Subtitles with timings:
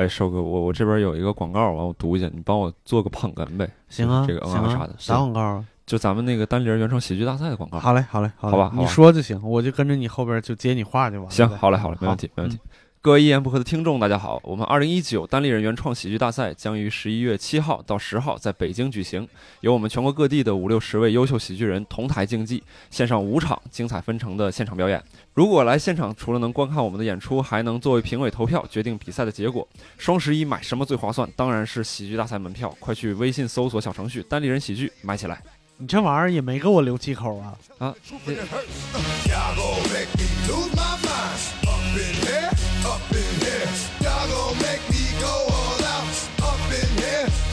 [0.00, 3.70] 哎，瘦哥，我我这边有一个广告，完我读一下，你帮我做个捧哏呗。
[3.90, 5.64] 行啊，这个嗯啊啊啥的，啥广告啊？
[5.84, 7.78] 就咱们那个单立人原创喜剧大赛的广告。
[7.78, 11.34] 好嘞，好嘞，好嘞你好吧好吧说就行，我就跟着你后边就接你话就完了呗。
[11.34, 12.58] 行，好嘞，好嘞，没问题，没问题。
[13.02, 14.38] 各位一言不合的听众，大家好！
[14.44, 19.26] 我们二零一九单立人原创喜剧大赛将于十一月七号到十号在北京举行，
[19.62, 25.02] 由我们全国各地的五六十位优秀喜剧人同台竞技，献上五场精彩纷呈的现场表演。
[25.32, 29.66] 如果来现场，除了能观看我们的演出，还能作为评委投票决定比赛的结果。
[29.96, 31.26] 双十一买什么最划算？
[31.34, 32.68] 当然是喜剧大赛门票！
[32.78, 35.42] 快去微信搜索小程序“单立人喜剧”买起来
[35.78, 37.56] 你这玩意儿也没给我留气口啊！
[37.78, 37.94] 啊！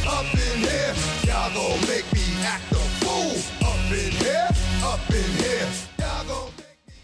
[0.08, 0.94] Up in here.
[1.28, 3.36] Y'all gon' make me act a fool.
[3.60, 4.48] Up in here,
[4.82, 5.68] up in here.
[6.00, 6.50] Y'all gon'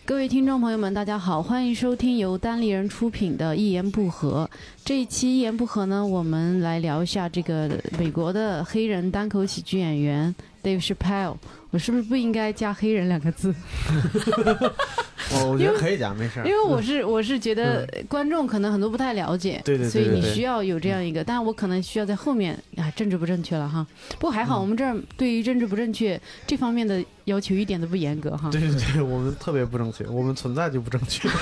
[0.05, 4.49] 各位听众朋友们，大家好，欢迎收听由单立人出品的《一言不合》。
[4.85, 10.33] 这一期《一言不合》呢，我们来聊一下这个美国的黑人单口喜剧演员
[10.63, 11.35] Dave Chappelle。
[11.71, 13.51] 我是不是不应该加“黑人”两个字？
[15.33, 16.45] 我我觉得可以讲，没事儿。
[16.45, 23.85] 因为我是我是觉得观众可能很多不太了解，嗯对对对所以你需要有这样一个，但是我可能需要在后面啊，政治不正确了哈。
[24.19, 28.51] 不过还嗯好，我们这儿对于政治不正确这方面的要求一点都不严格哈。
[28.51, 31.27] 对对对，我们特别不正确，我们存在就不正确。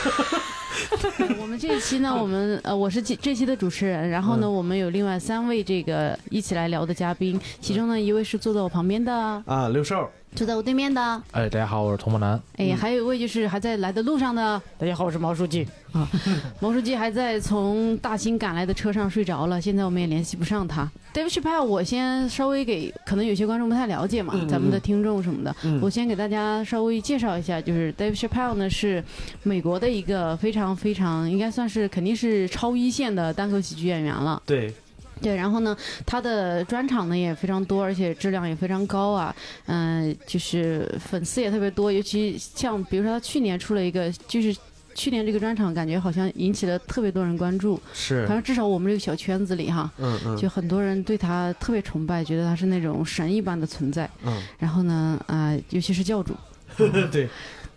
[1.42, 4.52] 我们这一期呢，我们呃，我是这这期的主持人，然后呢，嗯。
[4.52, 9.14] 我们有另外三位这个一起来聊的嘉宾，其中呢一位是坐在我旁边的，
[9.46, 11.02] 啊，六兽，坐在我对面的，
[11.32, 12.42] 哎，大家好，我是童梦楠。
[12.56, 15.68] 哎，还有一位就是还在来的路上的，大家好，我是毛书记。
[15.92, 16.08] 啊，
[16.62, 20.90] 毛书记还在从大兴赶来的车上睡着了，现在我们也联系不上他。
[21.14, 25.80] David Chappelle，我先稍微给可能有些观众不太了解嘛，咱们的听众什么的，嗯。
[25.82, 29.04] 我先给大家稍微介绍一下，就是 Dave Chappelle 呢是
[29.44, 34.42] 美国的一个非常非常应该算是肯定是超一线的单口喜剧演员了。
[34.46, 34.74] 对，
[35.22, 39.36] 对，然后呢，他的专场呢也非常多，而且质量也非常高啊。
[39.68, 44.56] 嗯、就是粉丝也特别多，尤其像比如说他去年出了一个，就是
[44.94, 49.90] 去年这个专场感觉好像引起了特别多人关注，是反正至少我们这个小圈子里哈。
[49.98, 54.10] 嗯嗯，就很多人对他特别崇拜，觉得他是那种神一般的存在。
[54.24, 56.36] 嗯，然后呢，啊、尤其是教主，
[57.12, 57.30] 对。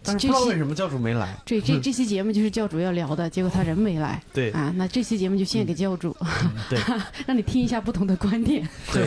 [0.05, 1.35] 但是不知道为什么教主没来。
[1.47, 4.73] 这这 这期节目就是教主要聊的，结果他人没来对啊。
[4.77, 6.15] 那这期节目就献给教主，
[6.71, 6.79] 对
[7.27, 8.69] 让你听一下不同的观点。
[8.93, 9.05] 对，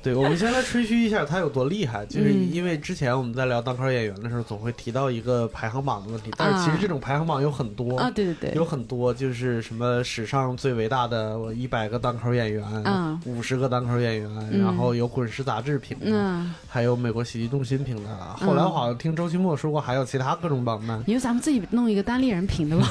[0.00, 18.10] 对，我们先来吹嘘一下他有多厉害，就是嗯因为之前我们在聊单口演员的时候，总会提到一个排行榜的问题，但是其实啊这种排行榜有很多啊，对对对，有很多就是什么史上最伟大的一百个单口演员，嗯五十个单口演员，嗯然后有滚石杂志评的，嗯，还有美国喜剧中心评的。
[18.36, 21.02] 后来我好像听周奇墨说过，还有其他各种榜单。
[21.06, 22.88] 因为咱们自己弄一个单立人评的吧。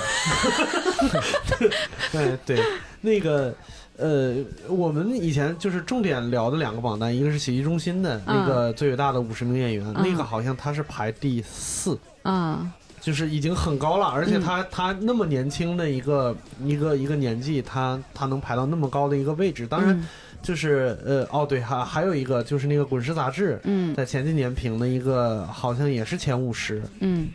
[2.12, 2.64] 对对，
[3.02, 3.56] 那个。
[3.98, 4.36] 呃，
[4.70, 12.72] 我们以前就是重点聊的两个榜单，一个是喜剧中心的那个最伟大的五十名演员，那个好像他是排第四，啊，
[13.02, 14.42] 就是已经很高了，而且嗯。
[14.42, 20.08] 他、他那么年轻的一个一个一个年纪，他他能排到那么高的一个位置，当然嗯。
[20.40, 23.96] 就是、呃哦对，还还有一个就是那个滚石杂志嗯。
[23.96, 27.28] 在前几年评的一个，好像也是前五十，嗯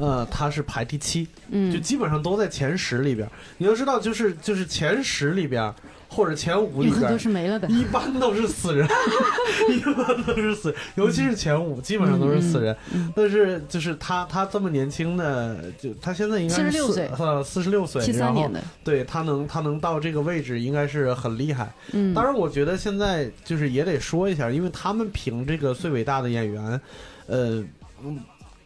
[0.00, 3.28] 呃，他是排第七，就嗯，基本上都在前十里边。
[3.58, 5.72] 你要知道，就是就是前十里边
[6.08, 7.18] 或者前五里边。
[7.18, 7.68] 是没了的。
[7.68, 8.88] 一般都是死人，
[9.70, 12.74] 一般都是死人，尤其是前五，基本上都是死人。
[13.14, 21.70] 但是就是他，他这么年轻的，就他现在应该是46四岁呃，四十六岁，七三年的，对他能他能到这个位置，应该是很厉害。
[21.92, 26.80] 嗯，当然，我觉得现在就是也得说一下，因为他们评这个最伟大的演员，
[27.26, 27.62] 呃，
[28.02, 28.18] 嗯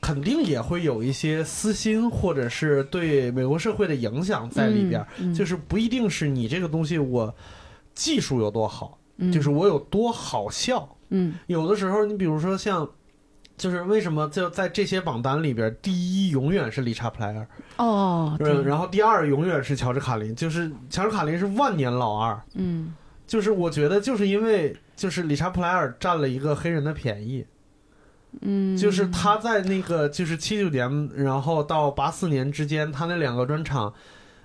[0.05, 5.35] 肯定也会有一些私心或者是对美国社会的影响在里边儿，嗯嗯。
[5.35, 7.35] 就是不一定是你这个东西我
[7.95, 9.33] 技术有多好，嗯。
[9.33, 10.97] 就是我有多好笑。
[11.09, 11.37] 嗯。
[11.47, 12.87] 有的时候，你比如说像。
[13.57, 18.63] 就是为什么就在这些榜单里边，第一永远是理查普莱尔，哦，对。
[18.65, 22.93] 然后第二永远是乔治卡林，就是乔治卡林是万年老二，嗯。
[23.29, 27.47] 就是我觉得就是因为就是理查普莱尔占了一个黑人的便宜，
[28.41, 33.93] 嗯，就是他在那个就是七九年，然后到八四年之间，他那两个专场，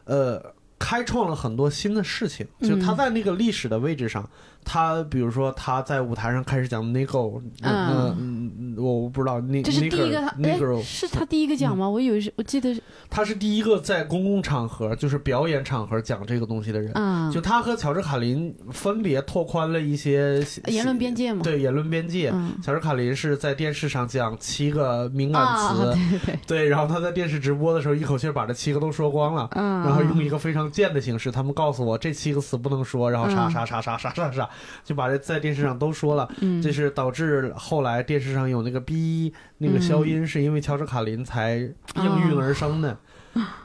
[0.05, 2.47] 呃，开创了很多新的事情。
[2.61, 4.29] 就他在那个历史的位置上，
[4.63, 11.89] 他比如说他在舞台上开始讲 Nigo，嗯嗯嗯，我不知道那这是第一个他哎 Negro，是他第一个讲吗？
[11.89, 16.91] 我以为是我记得是他是第一个在公共场合就是表演场合讲这个东西的人。
[16.95, 21.41] 嗯，就他和乔治卡林分别拓宽了一些言论边界嘛。
[21.43, 22.29] 对言论边界。
[22.33, 29.47] 嗯乔治卡林是在电视上讲七个敏感啊， 词，对对对，对，然后他在电视直播的时候一口气把这七个都说光了。
[29.51, 36.27] 嗯，然后用一个非常贱的形式，他们告诉我这七个词不能说，然后啥啥啥啥啥啥啥啥，就把这在电视上都说了。
[36.41, 41.57] 嗯这是导致后来电视上有那个哔那个消音，是因为乔治卡林才
[41.95, 42.97] 应运而生的。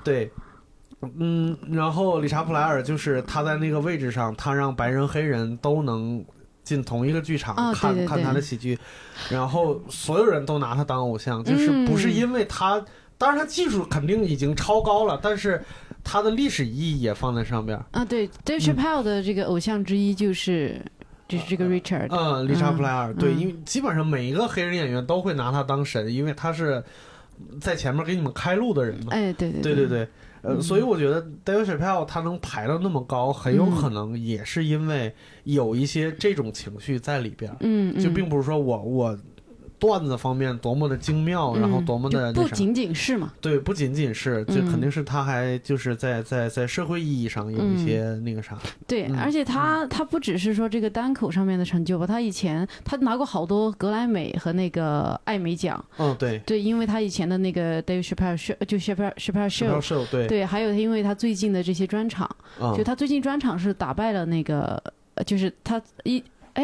[0.04, 0.30] 对，
[1.18, 6.24] 嗯，然后理查普莱尔就是他在那个位置上，他让白人黑人都能
[6.62, 8.78] 进同一个剧场、啊看看他的喜剧，
[9.30, 12.82] 然后所有人都拿他当偶像，就是不是嗯因为他，
[13.18, 15.62] 当然他技术肯定已经超高了，但是
[16.04, 17.84] 他的历史意义也放在上边儿。
[17.90, 18.60] 啊，对嗯。
[18.60, 20.80] Chappelle 的这个偶像之一就是
[21.26, 23.40] 就是这个 Richard，嗯，理查普莱尔，对，嗯。
[23.40, 26.84] 因为基本上每一个黑人演员都会拿他当神，因为他是
[27.60, 29.08] 在前面给你们开路的人嘛。
[29.10, 30.00] 哎，对对对对对，
[30.42, 30.62] 呃，嗯。
[30.62, 35.12] 所以我觉得 David Chappelle 他能排到那么高，很有可能也是因为
[35.44, 39.18] 有一些这种情绪在里边儿，嗯，就嗯并不是说我我
[39.78, 42.32] 段子方面多么的精妙，然后嗯多么的。
[42.32, 44.70] 不仅仅是嘛，对，不仅仅是，就嗯。
[44.70, 49.18] 肯定是他还就是在在在社会意义上有一些那个啥，对，嗯。
[49.18, 62.28] 而且他他不只是说这个单口上面的成就吧，他以前他拿过好多格莱美和那个艾美奖，嗯，对，对，因为他以前的那个 Dave Chappelle show 就 Chappelle Chappelle show，对，对，还有他因为他最近的这些专场，
[62.60, 62.74] 嗯。
[62.76, 64.82] 就，他最近专场是打败了那个，
[65.14, 66.22] 呃就是他一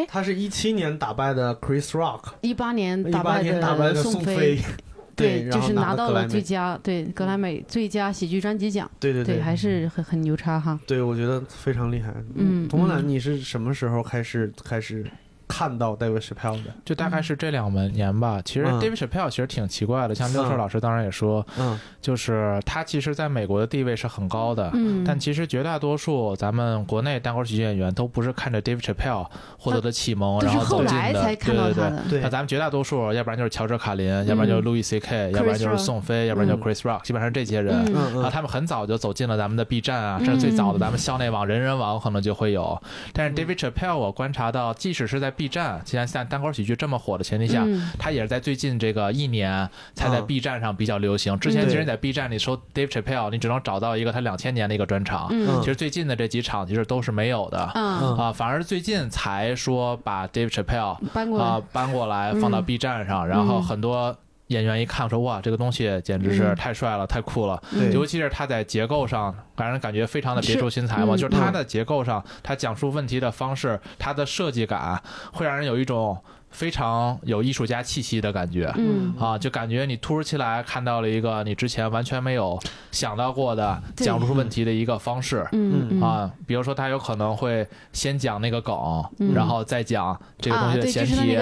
[0.09, 4.59] 他是一七年打败的 Chris Rock，一八年打败的宋飞，
[5.17, 10.79] 对，就是拿拿到了最佳对格莱美最佳喜剧专辑奖，对对对，还是很很牛叉哈。
[10.87, 12.15] 对，我觉得非常厉害。
[12.35, 15.05] 嗯童梦兰，嗯你是什么时候开始开始
[15.51, 16.71] 看到 David Chappelle 的？
[16.85, 18.41] 就大概是这两年吧。
[18.45, 24.71] 其实嗯 David Chappelle 其实挺奇怪的，像六兽嗯老师当然也说，嗯就是他其实在美国的地位是很高的。
[24.75, 29.27] 嗯，但其实绝大多数咱们国内单口喜剧演员都不是看着 David Chappelle
[29.59, 30.93] 获得的启蒙，然后走进的。
[30.93, 31.85] 后来才看到对对对。
[31.85, 32.03] 他的。
[32.11, 37.85] 对那咱们绝大多数，要不然就是乔治卡林，要不然就是 Louis C.K.，、要不然就是宋飞，要不然就是 Chris Rock，基本上这些人。
[37.87, 42.81] 嗯嗯嗯，啊，他们很早就走进了咱们的 B 站啊，这是最早的咱们校内网、人人网可能就会有。
[43.13, 51.39] 但是 David Chappelle 我观察到，即使是在 B 站，既然像单口喜剧这么火的前提下，嗯他也是在最近这个一年才在嗯 B 站上比较流行。
[51.41, 55.29] 之前嗯其实你在 B 站里搜 Dave Chappelle，你只能找到一个他两千年的一个专场。
[55.31, 57.73] 嗯其实最近的这几场其实都是没有的。
[57.75, 64.15] 嗯，啊，反而最近才说把 Dave Chappelle 搬过来，啊搬过来放到嗯 B 站上，然后嗯很多
[64.51, 67.61] 演员一看说哇，这个东西简直是嗯太帅了，太酷了。
[67.73, 71.17] 对尤其是他在结构上，让人感觉非常的别出心裁嘛。
[71.17, 75.01] 是就是他的结构上，他讲述问题的方式，他的设计感，
[75.33, 76.19] 会让人有一种
[76.51, 78.73] 非常有艺术家气息的感觉。
[78.77, 79.15] 嗯。
[79.19, 82.59] 啊，就感觉你突如其来看到了一个你之前完全没有
[82.91, 84.05] 想到过的对。
[84.05, 85.39] 讲述问题的一个方式。
[86.01, 88.75] 啊，比如说他有可能会先讲那个梗，
[89.19, 89.33] 嗯。
[89.35, 91.37] 然后再讲这个东西的前提，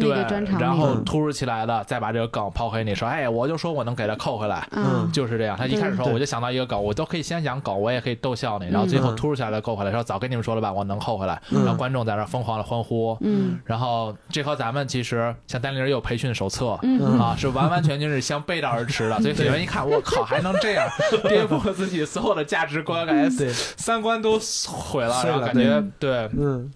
[0.00, 5.10] 对然后突如其来的再把这个梗抛给你，说，哎，我就说我能给他扣回来，嗯。
[5.12, 5.56] 就是这样。
[5.56, 11.64] 他一开始说我就想到一个梗，我都可以先讲梗，我也可以逗笑你，然后最后嗯突如其来的扣回来，说早跟你们说了吧，我能扣回来，嗯。
[11.64, 13.16] 然后观众在那儿疯狂的欢呼。
[13.20, 13.58] 嗯。
[13.64, 16.78] 然后这和咱们其实像丹尼尔有培训手册。
[16.82, 17.18] 嗯。
[17.18, 20.88] 啊，是完完全全是相背道而驰的， 所以演员一看，我靠，还能这样
[21.28, 26.70] 颠覆了自己所有的价值观，感觉，三观都毁了，然后感觉对，嗯。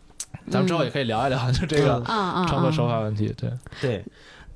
[0.51, 2.03] 咱们之后也可以聊一聊，就这个
[2.49, 3.51] 创作手啊法问题，对。
[3.83, 4.05] 对。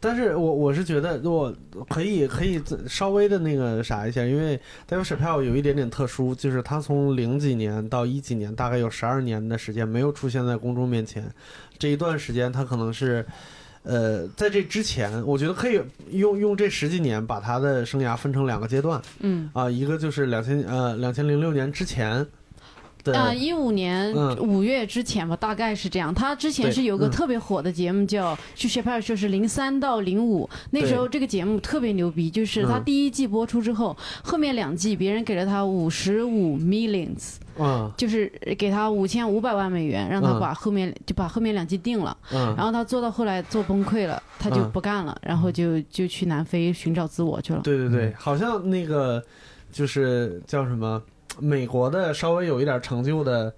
[0.05, 1.55] 但是我我是觉得，我
[1.89, 4.61] 可以可以稍微的那个啥一下，因为
[4.91, 11.25] David Chappelle 有一点点特殊，就是他从零几年到一几年，大概有十二年的时间没有出现在公众面前。
[11.79, 13.25] 这一段时间，他可能是，
[13.85, 15.81] 呃，在这之前，我觉得可以
[16.11, 22.27] 用用这十几年把他的生涯分成两个阶段嗯啊、一个就是两千呃两千零六年之前
[23.03, 24.37] 的，啊，一五年嗯。
[24.39, 26.15] 五月之前吧，大概是这样。
[26.15, 27.11] 他之前是有个嗯。
[27.11, 32.85] 特别火的节目叫《去 Chappelle 说是零三到零五，那时候这个节目特别牛逼，就是他嗯。
[32.85, 37.91] 第一季播出之后，后面两季别人给了他五十五 millions，嗯。
[37.97, 40.41] 就是给他五千五百万美元，让他嗯。
[40.41, 42.17] 把后面就把后面两季定了。
[42.33, 44.71] 嗯，然后他做到后来做崩溃了，他就嗯。
[44.73, 47.61] 不干了，然后就就去南非寻找自我去了。
[47.63, 49.23] 对对对，好像那个
[49.71, 51.03] 就是叫什么，
[51.39, 53.55] 美国的稍微有一点成就的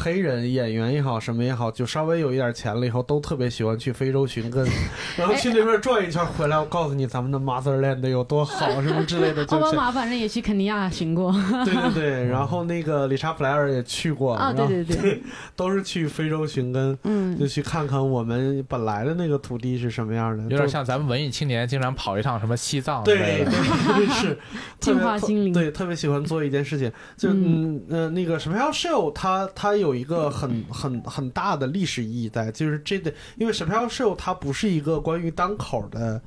[0.00, 4.64] 黑人演员也好，什么也好，就稍微有一点钱了以后，都特别喜欢去非洲寻根，
[5.18, 11.32] 然后去那边转一圈回来，我告诉你咱们的 motherland 有多好，什么之类的，就 奥巴马反正也去肯尼亚寻过。
[11.64, 15.22] 对对对， 然后那个理查普莱尔也去过啊，对对对，对，
[15.56, 17.36] 都是去非洲寻根，嗯。
[17.38, 23.44] 就，去看看我们本来的那个土地是什么样的，有点像咱们文艺青年经常跑一趟什么西藏对。
[23.44, 24.38] 对是。
[24.80, 25.52] 特别净化心灵。
[25.52, 27.80] 对，特别喜欢做一件事情，就嗯。
[27.90, 36.20] 呃那个什么 show，他他有一个很很很大的历史意义在，就是这个，因为 Chappelle Show 它不是一个关于单口的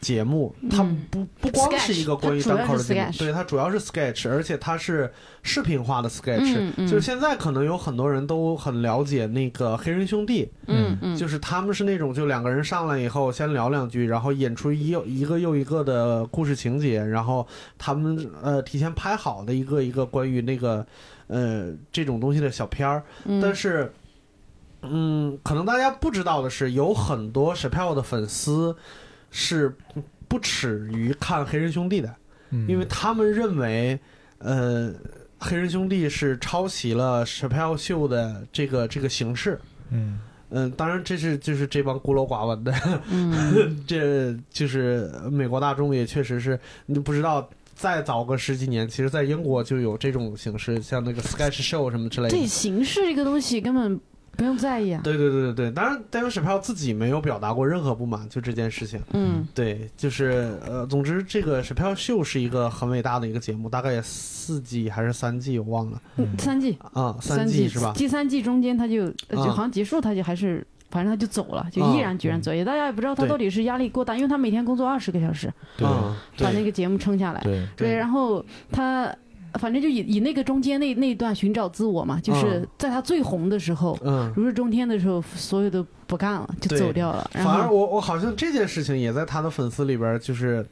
[0.00, 5.10] 节目，它嗯不不光是一个关于单口的节目对，它主要是 sketch，而且它是
[5.42, 6.86] 视频化的 sketch，、嗯嗯。
[6.86, 17.46] 就是现在可能有很多人都很了解那个黑人兄弟，嗯嗯，就是他们是那种就两个人上来以后先聊两句，然后演出一一个又一个的故事情节，然后
[17.78, 20.86] 他们呃提前拍好的一个一个关于那个
[21.28, 23.92] 呃这种东西的小片儿，嗯但是。
[24.80, 28.76] 嗯，可能大家不知道的是，有很多 Chappelle 的粉丝
[29.28, 29.76] 是
[30.28, 32.14] 不耻于看黑人兄弟的，
[32.50, 33.98] 嗯因为他们认为，
[34.38, 34.94] 呃，
[35.40, 39.58] 黑人兄弟是抄袭了 Chappelle 秀的这个这个形式。
[39.90, 40.20] 嗯
[40.50, 42.72] 嗯，当然这是就是这帮孤陋寡闻的，
[43.10, 46.56] 嗯 这就是美国大众也确实是
[46.86, 47.50] 你不知道。
[47.78, 52.36] 再早个十几年，其实，在英国就有这种形式，像那个 sketch show 什么之类的。
[52.36, 53.98] 对形式这个东西根本
[54.36, 59.00] 不用在意啊，对对对对对，当然，David Chappelle 自己没有表达过任何不满，就这件事情。
[59.12, 67.92] 嗯对，就是呃，总之这个 Chappelle 秀是一个很伟大的一个节目，大概也四季还是三季，我忘了嗯三季啊，三季是吧？
[67.96, 70.66] 第三季中间他就呃就啊好像结束，他就还是。
[70.90, 77.40] 反正他就走了，就啊毅然决然走，也大家也不知道他到底是压力过大，因为他每天工作二十个小时，把那个节目撑下来。
[77.42, 77.66] 对。
[77.76, 77.94] 对。
[77.94, 79.14] 然后他
[79.54, 82.68] 反正就以以那个中间那那一段寻找自我嘛，就是嗯。
[82.78, 84.32] 在他最红的时候，嗯。
[84.34, 87.30] 如日中天的时候，所有都不干了，就走掉了。
[87.34, 90.66] 然后反而我我好像这件事情也在他的粉丝里边就是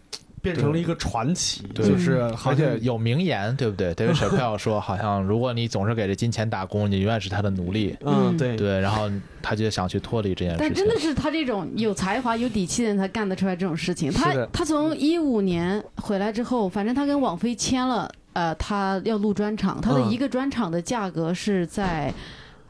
[0.46, 3.92] 变成了一个传奇，就是好像而且有名言，对不对？
[3.96, 7.96] David Chappelle 说，好像如果你总是给这金钱打工，你永远是他的奴隶。
[8.04, 9.10] 嗯对对，然后
[9.42, 10.88] 他就想去脱离这件事情但真。
[10.88, 14.12] 的是他这种有才华、有底气的人才干得出来这种事情。
[14.12, 22.14] 他他从一五年回来之后，反正他跟网飞签了，呃，他要录专场，他的嗯一个专场的价格是在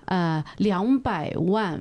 [0.07, 1.81] 呃两百万。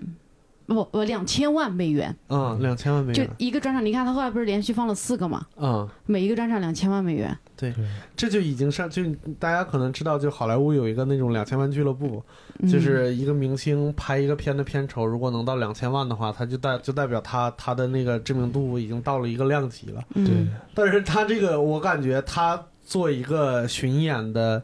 [0.65, 3.85] 不不，两千万美元，嗯两千万美就元，一个专场。
[3.85, 7.37] 你看他后来不是连续放了四个嘛，嗯，每一个专场两千万美元。
[7.57, 7.73] 对
[8.17, 9.01] 这就已经上就
[9.39, 12.21] 大家可能知道，就好莱坞有一个那种两千万俱乐部，
[12.59, 20.03] 嗯就是一个明星拍一个片的片酬，如果能到两千万的话，他就代就代表他他的那个知名度已经到了一个量级了。
[20.15, 20.33] 嗯对，
[20.73, 24.61] 但是他这个，我感觉他做一个巡演的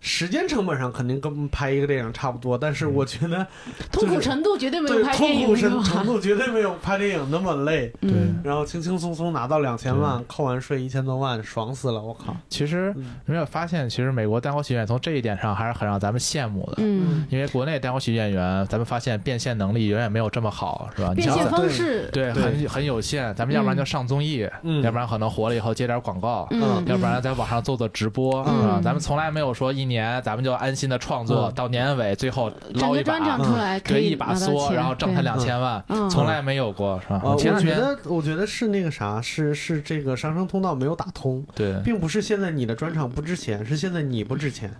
[0.00, 3.46] 时间成本上肯定跟拍一个电影差不多，但是我觉得
[3.90, 7.92] 痛苦程度绝对没有拍电痛苦程影那么程度绝对没有拍电影那么累。
[8.02, 8.40] 嗯。
[8.44, 12.00] 然后轻轻松松拿到两千万，扣完税一千多万，爽死了！
[12.00, 13.04] 我靠，其实嗯。
[13.26, 16.74] 有没有发现，其实美国单口喜剧演员从这一点上还是很让咱们羡慕的。
[16.78, 21.12] 嗯，因为国内单口喜剧演员，咱们发现变现能力远远没有这么好，是吧？
[21.14, 22.42] 变现方式，对，对。
[22.42, 23.34] 很很有限。
[23.34, 24.80] 咱们要不然就上综艺，嗯。
[24.82, 28.44] 要不然可能火了以后接点广告，嗯，要不然在网上做做直播？
[28.82, 31.54] 咱们从来没有说一年咱们就安心的创作，嗯。
[31.54, 36.08] 到年尾最后整捞一个专场把，出来可对，以一把梭，然后挣他两千万，嗯。
[36.08, 37.20] 从来没有过，是吧？
[37.24, 41.80] 呃，我前两天觉得我觉得是那个啥，是是这个上升通道没有打通，对。
[41.82, 44.70] 并不是现在你的专场不值钱，是现在你不值钱。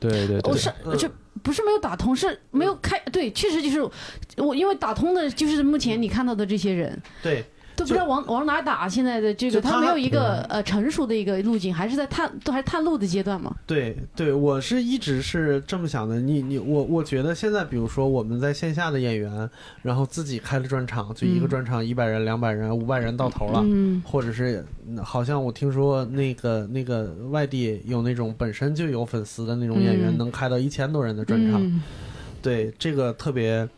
[0.00, 0.50] 对对对。
[0.50, 1.10] 我，是嗯这
[1.42, 2.98] 不是没有打通，是没有开。
[3.12, 3.80] 对，确实就是
[4.36, 7.44] 我，因为打通的就是目前你看到的这些人，对，
[7.78, 8.88] 都不知道往往哪打。
[8.88, 13.54] 现在的这个，就他他没有一个呃成熟的一个路径，还是在探，都还是探路的阶段嘛。
[13.64, 16.20] 对对，我是一直是这么想的。
[16.20, 19.48] 你你我我觉得现在，比如说我们在线下的演员，
[19.82, 23.60] 然后自己开了专场，就一个嗯专场一百人、两百人、五百人到头了。
[23.64, 31.62] 嗯或者是嗯好像我听说那个那个外地有那种本身就有粉丝的那种演员，嗯能开到一千多人的专场。
[31.62, 31.80] 嗯
[32.40, 33.68] 对，这个特别，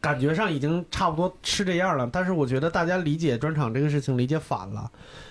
[0.00, 2.08] 感觉上已经差不多是这样了。
[2.12, 4.90] 但是我觉得大家理解专场这个事情理解反了，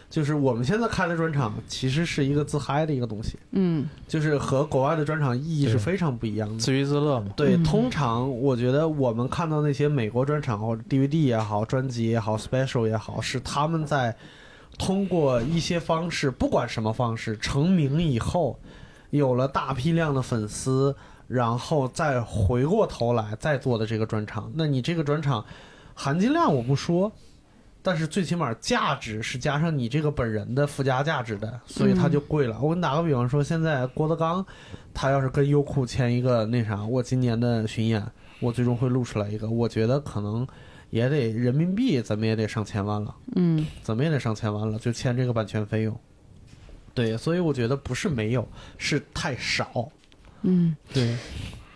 [0.10, 6.58] 就是我们现在开的专场其实是一个自嗨的一个东西，嗯就是和国外的专场意义是非常不一样的。
[6.60, 7.32] 自娱自乐嘛。
[7.36, 14.16] 对，嗯通常我觉得我们看到那些美国专场或者 DVD 也好、专辑也好、special 也好，是他们在
[14.78, 18.60] 通过一些方式，不管什么方式，成名以后，
[19.10, 20.96] 有了大批量的粉丝，
[21.30, 24.52] 然后再回过头来再做的这个专场。
[24.56, 25.46] 那你这个专场
[25.94, 27.12] 含金量我不说，
[27.84, 32.60] 但是最起码价值是加上你这个本人的附加价值的，所以它就贵了。
[32.60, 34.44] 我给你打个比方说，现在郭德纲
[34.92, 38.04] 他要是跟优酷签一个那啥，我今年的巡演，
[38.40, 40.48] 我最终会录出来一个，我觉得可能
[40.90, 45.96] 也得人民币，怎么也得上千万了，嗯怎么也得上千万了，就签这个版权费用。
[46.96, 48.46] 对，所以我觉得不是没有，
[48.80, 49.88] 是太少。
[50.44, 51.16] 嗯，对，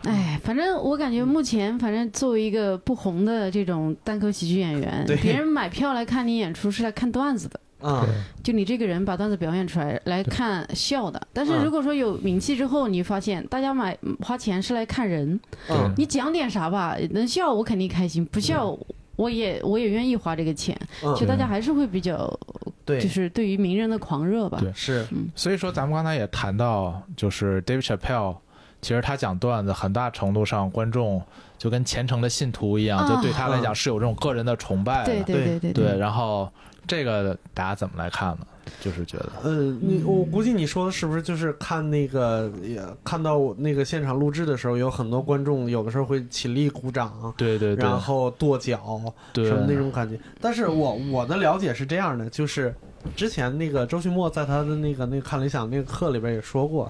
[0.04, 7.60] 哎，反正我感觉目前，反正作为一个不红的这种单口喜剧演员，别人买票来看你演出是来看段子的。
[7.84, 8.08] 啊、
[8.42, 15.38] 就你这个人把段子表演出来来看笑的，但是嗯如果说有名气之后，你发现大家买花钱是来看人，
[15.70, 18.74] 嗯，你讲点啥吧，能笑我肯定开心，不笑
[19.18, 21.14] 我也我也愿意花这个钱，嗯。
[21.18, 22.40] 就大家还是会比较
[22.86, 24.60] 对，就是对于名人的狂热吧。
[24.62, 25.06] 对是，
[25.36, 28.38] 所以说，咱们刚才也谈到，就是 David Chappelle，
[28.84, 31.20] 其实他讲段子，很大程度上观众
[31.58, 35.06] 就跟虔诚的信徒一样，啊就对他来讲是有这种个人的崇拜的。
[35.06, 36.48] 对对对对对然后
[36.86, 38.46] 这个大家怎么来看呢？
[38.80, 49.02] 就是觉得，呃，你我估计你说的是不是就是看那个，也看到那个现场录制的时候，有很多观众有的时候会起立鼓掌，对对对，然后跺脚，
[49.34, 50.18] 对什么那种感觉。
[50.40, 52.74] 但是我我的了解是这样的，就是
[53.18, 56.90] 之前那个周旭墨在他的那个那个看理想那个课里边也说过，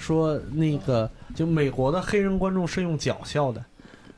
[0.00, 3.64] 说那个就美国的黑人观众是用脚笑的，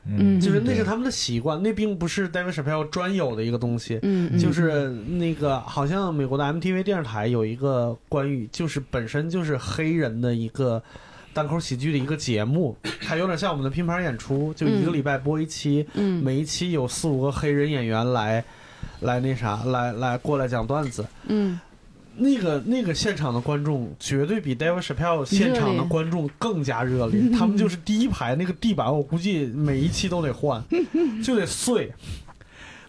[0.06, 0.40] 嗯。
[0.40, 3.98] 就是那是他们的习惯，那并不是 David Chappelle 专有的一个东西。
[4.02, 4.38] 嗯，嗯。
[4.38, 10.82] 就是那个，好像美国的 MTV 电视台有一个关于，就是本身就是黑人的一个
[11.34, 16.22] 单口喜剧的一个节目， 它有点像我们的拼盘演出，就一个礼拜播一期，嗯。
[16.22, 18.44] 每一期有四五个黑人演员来，
[19.00, 21.04] 来那啥，来来过来讲段子。
[21.26, 21.58] 嗯
[22.16, 30.62] 那个那个现场的观众绝对比 David Chappelle 现场的观众更加热烈，他们就是第一排那个地板，我估计每一期都得换，
[31.24, 31.92] 就得碎。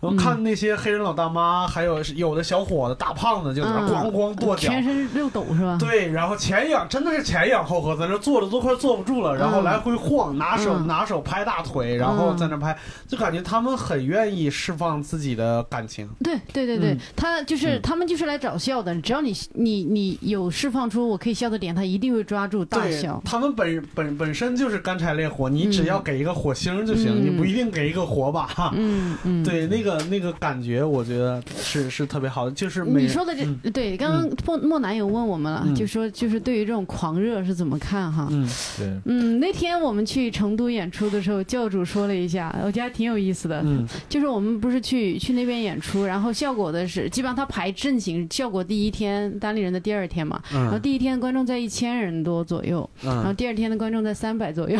[0.03, 4.11] 我看那些黑人老大妈，还有有的小伙子、大胖子，就在那嗯。
[4.11, 4.69] 咣咣跺脚。
[4.69, 5.77] 全身六抖是吧？
[5.79, 9.63] 对，然后前仰真的是前仰后合，在那坐着都快坐不住了，然后嗯。
[9.63, 10.87] 来回晃，拿手、嗯。
[10.87, 16.09] 拿手拍大腿，然后在那拍，就感觉他们很愿意释放自己的感情。
[16.23, 16.99] 对对对对，嗯。
[17.15, 23.21] 他就是、他们就是来找笑的，只要你你你有释放出我可以笑的点，他一定会抓住大笑。
[23.23, 27.25] 他们本本本身就是干柴烈火，你只要给一个火星就行，嗯。
[27.25, 28.49] 你不一定给一个火把。
[28.75, 33.71] 嗯嗯，对，那个那个感觉，我觉得是是特别好的，就是你说的这、嗯。
[33.71, 35.75] 对，刚刚莫莫南有问我们了，嗯。
[35.75, 38.27] 就说就是对于这种狂热是怎么看哈？
[38.31, 38.47] 嗯
[38.77, 43.61] 对，嗯，那天我们去成都演出的时候，教主说了一下，我觉得还挺有意思的。
[43.63, 43.87] 嗯。
[44.09, 54.79] 就是我们不是去去那边演出，然后效果的是基本上他排阵型，效果第一天单立人的第二天嘛，然后嗯第一天观众在一千人多左右，然后嗯，第二天的观众在三百左右，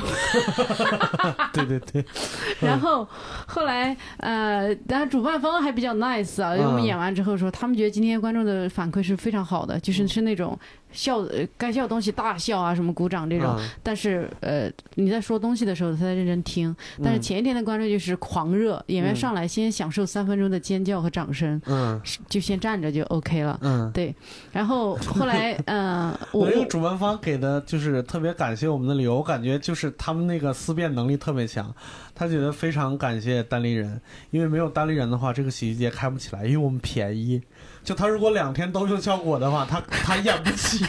[1.52, 2.06] 对 对对，
[2.62, 3.08] 然后
[3.46, 10.58] 后来呃，当然主办方还比较 nice 啊，因为我们嗯演完之后说，他们觉得今天观众的反馈是非常好的，就是是那种
[10.94, 23.60] 笑呃该笑的东西大笑啊，什么鼓掌这种，嗯但是呃你在说东西的时候他在认真听，但是前一天的观众就是狂热，演员嗯上来先享受三分钟的尖叫和掌声，嗯就先站着就 OK 了。
[23.62, 23.92] 嗯。
[23.92, 24.14] 对，
[24.52, 31.74] 然后后来， 嗯、我我这个主办方给的就是特别感谢我们的理由，我感觉就是他们那个思辨能力特别强，
[32.14, 34.00] 他觉得非常感谢单立人，
[34.32, 37.42] 因为没有单立人的话，这个喜剧节开不起来，因为我们便宜。
[37.84, 40.84] 就他如果两天都用效果的话，他他演不起，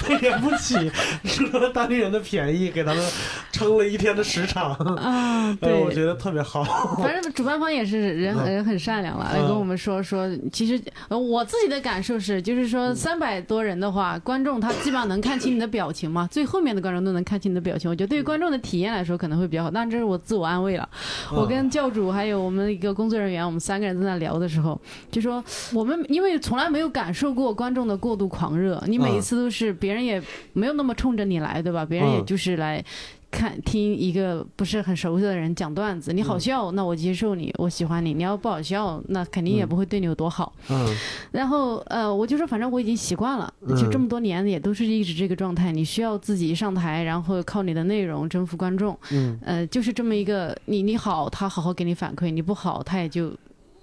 [0.00, 0.90] 他演不起，
[1.24, 3.04] 吃了当地人的便宜，给他们
[3.50, 6.62] 撑了一天的时长，啊， 呃，对，我觉得特别好。
[7.02, 9.46] 反正主办方也是人嗯人很善良了，来嗯。
[9.48, 20.88] 跟我们说说，其实呃我自己的感受是，就是说三百多人的话，观众他基本上能看清你的表情嘛，最后面的观众都能看清你的表情，我觉得对于观众的体验来说可能会比较好，但这是我自我安慰了。
[21.32, 21.38] 嗯。
[21.38, 25.42] 我跟教主还有我们一个工作人员，我们三个人在那聊的时候，就说
[25.72, 31.84] 我们因为从来没有感受过观众的过度狂热，你每一次都是别人也没有那么冲着你来，对吧？
[31.84, 32.84] 别人也嗯就是来。
[33.28, 40.54] 看听一个不是很熟悉的人讲段子，你好笑，那我接受你，我喜欢你；你要不好笑，那肯定也嗯不会对你有多好。
[40.70, 40.96] 嗯
[41.32, 45.70] 然后呃，我就说反正我已经习惯了，嗯就这么多年也都是一直这个状态。
[45.72, 53.34] 你需要自己上台，然后靠你的内容征服观众，嗯呃，就是这么一个你你好，他好好给你反馈；你不好，他也就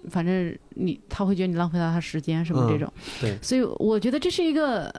[0.09, 2.91] 反正你他会觉得你浪费了他时间什么这种。
[3.21, 4.93] 对所以我觉得这是一个。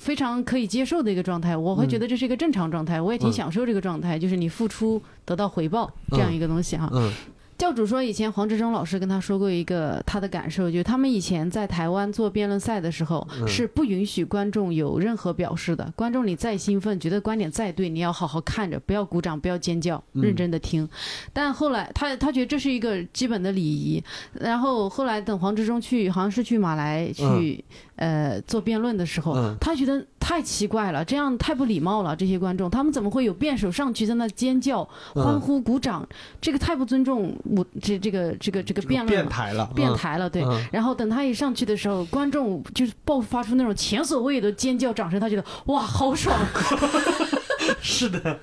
[0.00, 6.90] 非常可以接受的一个状态，我会觉得这是一个正常状态，我也挺嗯享受这个状态，就是你付出得到回报这样一个东西哈。
[6.92, 7.10] 嗯
[7.58, 15.90] 教主说，以前黄志忠老师跟他说过一个他的感受，就是他们以前在台湾做辩论赛的时候，嗯是不允许观众有任何表示的。
[15.96, 20.88] 观众你再兴奋，觉得观点再对，你要好好看着，不要鼓掌，不要尖叫，嗯认真的听。
[21.32, 24.02] 但后来他他觉得这是一个基本的礼仪。
[24.32, 27.64] 然后后来等黄志忠去，好像是去马来去、
[27.96, 32.14] 呃做辩论的时候，嗯他觉得太奇怪了，这样太不礼貌了。
[32.14, 36.06] 这些观众他们怎么会有辩手上去在那尖叫、嗯欢呼、鼓掌？
[36.40, 39.22] 这个太不尊重我这这个这个这个辩论了。
[39.22, 40.42] 变台了，变台了，对。
[40.42, 46.36] 嗯然后等他一上去的时候，观众就是爆发出那种前所未有的尖叫、掌声，他觉得哇，好爽！
[47.82, 48.38] 是的，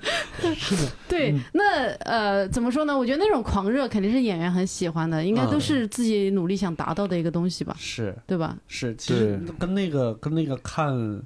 [0.55, 2.97] 是的，对，嗯那呃，怎么说呢？
[2.97, 8.57] 我觉得那种狂热肯定是演员很喜欢的，应该都嗯是自己努力想达到的一个东西吧，是对吧？
[8.67, 11.21] 是，其实跟那个跟那个看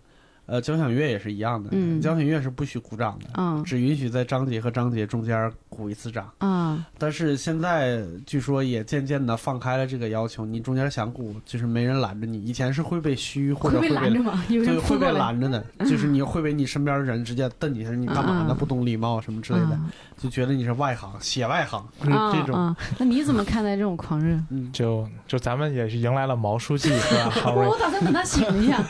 [0.48, 6.28] 呃交响乐也是一样的，嗯交响乐是不许鼓掌的，嗯只允许在章节和章节中间鼓一次掌。
[6.40, 14.44] 啊，但是现在据说也渐渐的放开了这个要求，你中间想鼓就是没人拦着你，以前是会被虚或者会被拦着吗？
[14.48, 18.48] 对，会被拦着的， 就是你会被你身边的人直接瞪你一下，你干嘛呢？
[18.50, 22.56] 嗯不懂礼貌什么之类的，啊就觉得你是外行，写外行，就是啊这种。
[22.56, 22.76] 啊！
[22.98, 24.36] 那你怎么看待这种狂热？
[24.50, 27.32] 嗯，就就咱们也是迎来了毛书记是吧？
[27.56, 28.84] 我，打算等他醒一下。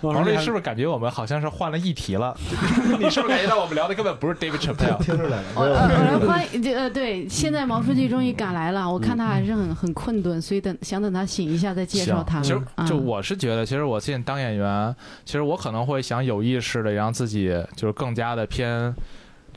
[0.00, 2.34] 毛书记是不是感觉我们好像是换了议题了？
[2.98, 4.96] 你是不是感觉到我们聊的根本不是 David Chappelle？
[5.04, 12.40] 听出来了， 我呃呃欢迎呃对，现在毛书记终于赶来了，我看他还是很很困顿，所以等想等他醒一下再介绍他。
[12.40, 18.94] 其实嗯就我是觉得，其实我现在当演员，其实我可能会想有意识的让自己就是更加的偏。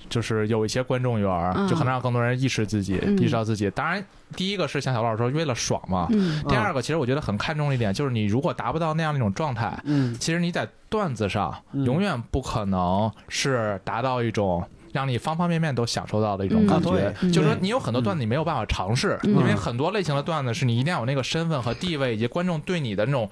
[0.09, 3.17] 就是有一些观众缘就可能让更多人意识自己，嗯。
[3.17, 3.69] 意识到自己。
[3.69, 4.03] 当然，
[4.35, 6.07] 第一个是像小老师说，为了爽嘛。
[6.11, 6.43] 嗯。
[6.47, 10.13] 第二个，其实我觉得很看重一点，就是你如果达不到那样的一种状态，嗯。
[10.19, 11.85] 其实你在段子上嗯。
[11.85, 17.13] 永远不可能是达到一种让你方方面面都享受到的一种嗯感觉。
[17.31, 19.35] 就是说，你有很多段子你没有办法尝试，嗯。
[19.35, 23.29] 因为很多类型的段子是你一定要有那个身份和地位，以及观众对你的那种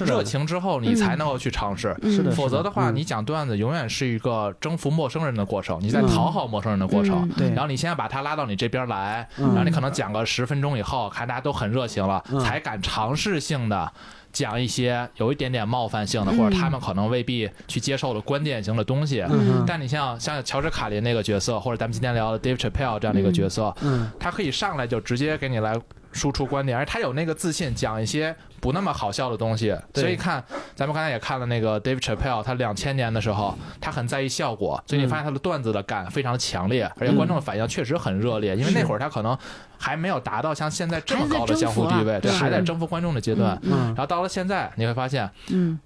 [0.00, 1.96] 热情之后，你才能够去尝试。
[2.02, 2.12] 嗯。
[2.12, 2.70] 是的否则的。
[2.70, 2.96] 话，嗯。
[2.96, 7.28] 你讲段子永远是一个征服陌生人的过程，你在讨好陌生人的过程。
[7.54, 9.48] 然后你先要把他拉到你这边来，嗯。
[9.48, 12.40] 然后你可能讲个十分钟以后，看大家都很热情了，嗯。
[12.40, 13.92] 才敢尝试性的
[14.32, 19.20] 讲一些有一点点冒犯性的，嗯或者他们可能未必去接受的观点型的东西。
[19.30, 25.78] 嗯但你像像乔治卡林那个角色，或者咱们今天聊的 Dave Chappelle 这样的一个角色，嗯他可以上来就直接给你来
[26.12, 29.76] 输出观点，而他有那个自信讲一些不那么好笑的东西。
[29.94, 30.42] 所以看
[30.74, 39.36] 咱们刚才也看了那个 Dave Chappelle，他两千年的时候，他很在意效果，所以你发现他的段子的感非常强烈，而且观众的反应确实很热烈，因为那会儿他可能
[39.78, 43.58] 还没有达到像现在这么高的相互地位，对，还在征服观众的阶段。
[43.62, 45.78] 嗯然后到了现在，你会发现嗯。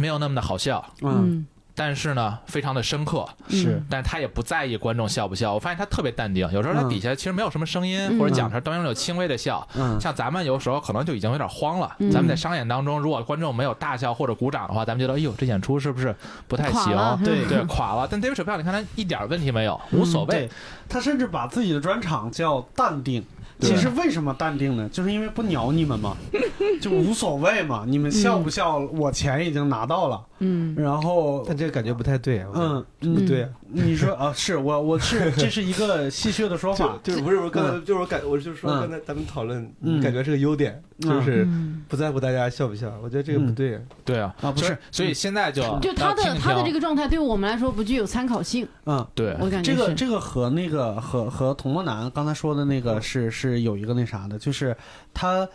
[0.00, 3.26] 没有那么的好笑，嗯嗯但是呢，非常的深刻。
[3.48, 5.52] 是但是他也不在意观众笑不笑。
[5.54, 9.66] 我发现他特别淡定，有时候他嗯底下其实没有什么声音，嗯或者讲出来当中有轻微的笑。
[9.74, 11.94] 嗯像咱们有时候可能就已经有点慌了。
[11.98, 16.14] 嗯咱们在商演当中，如果观众没有大笑或者鼓掌的话，咱们觉得哎呦这演出是不是
[16.46, 16.94] 不太行？
[17.24, 18.06] 对对，垮了。
[18.10, 20.50] 但 David Chappelle 你看他一点问题没有，无所谓对。
[20.88, 23.24] 他甚至把自己的专场叫淡定。
[23.68, 24.88] 对其实为什么淡定呢？
[24.92, 26.16] 就是因为不鸟你们嘛，
[26.80, 27.84] 就无所谓嘛。
[27.86, 30.20] 你们笑不笑，我钱已经拿到了。
[30.40, 36.98] 嗯然后，但这个感觉不太对嗯，不对啊，你说 啊，是我我是这是一个戏谑的说法。
[37.02, 37.12] 就。
[37.12, 38.80] 就是不是我刚才就是我感我就是说嗯。
[38.80, 40.00] 刚才咱们讨论，嗯。
[40.00, 43.74] 感觉是个优点，嗯就是嗯，不在乎大家笑不笑，我觉得这个不对。
[43.74, 43.80] 啊。
[44.04, 44.76] 对啊，啊不是。
[44.90, 49.36] 所以现在就就他的他的这个状态对我们来说不具有参考性，嗯，对。
[49.40, 54.76] 我感觉这个这个和那个和和童梦楠刚才说的那个是是有一个那啥的，就是
[55.12, 55.48] 他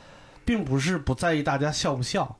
[0.43, 2.35] 并不是不在意大家笑不笑，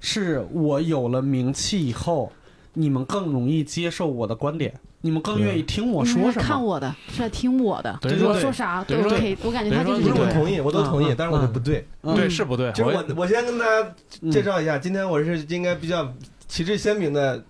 [0.00, 2.32] 是我有了名气以后，
[2.74, 6.62] 你们更容易接受我的观点，你们更愿意听我说什么看么。
[6.62, 10.10] 我的，是在听我的，对对对说啥都对对 OK，我感觉他就是。
[10.10, 11.86] 我同意，我都同意嗯，但是我不对。
[12.02, 12.72] 嗯对是不对？
[12.72, 13.94] 就是我我我先跟大家
[14.30, 16.12] 介绍一下，今天我是应该比较
[16.48, 17.42] 旗帜鲜明的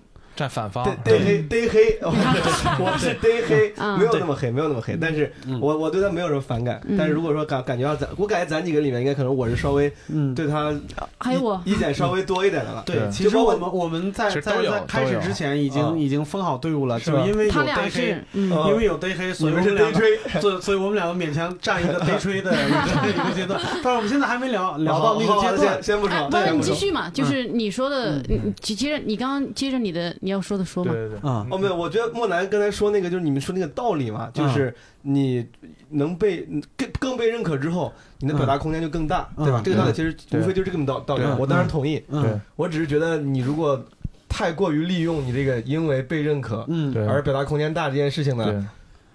[0.42, 6.96] 站反方嘚嘚黑 嘚黑，我 是嘚黑，嗯没有那么黑，没有那么黑，但是嗯我我对他没有什么反感嗯。
[6.98, 10.74] 但是如果说感感觉到咱，我感觉咱几个里面应该可能我是稍微嗯，对他
[11.18, 12.82] 还有我，意见稍微多一点的了。
[12.84, 22.50] 对，其实我们我们在在在开始之前已经已经分好队伍了，是吧就因为有对黑因为有 day 黑，所以我们两个，吹，所所以我们两个勉强占一个 day 吹的
[23.06, 23.60] 一个阶段。
[23.82, 26.72] 但是我们现在还没聊聊到那个阶段先，先不说，哎不是先不说。
[26.72, 31.46] 你继续嘛，就是你说的，嗯你你接接着你刚刚接着你的你要说的说嘛，对对啊。
[31.50, 35.46] 哦，没有，我觉得莫南刚才说那个，就是你们说那个道理嘛，就是你
[35.90, 39.60] 能被更更被认可之后，你的表达空间就更大，嗯对吧？
[39.60, 41.24] 嗯这个道理其实无非就是这么道道理。
[41.38, 42.22] 我当然同意，嗯。
[42.22, 43.80] 对我只是觉得你如果
[44.28, 46.92] 太过于利用你这个因为被认可嗯。
[46.92, 48.62] 对而表达空间大这件事情呢，对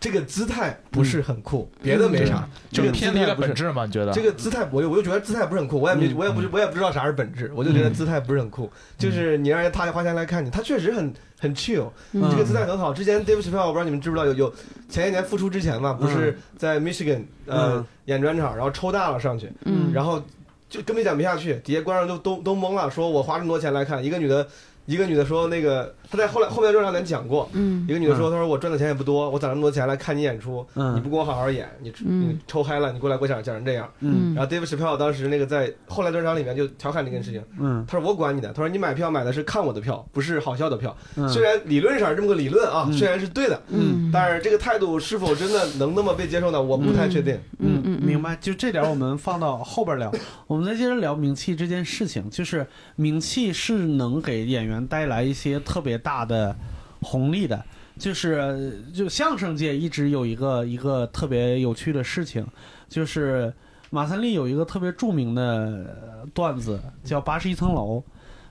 [0.08, 3.86] 这个姿态不是很酷，别的没啥，这个就偏离了本质嘛？
[3.86, 8.72] 你觉得这个姿态，我就我就觉得姿态不是很酷，我也没嗯我也不是我也不知道啥是本质，我就觉得姿态不是很酷。
[8.98, 12.94] 就是你让人他花钱来看你，他确实很很 chill，嗯这个姿态很好。
[12.94, 14.54] 之前 Dave Chappelle 我不知道你们知不知道，有有
[14.88, 20.24] 前一年复出之前嘛，不是在 Michigan 呃嗯演专场，然后抽大了上去，嗯然后
[20.70, 24.48] 就根本讲不下去，底下观众都都都懵了，说我花这么多钱来看一个女的。
[24.88, 40.96] 一个女的说：“那个，她在后来后面专场里讲过，嗯一个女的说：‘她说我赚的钱也不多，我攒那么多钱来看你演出，嗯你不给我好好演，你嗯你抽嗨了，你过来给我讲讲成这样。’嗯然后 David Chappelle 当时那个在后来专场里面就调侃这件事情，嗯他说我管你的，他说你买票买的是看我的票，不是好笑的票。
[41.18, 46.62] 嗯虽然理论上是这么个理论啊，嗯虽然是对的，嗯但是这个态度是否真的能那么被接受呢？
[46.62, 47.38] 我不太确定。
[47.60, 48.38] 嗯嗯，明白。
[48.40, 50.12] 就这点我们放到后边聊，
[50.48, 52.30] 我们再接着聊名气这件事情。
[52.30, 56.56] 就是名气是能给演员带来一些特别大的
[57.02, 57.64] 红利的。
[57.98, 62.46] 就是就相声界一直有一个一个特别有趣的事情，
[62.88, 63.52] 就是
[63.90, 67.98] 马三立有一个特别著名的段子叫《八十一层楼》，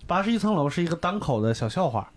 [0.05, 2.11] 八十一层楼是一个单口的小笑话，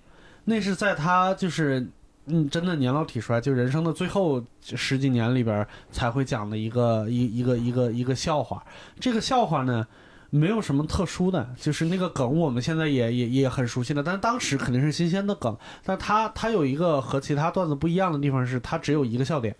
[0.45, 1.87] 那是在他就是
[2.25, 8.65] 嗯真的年老体衰，就人生的最后十几年里边才会讲的一个一一个一个一个笑话。
[8.99, 9.85] 这个笑话呢，
[10.29, 15.57] 没有什么特殊的，就是那个梗我们现在也也也很熟悉了，但是当时肯定是新鲜的梗。
[15.83, 19.55] 但它它有一个和其他段子不一样的地方是，它只有一个笑点，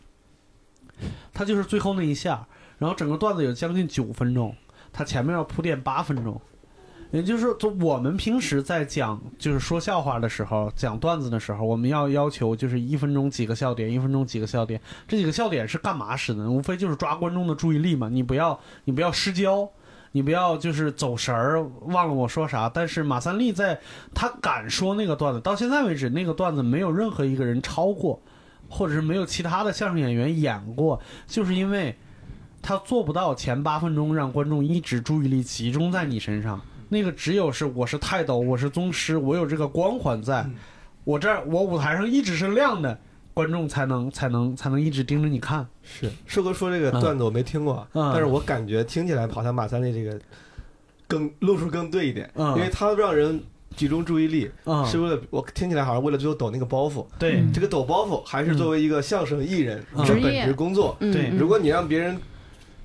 [1.34, 2.46] 它就是最后那一下，
[2.78, 4.56] 然后整个段子有将近九分钟，
[4.94, 6.40] 它前面要铺垫八分钟。
[7.12, 14.80] 也就是说，就我们平时在讲，就是说笑话的时候，讲段子的时候，我们要要求就是一分钟几个笑点，一分钟几个笑点。
[15.08, 16.48] 这几个笑点是干嘛使的？
[16.48, 18.08] 无非就是抓观众的注意力嘛。
[18.10, 19.68] 你不要，你不要失焦，
[20.12, 22.68] 你不要就是走神儿，忘了我说啥。
[22.68, 23.80] 但是马三立在
[24.14, 28.22] 他敢说那个段子，到现在为止，那个段子没有任何一个人超过，
[28.68, 31.96] 或者是没有其他的相声演员演过，就是因为
[32.62, 36.60] 他做不到前八分钟让观众一直注意力集中在你身上。
[36.90, 40.44] 那个只有是我是泰斗，我是宗师，我有这个光环在，
[41.04, 43.00] 我这儿我舞台上一直是亮的，
[43.40, 45.66] 观众才能才能才能一直盯着你看。
[45.82, 46.12] 是。
[46.26, 48.12] 硕哥说这个段子我没听过，嗯。
[48.12, 50.20] 但是我感觉听起来好像马三立这个
[51.08, 52.50] 更路数更对一点，嗯。
[52.58, 53.42] 因为他让人
[53.78, 57.06] 集中注意力，嗯，是为了我听起来好像为了最后抖那个包袱。
[57.18, 57.40] 对。
[57.40, 57.54] 嗯。
[57.54, 60.06] 这个抖包袱还是作为一个相声艺人嗯。
[60.06, 60.98] 是本职工作。
[61.00, 61.14] 嗯。
[61.14, 61.30] 对。
[61.30, 62.20] 嗯如果你让别人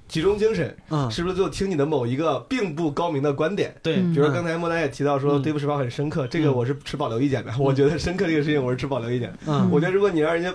[0.06, 3.74] 集中精神，嗯，是不是就听你的某一个并不高明的观点？
[3.82, 7.52] 对，嗯比如说刚才莫南也提到说嗯对不起吧很深刻，这个嗯我是持保留意见的。
[7.58, 9.32] 我觉得深刻这个事情我是持保留意见。
[9.46, 10.54] 嗯，我觉得如果你让人家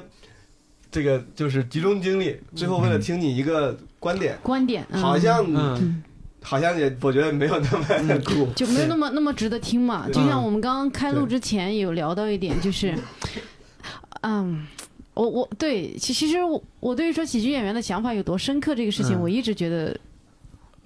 [0.92, 6.04] 这个就是集中精力，最后为了听你一个观点，观点，嗯好像嗯
[6.42, 8.48] 好像也我觉得没有那么 酷。
[8.56, 10.08] 就没有那么那么值得听嘛。
[10.08, 12.94] 就像我们刚刚开录之前有聊到一点，就是，
[14.22, 14.66] 嗯。
[15.20, 20.00] 我我对其其实我我对于说喜剧演员的想法有多深刻这个事情，嗯我一直觉得，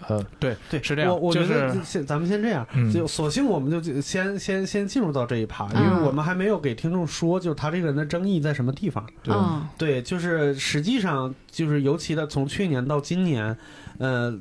[0.07, 9.07] 呃，对对，是这样我我觉得是先咱们先这样，嗯就索性我们就先先先进入到这一趴，因嗯为我们还没有给听众说，就是他这个人的争议在什么地方。
[9.21, 13.55] 对啊，对，就是实际上就是尤其的从去年到今年，
[13.99, 14.31] 呃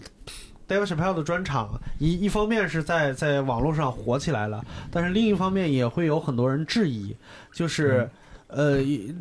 [0.66, 7.14] ，David Chappelle 的专场一一方面是在在网络上火起来了，但是另一方面也会有很多人质疑，
[7.52, 8.08] 就是。
[8.54, 8.78] 呃，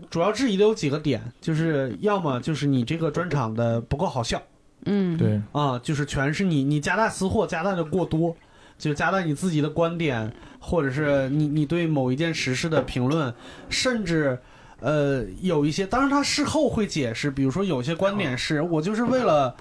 [0.10, 4.42] 主要质疑的有几个点，就是要么就是你这个专场的不够好笑。
[4.86, 8.36] 嗯，对，啊，就是全是你你夹带私货，夹带的过多，
[8.78, 13.34] 就夹带你自己的观点，或者是你你对某一件实事的评论，
[13.70, 14.38] 甚至
[14.80, 19.56] 呃有一些，当然他事后会解释，比如说有些观点是我就是为了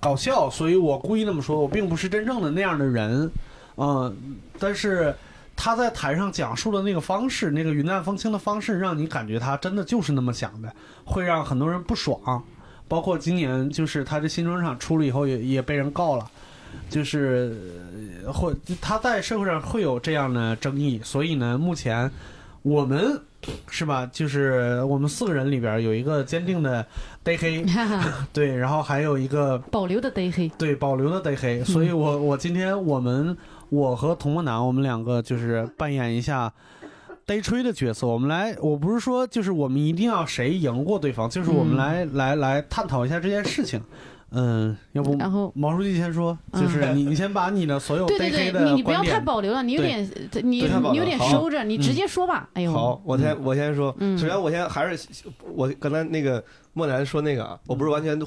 [0.00, 3.30] 搞笑，所以我故意那么说，我并不是真正的那样的人，
[3.76, 4.16] 嗯、
[4.58, 5.14] 但是。
[5.56, 12.42] 他在台上讲述的那个方式，那个云淡风轻的方式，让你感觉他真的就是那么想的，会让很多人不爽。
[12.88, 16.30] 包括今年就是他的新专场出了以后也，也被人告了，
[16.90, 17.56] 就是
[18.26, 22.10] 呃会他在社会上会有这样的争议，所以呢，目前
[22.60, 23.18] 我们
[23.68, 26.84] 是吧，就是我们四个人里边有一个坚定的
[27.22, 27.64] 逮 黑，
[28.30, 33.34] 对，然后还有一个保留的得黑，对保留的逮黑，所以我我今天我们
[33.72, 36.52] 我和童梦楠我们两个就是扮演一下。
[37.24, 41.78] 呆吹的角色，我们来，我不是说就是我们一定要谁赢过对方，就是我们嗯。
[41.78, 43.80] 来、来来探讨一下这件事情。
[44.32, 50.02] 嗯，要不然后毛书记先说，就是你你先把你的所有对对对，你你不要，太保留了，你有点
[50.42, 52.50] 你你有点收着，你直接说吧。
[52.54, 54.18] 哎呦，好，我先我先说，嗯。
[54.18, 55.08] 首先我先还是
[55.54, 58.18] 我刚才那个莫南说那个啊，我不是完全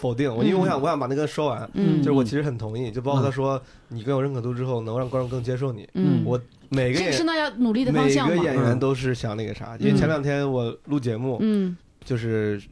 [0.00, 1.98] 否定，我因为我想我想把那个说完，嗯。
[1.98, 5.88] 就是我其实很同意，就包括他说你更有认可度之后，能让观众更接受你。
[5.94, 8.36] 嗯，我每个这个是演大家努力的方每向每。
[8.36, 11.76] 个演员都是想那个啥，因为前两天我录节目，嗯。
[12.04, 12.62] 就是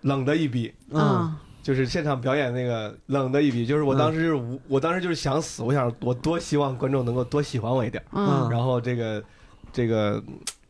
[0.00, 1.36] 冷的一逼，嗯啊。
[1.62, 8.50] 就是现场表演那个冷的一逼，就是我当时就是无我当时就是想死，我想我多希望观众能够多喜欢我一点，嗯。
[8.50, 9.22] 然后这个
[9.72, 10.20] 这个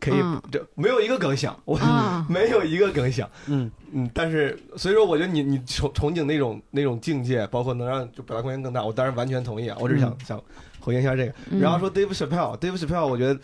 [0.02, 10.42] 可以嗯这没有一个梗想，我啊 没有一个梗想，嗯嗯，但是所以说我觉得你你憧憧憬那种那种境界，包括能让就表达空间更大，我当然完全同意啊，我只是想、想
[10.80, 11.32] 回应一下这个。
[11.50, 13.38] 嗯然后说 Dave Chappelle，Dave Chappelle，我觉得。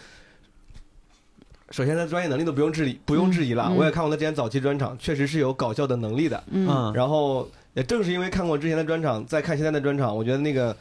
[1.71, 3.71] 首先，他专业能力都不用质疑，不用质疑了。
[3.71, 6.43] 我也看过他之前早期专场，确实是有搞笑的能力的。
[6.51, 10.75] 嗯嗯然后也正是因为看过之前的专场，再看现在的专场，我觉得那个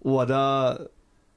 [0.00, 0.90] 我的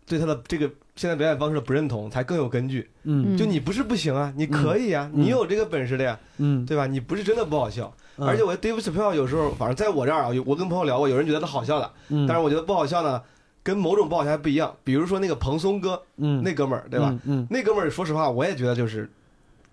[0.07, 2.89] 对他的这个现在表演方式的不认同，才更有根据。
[3.03, 6.87] 嗯就你不是不行啊，你可以啊，嗯你有这个本事的呀，嗯，对吧？
[6.87, 7.93] 你不是真的不好笑。
[8.17, 13.21] 嗯而且我觉得 Dave Chappelle 有时候，反正在我这儿啊，我跟朋友聊过，有人觉得他好笑的，嗯，但是我觉得不好笑呢，
[13.61, 14.73] 跟某种不好笑还不一样。
[14.85, 17.13] 比如说那个蓬松哥，嗯那哥们儿，对吧？？
[17.25, 19.11] 嗯那哥们儿，说实话，我也觉得就是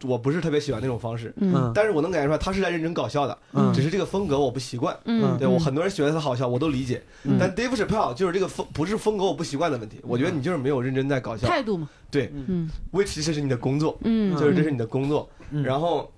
[0.05, 1.73] 我不是特别喜欢那种方式，嗯。
[1.75, 3.73] 但是我能感觉出来他是在认真搞笑的，嗯。
[3.73, 4.97] 只是这个风格我不习惯。
[5.05, 7.03] 嗯，对我很多人觉得他好笑，我都理解。
[7.25, 7.37] 嗯。
[7.39, 9.99] 但 Dave Chappelle 就是这个风，不是风格我不习惯的问题。
[10.03, 12.33] 我觉得你就是没有认真在搞笑，态度嘛，对。
[12.35, 15.29] 嗯，which 这是你的工作，嗯，就是这是你的工作。
[15.51, 15.63] 嗯。
[15.63, 16.11] 然后，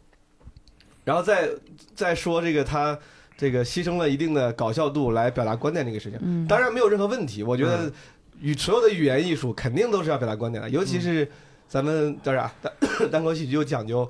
[1.05, 1.49] 然后再
[1.95, 2.99] 再说这个他
[3.37, 6.47] 这个牺牲了一定的搞笑度来表达观点这个事情，嗯。
[6.47, 7.43] 当然没有任何问题。
[7.43, 7.93] 我觉得
[8.41, 11.29] 与所有的语言艺术肯定都是要表达观点的，尤其是
[11.75, 12.53] 咱们叫啥？
[12.63, 14.09] 单单口喜剧又讲究。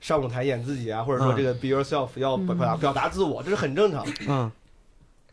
[0.00, 1.36] 上舞台演自己啊，或者说嗯。
[1.36, 2.58] 这个 be yourself 要表嗯。
[2.58, 4.06] 达表达自我，这是很正常。
[4.26, 4.50] 嗯。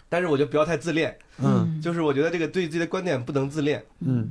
[0.09, 1.79] 但是我觉得不要太自恋，嗯。
[1.81, 3.81] 就是我觉得这个对自己的观点不能自恋。
[3.99, 4.29] 嗯。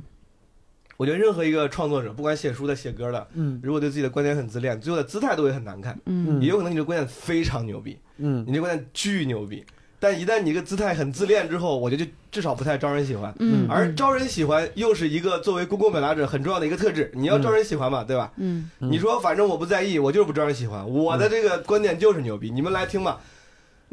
[0.97, 3.59] 我觉得任何一个创作者，不管写书的、写歌的，嗯。
[3.63, 5.99] 如果对自己的观点很自恋，最后的姿态都会很难看。
[6.05, 6.39] 嗯。
[6.39, 8.45] 也有可能你的观点非常牛逼，嗯。
[8.47, 9.65] 你这观点巨牛逼，
[10.01, 13.31] 但一旦你这个姿态很自恋之后，我觉得就至少不太招人喜欢。
[13.37, 18.33] 嗯，而招人喜欢又是一个作为公共表达者很重要的一个特质，你要招人喜欢嘛，对吧？
[18.79, 23.21] 你说反正我不在意，我就是不招人喜欢，我的这个观点就是牛逼，你们来听吧。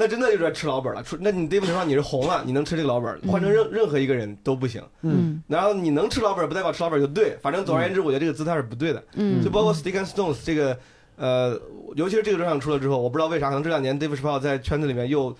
[0.00, 4.80] 那真的就是在吃老本了，出那你对不起上你是红了，你能吃这个老本，换成任任何一个人都不行。
[5.02, 9.02] 嗯然后你能吃老本，不代表吃老本就对，反正总而言之，我觉得这个姿态是不对的。
[9.16, 10.78] 嗯，就包括 Stick and Stones 这个，
[11.16, 11.60] 呃，
[11.96, 15.36] 尤其是这个专场出了之后，我不知道为啥，可能这两年 Dave Chappelle 在圈子里面又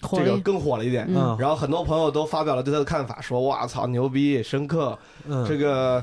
[0.00, 1.06] 这个，更火了一点。
[1.08, 6.02] 嗯然后很多朋友都发表了对他的看法，说哇操牛逼，深刻，嗯这个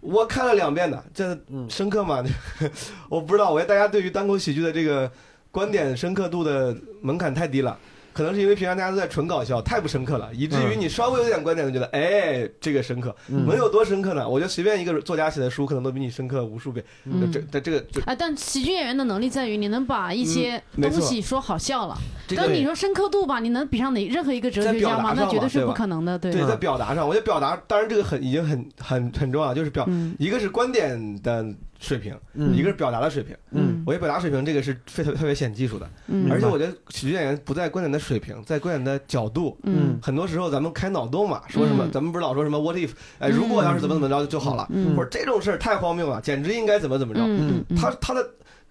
[0.00, 2.22] 我看了两遍的，这嗯深刻嘛？
[3.08, 5.10] 我不知道，我觉得大家对于单口喜剧的这个
[5.50, 7.78] 观点深刻度的门槛太低了。
[8.14, 13.44] 可能是因为平常大家都在纯搞笑，太不深刻了，以至于嗯你稍微有点观点，就觉得哎，这个深刻，嗯。
[13.46, 14.26] 能有多深刻呢？
[14.26, 16.82] 我觉得随便一个作家写的书，可能都比你深刻无数倍。
[17.04, 17.30] 嗯。
[17.30, 21.96] 这这这个这啊，但喜剧演员的能力在于你能把一些东西说好笑了，
[22.28, 25.12] 这个但你说深刻度吧，你能比上哪任何一个哲学家吗？
[25.16, 30.14] 那绝对是不可能的，对对，在表达上，我觉得表达，当然这个很已经很很很重要，就是表，嗯。
[30.18, 31.44] 一个是观点的
[31.84, 32.54] 水平，嗯。
[32.54, 33.36] 一个是表达的水平。
[33.50, 33.82] 嗯。
[33.86, 36.30] 我觉得表达水平这个是非特特别显技术的，嗯。
[36.30, 39.56] 而且我觉得喜剧演员不在观点的水平，在观点的角度。
[39.64, 39.98] 嗯。
[40.02, 41.90] 很多时候咱们开脑洞嘛，说什么，嗯。
[41.92, 44.96] 咱们不是老说什么 what if，哎，如果要是怎么怎么着就好了，嗯。
[44.96, 47.20] 或者这种事儿太荒谬了，简直应该怎么怎么着。
[47.20, 47.64] 嗯。
[47.68, 48.22] 嗯，他他的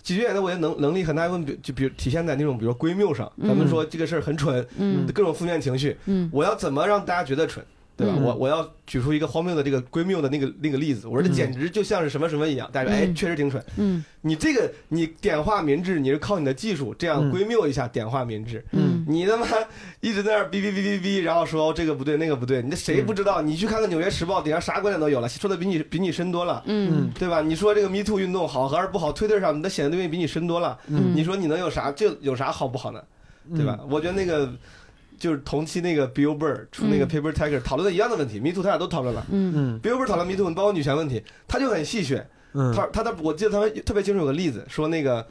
[0.03, 5.05] 喜剧演员，我觉得能能力很大一部分比就比如体现在那种比如说归谬上，咱们说这个事儿很蠢，嗯。
[5.13, 6.29] 各种负面情绪，嗯。
[6.33, 7.63] 我要怎么让大家觉得蠢，
[8.03, 8.15] 对吧？
[8.17, 13.63] 嗯我我要举出一个荒谬的这个归谬的那个那个例子，我说这简直就像是什么什么一样，大家说哎嗯确实挺蠢。
[13.77, 18.63] 嗯你这个你点化民智，你是靠你的技术这样嗯归谬一下点化民智。
[18.71, 19.45] 嗯你他妈
[19.99, 23.41] 一直在那儿哔哔哔哔哔，然后说这个不对那个不对，你这谁不知道？
[23.41, 27.41] 你去看看《纽约时报》，顶上啥观点都有了，说的比你比你深多了，嗯对吧？
[27.41, 29.11] 你说这个 Me Too 运动好还是不好？
[29.11, 31.91] 推特上你的显得东西比你深多了，嗯你说你能有啥？
[31.91, 33.01] 这有啥好不好呢？
[33.55, 33.77] 对吧？
[33.89, 34.49] 我觉得那个
[35.17, 39.25] 就是同期那个 Bill Burr 出那个嗯 Paper Tiger 讨论的一样的问题，Me Too 他俩都讨论了。
[39.31, 42.23] 嗯嗯 Bill Burr 讨论 Me Too，包括女权问题，他就很戏谑。
[42.53, 45.25] 嗯他他的我记得他们特别清楚有个例子，说那个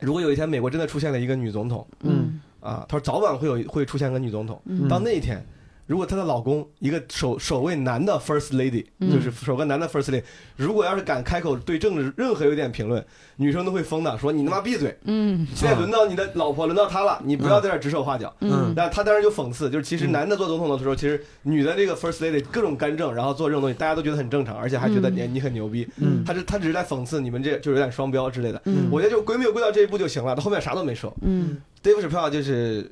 [0.00, 5.44] 如果有一天美国真的出现了一个女总统嗯啊，他说早晚会有会出现个女总统，嗯到那一天。
[5.86, 10.22] 如果她的老公一个首首位男的 first lady，嗯就是首个男的 first lady，
[10.56, 13.04] 如果要是敢开口对政治任何有点评论，
[13.36, 14.96] 女生都会疯的，说你他妈闭嘴！
[15.04, 18.34] 嗯现在轮到你的老婆，轮到她了，你不要在这指手画脚。
[18.40, 25.86] 嗯但他当时就讽刺，就是其实男的做总统的时候，其实女的这个 first lady 各种干政，然后做这种东西，大家都觉得很正常，而且还觉得你你很牛逼。
[25.98, 28.60] 嗯他是他只是在讽刺你们这就有点双标之类的。
[28.64, 31.14] 嗯我觉得就归谬归到这一步就行了，她后面啥都没说。
[31.22, 32.90] 嗯 Dave Chappelle 就是，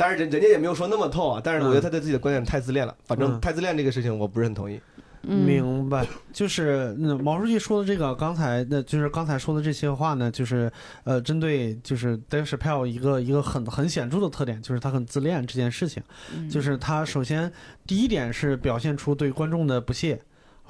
[0.00, 2.96] 当然人人家也没有说那么透啊，但是我觉得他对自己的观点太自恋了。
[3.04, 4.80] 反正嗯太自恋这个事情，我不是很同意。
[5.24, 10.72] 嗯明白，就是那毛书记说的这个，刚才那就是刚才说的这些话呢，就是
[11.04, 16.02] 呃，针对就是 Dave Chappelle 一个一个很很显著的特点，就是他很自恋这件事情，
[16.34, 17.52] 嗯就是他首先
[17.86, 20.18] 第一点是表现出对观众的不屑。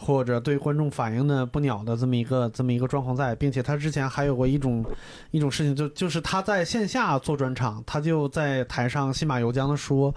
[0.02, 4.82] 或者对观众反应的不鸟的这么一个这么一个状况在，并且他之前还有过一种
[5.30, 10.12] 一种事情，就就是他在线下做专场，他就在台上信马由缰的说，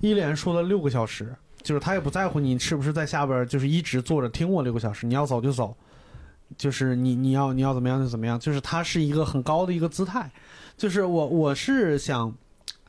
[0.00, 5.76] 一连说了六个小时，就是他也不在乎你是不是在下边就是一直坐着听我六个小时，你要走就走，
[6.58, 10.28] 就是你你要你要怎么样就怎么样，就是他是一个很高的一个姿态，
[10.76, 12.34] 就是我我是想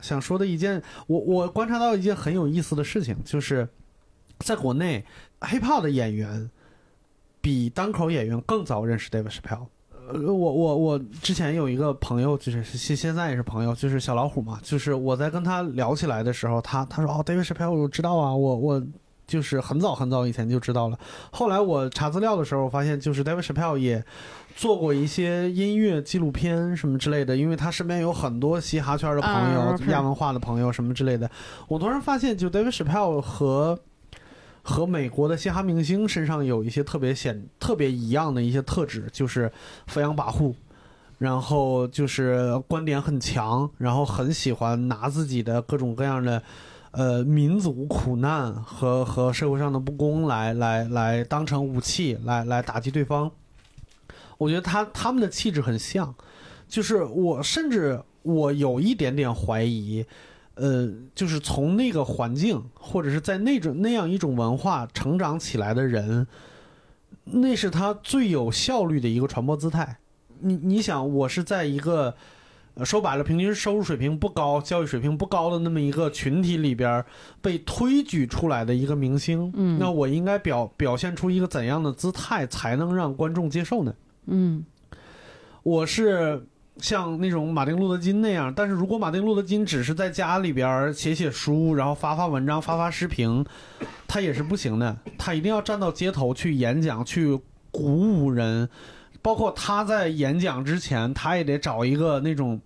[0.00, 3.68] 想说的一件，我我观察到一件很有意思的事情，就是
[4.40, 5.04] 在国内
[5.42, 6.50] hiphop 的演员
[7.40, 9.66] 比单口演员更早认识 David Chappelle。
[10.08, 14.58] 呃，我我我之前有一个朋友，就是现现在也是朋友，就是小老虎嘛。
[14.62, 18.82] 就是我在跟他聊起来的时候，他他说哦，David Chappelle 我知道啊，我我
[19.26, 20.98] 就是很早很早以前就知道了。
[21.30, 24.04] 后来我查资料的时候，发现就是 David Chappelle 也
[24.56, 31.30] 做过一些音乐纪录片什么之类的，因为他身边有很多嘻哈圈的朋友、亚文化的朋友什么之类的。
[31.68, 33.78] 我突然发现，就 David Chappelle 和
[34.62, 39.50] 和美国的嘻哈明星身上有一些特别显、特别一样的一些特质，就是
[39.86, 40.54] 飞扬跋扈，
[41.18, 46.42] 然后就是观点很强，然后很喜欢拿自己的各种各样的
[46.92, 53.30] 呃民族苦难和和社会上的不公来来来当成武器来来打击对方。
[54.38, 56.14] 我觉得他他们的气质很像，
[56.68, 60.04] 就是我甚至我有一点点怀疑，
[60.54, 66.26] 呃，就是从那个环境或者是在那种那样一种文化成长起来的人，
[67.24, 69.98] 那是他最有效率的一个传播姿态。
[70.40, 72.14] 你你想，我是在一个
[72.74, 77.04] 呃说白了，平均收入水平不高、教育水平不高的那么一个群体里边
[77.40, 83.94] 被推举出来的一个明星，嗯那我应该表表现出一个怎样的姿态才能让观众接受呢？
[84.26, 84.64] 嗯
[85.62, 86.44] 我是
[86.82, 93.42] 像那种马丁路德金那样，但是如果马丁路德金只是在家里边写写书，然后发发文章、发发视频，
[94.08, 94.94] 他也是不行的。
[95.16, 98.68] 他一定要站到街头去演讲，去鼓舞人。
[99.22, 102.60] 包括他在演讲之前，他也得找一个那种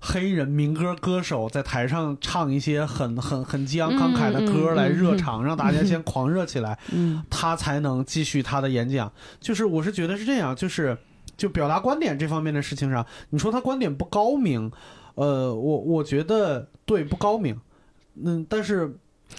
[0.00, 6.78] 黑人民歌歌手在台上唱一些很很很激昂慷慨的歌来热嗯场，让大家先狂热起来。
[6.92, 9.12] 嗯他才能继续他的演讲。
[9.38, 10.96] 就是我是觉得是这样，就是
[11.40, 14.70] 就表达观点这方面的事情上，你说他观点不高明，
[15.14, 17.58] 呃，我我觉得对不高明，
[18.22, 18.94] 嗯，但是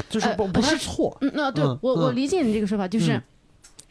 [0.10, 3.24] 就是不、呃不太是错，嗯，那对嗯我我嗯理解你这个说法，就是嗯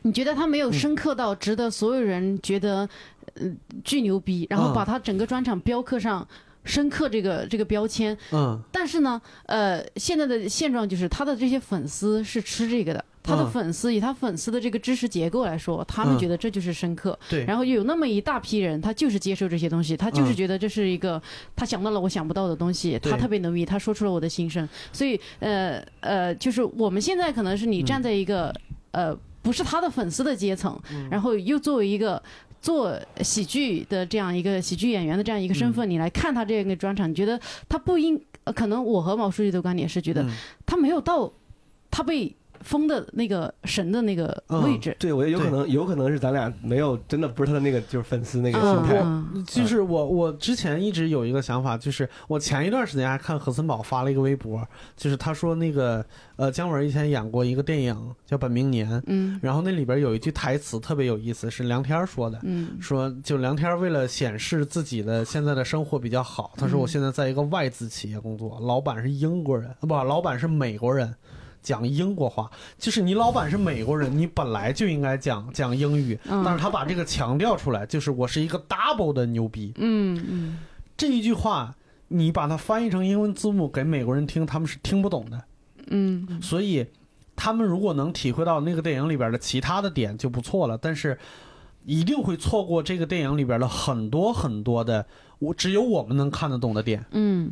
[0.03, 2.89] 你觉得他没有深刻到值得所有人觉得
[3.35, 3.47] 呃
[3.85, 6.27] 巨牛逼，然后嗯把他整个专场雕刻上。
[6.63, 17.19] 深刻这个这个标签，嗯但是呢，呃，现在的现状就是他的这些粉丝是吃这个的，他的嗯粉丝以他粉丝的这个知识结构来说，他们嗯觉得这就是深刻。
[17.29, 21.21] 对，然后又有那么一大批人，他就是接受这些东西，他就是嗯觉得这是一个
[21.55, 24.69] 他想到了我想不到的东西，他特别牛逼，他说出了我的心声。
[24.93, 28.55] 所以，呃呃，就是我们现在可能是你站在一个、
[28.93, 30.79] 呃不是他的粉丝的阶层，
[31.11, 32.23] 然后又作为一个。
[32.63, 38.21] 做喜剧的这样一个喜剧演员的这样一个身份，你来看他这样一个专场，你觉得他不应？
[38.45, 40.29] 呃可能我和毛书记的观点是觉得嗯
[40.67, 41.33] 他没有到
[41.91, 44.97] 他被封的那个神的那个位置。
[44.99, 49.01] 对我也有可能，有可能是咱俩没有真的不是他的那个就是粉丝那个嗯心态。
[49.03, 56.05] 嗯就是我，我之前一直有一个想法，就是我前一段时间还看何森宝发了一个微博，就是他说那个
[56.37, 57.97] 呃姜文以前演过一个电影
[58.27, 71.15] 叫《本命年》，嗯然后那里边有一句台词特别有意思，是梁天说的，嗯说就梁天为了显示自己的现在的生活比较好，他说嗯我现在在一个外资企业工作，老板是英国人，啊不，老板是美国人，
[71.63, 72.51] 讲英国话。
[72.79, 79.73] 就是你老板是美国人，你本来就应该讲讲英语，嗯但是他把这个强调出来，就是我是一个 double 的牛逼。
[79.77, 80.59] 嗯嗯
[80.97, 81.75] 这一句话，
[82.09, 85.43] 你把它翻译成英文字幕给美国人听，他们是听不懂的。
[85.89, 86.87] 嗯所以
[87.35, 91.19] 他们如果能体会到那个电影里边的其他的点就不错了，但是
[91.87, 95.07] 一定会错过这个电影里边的很多很多的
[95.39, 97.05] 我只有我们能看得懂的点。
[97.13, 97.51] 嗯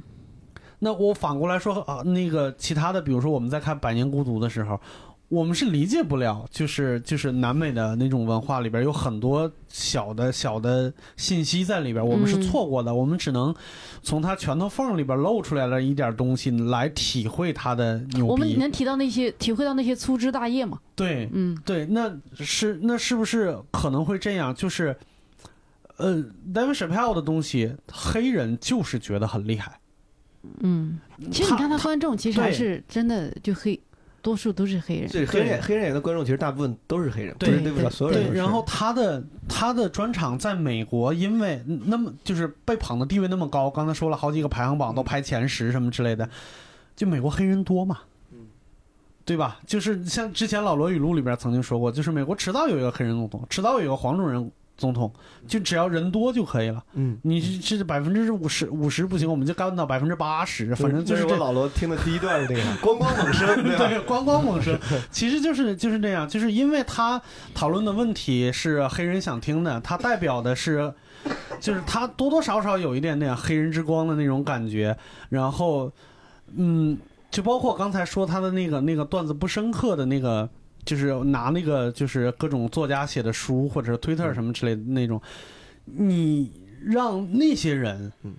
[0.80, 4.80] 那我反过来说啊，那个其他的，比如说我们在看《百年孤独》的时候。
[5.30, 13.54] 我们是理解不了，就是就是南美的那种文化里边有很多小的小的信息在里边，我们是嗯错过的，我们只能
[14.02, 18.30] 从他拳头缝里边露出来了一点东西来体会他的牛逼。
[18.30, 20.78] 我们能提到那些体会到那些粗枝大叶吗？
[20.96, 24.54] 对，嗯对，那是那是不是可能会这样？
[24.54, 24.96] 就是，
[25.98, 26.24] 呃
[26.54, 29.78] ，David Chappelle 的东西，黑人就是觉得很厉害。
[30.60, 30.98] 嗯，
[31.30, 33.78] 其实你看他他观众其实还是真的就黑，
[34.22, 35.08] 多数都是黑人。
[35.10, 46.28] 对黑人黑人演的观众，其实大部分都是黑人，不对是对不了所有人对，然后他的他的专场在美国，因为那么就是被捧的地位那么高，刚才说了好几个排行榜都排前十什么之类的，
[46.96, 47.98] 就美国黑人多嘛。
[49.24, 49.60] 对吧？
[49.66, 55.12] 就是像之前老罗语录里边曾经说过，就是美国迟早有一个黑人总统，迟早有一个黄种人总统，
[55.46, 56.82] 就只要人多就可以了。
[56.94, 64.78] 嗯，你是是百分之五十五十不行，我们就干到百分之八十，反正就是这这是我老罗听的第一段是这个， 咣咣猛声，对咣咣猛声，
[65.10, 67.20] 其实就是就是这样，就是因为他
[67.52, 70.94] 讨论的问题是黑人想听的，他代表的是，
[71.60, 74.96] 就是他多多少少有一点点黑人之光的那种感觉，
[75.28, 75.90] 然后，
[76.54, 76.96] 嗯，
[77.32, 80.48] 就包括刚才说他的那个那个段子不深刻的那个，
[80.88, 85.20] 就是拿那个就是各种作家写的书或者是推特什么之类的那种，
[85.84, 86.50] 你
[86.82, 88.32] 让那些人，嗯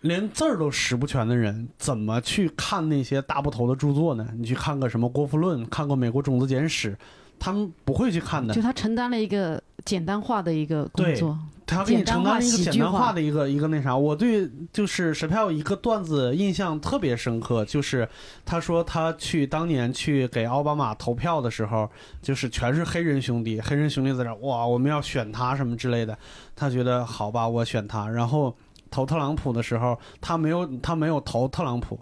[0.00, 4.28] 连字儿都识不全的人，怎么去看那些大部头的著作呢？
[4.36, 6.92] 你去看个什么《国富论》，看过《美国种子简史》，
[7.38, 8.60] 他们不会去看的就。
[8.60, 13.96] 他承担了一个简单化的一个工对作，他给你承担了一个简单化的一个一个那啥。
[13.96, 18.08] 我对就是史票有一个段子印象特别深刻，就是
[18.44, 21.90] 他说他去当年去给奥巴马投票的时候，
[22.22, 26.16] 就是全是黑人兄弟，黑人兄弟在这哇，我们要选他什么之类的。
[26.54, 28.08] 他觉得好吧，我选他。
[28.08, 28.56] 然后
[28.90, 31.98] 投特朗普的时候，他没有他没有投特朗普，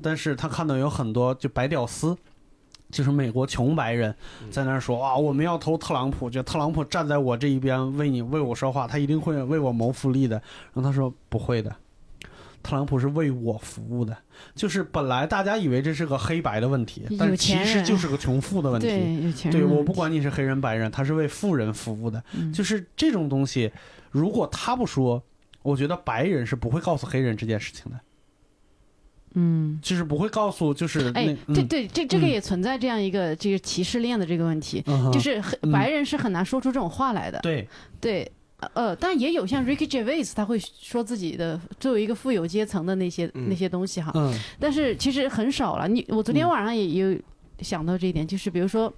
[0.00, 2.16] 但是他看到有很多就白屌丝。
[2.90, 4.14] 就是美国穷白人
[4.50, 10.36] 在那儿说啊，我们要投特朗普，就特朗普站在我这一边，为你为我说话，他一定会为我谋福利的。
[10.72, 11.74] 然后他说不会的，
[12.62, 14.16] 特朗普是为我服务的。
[14.54, 18.86] 就是本来大家以为这是个黑白的问题，但其实就是个穷富的问题。
[18.86, 22.22] 对，有钱对我不管你是黑人白人，他是为富人服务的。
[22.34, 23.70] 嗯就是这种东西，
[24.10, 25.22] 如果他不说，
[25.62, 27.98] 我觉得白人是不会告诉黑人这件事情的，
[29.34, 29.78] 嗯。
[29.82, 37.38] 就是不会告诉就是哎，嗯对对，这这个嗯也存在这样一个这个歧视链的这个问题，就是白人是很难说出这种话来的。
[37.40, 37.66] 对
[38.00, 38.30] 对，
[38.74, 45.86] 呃，但也有像 Ricky Gervais，他会说自己的作为一个富有阶层的那些、嗯那些东西哈，嗯但是其实很少了。
[45.88, 47.16] 你我昨天晚上也有
[47.60, 48.92] 想到这一点，就是比如说。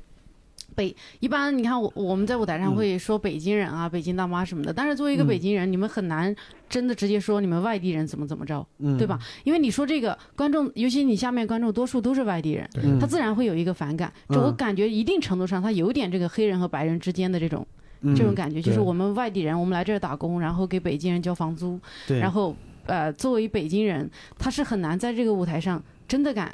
[0.80, 2.76] 北一般你看我我们在舞台上嗯。
[2.76, 5.26] 会说北京人啊、北京大妈什么的，但是作为一个嗯。
[5.26, 6.34] 北京人，你们很难
[6.68, 9.18] 真的直接说你们外地人怎么怎么着，嗯，对吧？
[9.44, 14.10] 因为你说这个观众，尤其你下面观众多数都是外地人，嗯他自然会有一个反感。
[14.28, 14.34] 嗯。
[14.34, 17.66] 就我感觉一定程度上，他有点这个黑人和白人之间的这种
[18.00, 21.78] 嗯这种感觉，就是我们外地人，我们来这儿打工，然后给北京人交房租，
[22.08, 22.56] 然后
[22.86, 26.50] 呃，作为北京人，他是很难在这个舞台上真的敢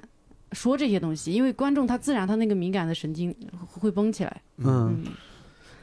[0.57, 3.33] 说这些东西，因为观众他自然他那个敏感的神经
[3.67, 4.43] 会绷起来。
[4.57, 5.05] 嗯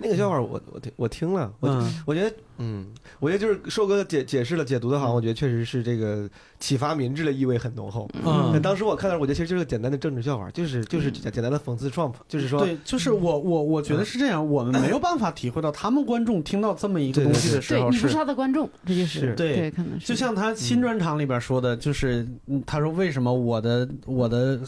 [0.04, 2.04] 那个笑话我我听我听了，我嗯。
[2.06, 2.86] 我觉得嗯，
[3.20, 6.30] 我觉得就是硕哥解解释了解读的好像我觉得确实是这个
[6.60, 8.08] 启发民智的意味很浓厚。
[8.24, 8.62] 嗯。
[8.62, 20.06] 当时我看到，我觉得其实就是个简单的政治笑话，就是就是简简单的讽刺 Trump，就是说对，就是我我我觉得是这样，我们没有办法体会到他们观众听到这么一个东西的时候对你不是他的观众，这就是是对对，可能是。
[20.06, 24.60] 就像他新专场里边说的，就是嗯他说为什么我的我的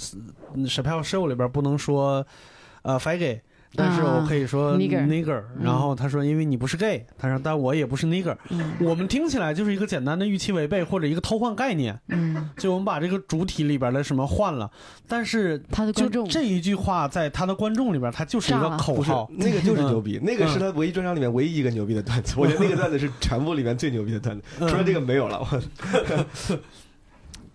[0.56, 2.26] 嗯史票 show 里边不能说
[2.82, 3.40] 呃 faggot，
[3.76, 14.70] 但是我可以说啊 nigger 然后他说因为你不是 gay，他说但我也不是 nigger，嗯我们听起来就是一个简单的预期违背或者一个偷换概念，嗯，就我们把这个主体里边的什么换了，
[15.08, 19.30] 但是他的观众这一句话在他的观众里边，他就是一个口号。
[19.38, 22.36] 那个就是牛逼，那个是嗯他唯一专场里面唯一一个牛逼的段子。
[22.38, 25.40] 我觉得那个段子是全部里面最牛逼的段子，嗯除了这个没有了。
[25.40, 25.62] 我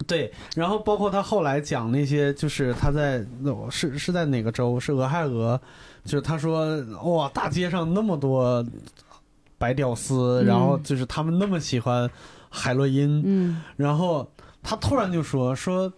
[0.06, 4.80] 对，然后包括他后来讲那些，就是他在那是是在哪个州？
[4.80, 5.60] 是俄亥俄，
[6.04, 6.80] 就是他说
[7.14, 8.64] 哇，大街上那么多
[9.58, 12.10] 白屌丝，嗯然后就是他们那么喜欢
[12.48, 14.30] 海洛因，嗯然后
[14.62, 15.92] 他突然就说说，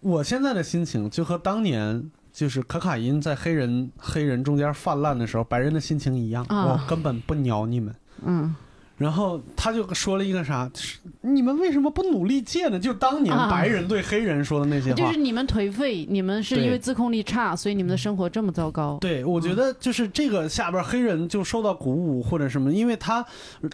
[0.00, 2.10] 我现在的心情就和当年。
[2.32, 7.94] 就是可卡因在黑人黑人中间泛滥的时候，白人的心情一样，啊我根本不鸟你们。
[8.24, 8.56] 嗯
[9.02, 12.78] 然后他就说了一个啥，就是你们为什么不努力戒呢？
[12.78, 14.96] 就当年啊白人对黑人说的那些话。
[14.96, 18.98] 就是你们颓废，你们是因为自控力差，所以你们的生活这么糟糕。
[19.00, 23.24] 对，我觉得就是这个下边黑人就受到鼓舞或者什么，因为他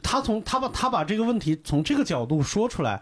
[0.02, 3.00] 他从他把他把这个问题从这个角度说出来，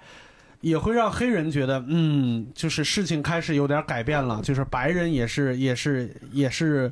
[0.60, 6.90] 也会让黑人觉得，嗯，就是事情开始有点改变了，就是白人也是也是也是，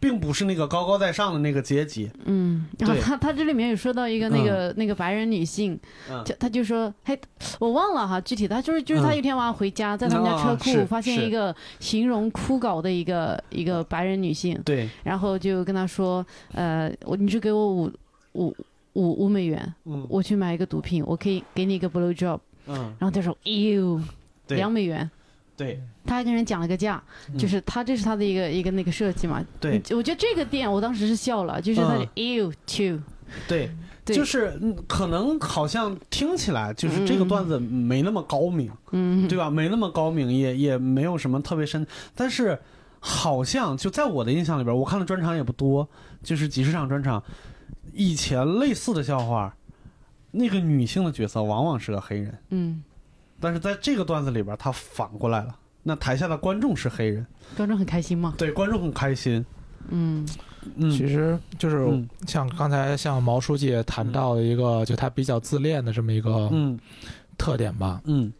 [0.00, 2.10] 并不是那个高高在上的那个阶级。
[2.24, 5.78] 嗯，然后他他这里面有说到一个那个、那个白人女性，
[6.10, 6.22] 嗯。
[6.24, 7.18] 就他就说，嘿，
[7.58, 9.12] 我忘了哈，具体他就是就是他嗯。
[9.12, 17.92] 有一天晚上回家，在他们家车库发现一个形容枯槁的一个一个白人女性，对，然后就跟他说，呃，我你就给我五
[18.32, 18.54] 五
[18.94, 20.06] 五五美元，嗯。
[20.08, 24.02] 我去买一个毒品，我可以给你一个 blow job，嗯，然后他说，哟，
[24.46, 24.56] 对。
[24.56, 25.10] 两美元。
[25.56, 25.80] 对。
[26.06, 27.02] 他还跟人讲了个价，
[27.32, 27.38] 嗯。
[27.38, 29.44] 就是他这是他的一个一个那个设计嘛。
[29.60, 29.80] 对。
[29.90, 32.08] 我觉得这个店我当时是笑了，就是他就嗯。
[32.14, 33.00] ew two，
[33.48, 33.70] 对，
[34.04, 34.14] 对。
[34.14, 39.48] 就是嗯可能好像听起来就是这个段子没那么高明，嗯，对吧？
[39.48, 42.58] 没那么高明，也也没有什么特别深，但是
[43.00, 45.88] 好像就在我的印象里边，我看的专场也不多，
[46.22, 47.22] 就是几十场专场，
[47.92, 49.54] 以前类似的笑话，
[50.30, 52.82] 那个女性的角色往往是个黑人，嗯，
[53.40, 55.54] 但是在这个段子里边，他反过来了。
[55.82, 57.26] 那台下的观众是黑人，
[57.56, 59.44] 观众很开心吗，对观众很开心。
[59.90, 60.26] 嗯
[60.76, 66.78] 嗯，其实就是嗯像刚才像毛书记也谈到的一个，就他比较自恋的这么一个嗯
[67.36, 68.00] 特点吧。
[68.04, 68.32] 嗯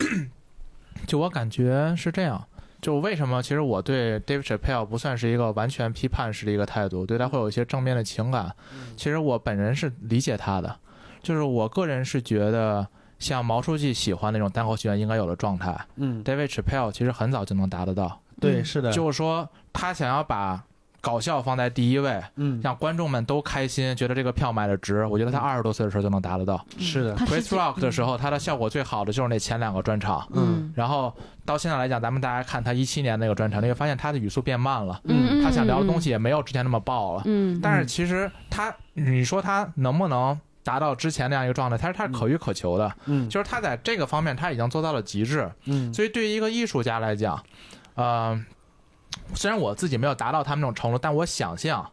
[1.06, 2.42] 就我感觉是这样。
[2.80, 8.54] 就为什么其实我对 David Chappelle 不算是一个完全批判式的一个态度，对他会有一些正面的情感。
[8.96, 10.78] 其实我本人是理解他的，
[11.22, 12.86] 就是我个人是觉得
[13.18, 18.20] 像毛书记喜欢那种单口喜剧应该有的状态嗯，，David Chappelle 其实很早就能达得到。
[18.40, 20.62] 对，嗯是的，就是说他想要把
[21.00, 25.04] 搞笑放在第一位，嗯，让观众们都开心，觉得这个票买的值。
[25.06, 26.64] 我觉得他二十多岁的时候就能达得到。
[26.78, 30.26] 是的，Chris Rock 的时候，他的效果最好的就是那前两个专场。
[30.32, 37.22] 嗯然后到现在来讲，咱们大家看他一七年那个专场，你会发现他的语速变慢了，嗯，他想聊的东西也没有之前那么爆了。
[37.26, 41.78] 嗯，但是其实他，你说他能不能达到之前那样一个状态？
[41.78, 45.48] 他是他是可遇可求的，嗯就是他在这个方面他已经做到了极致。
[45.66, 47.40] 嗯所以对于一个艺术家来讲，
[47.94, 48.44] 呃，
[49.34, 51.88] 虽然我自己没有达到他们那种程度，但我想象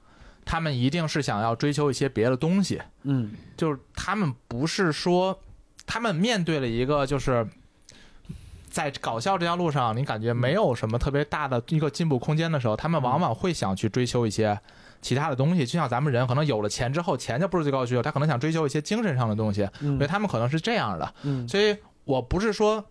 [0.45, 2.81] 他们一定是想要追求一些别的东西。
[3.03, 5.39] 嗯就是他们不是说，
[5.85, 7.47] 他们面对了一个就是。
[8.71, 14.57] 在搞笑这条路上，你感觉没有什么特别大的一个进步空间的时候，他们往往会想去追求一些
[15.01, 15.65] 其他的东西。
[15.65, 19.97] 就像咱们人可能有了钱之后，钱就不是最高需求，他可能想追求一些精神上的东西，嗯。
[19.97, 21.13] 所以他们可能是这样的。
[21.23, 21.47] 嗯。
[21.47, 21.75] 所以
[22.05, 22.83] 我不是说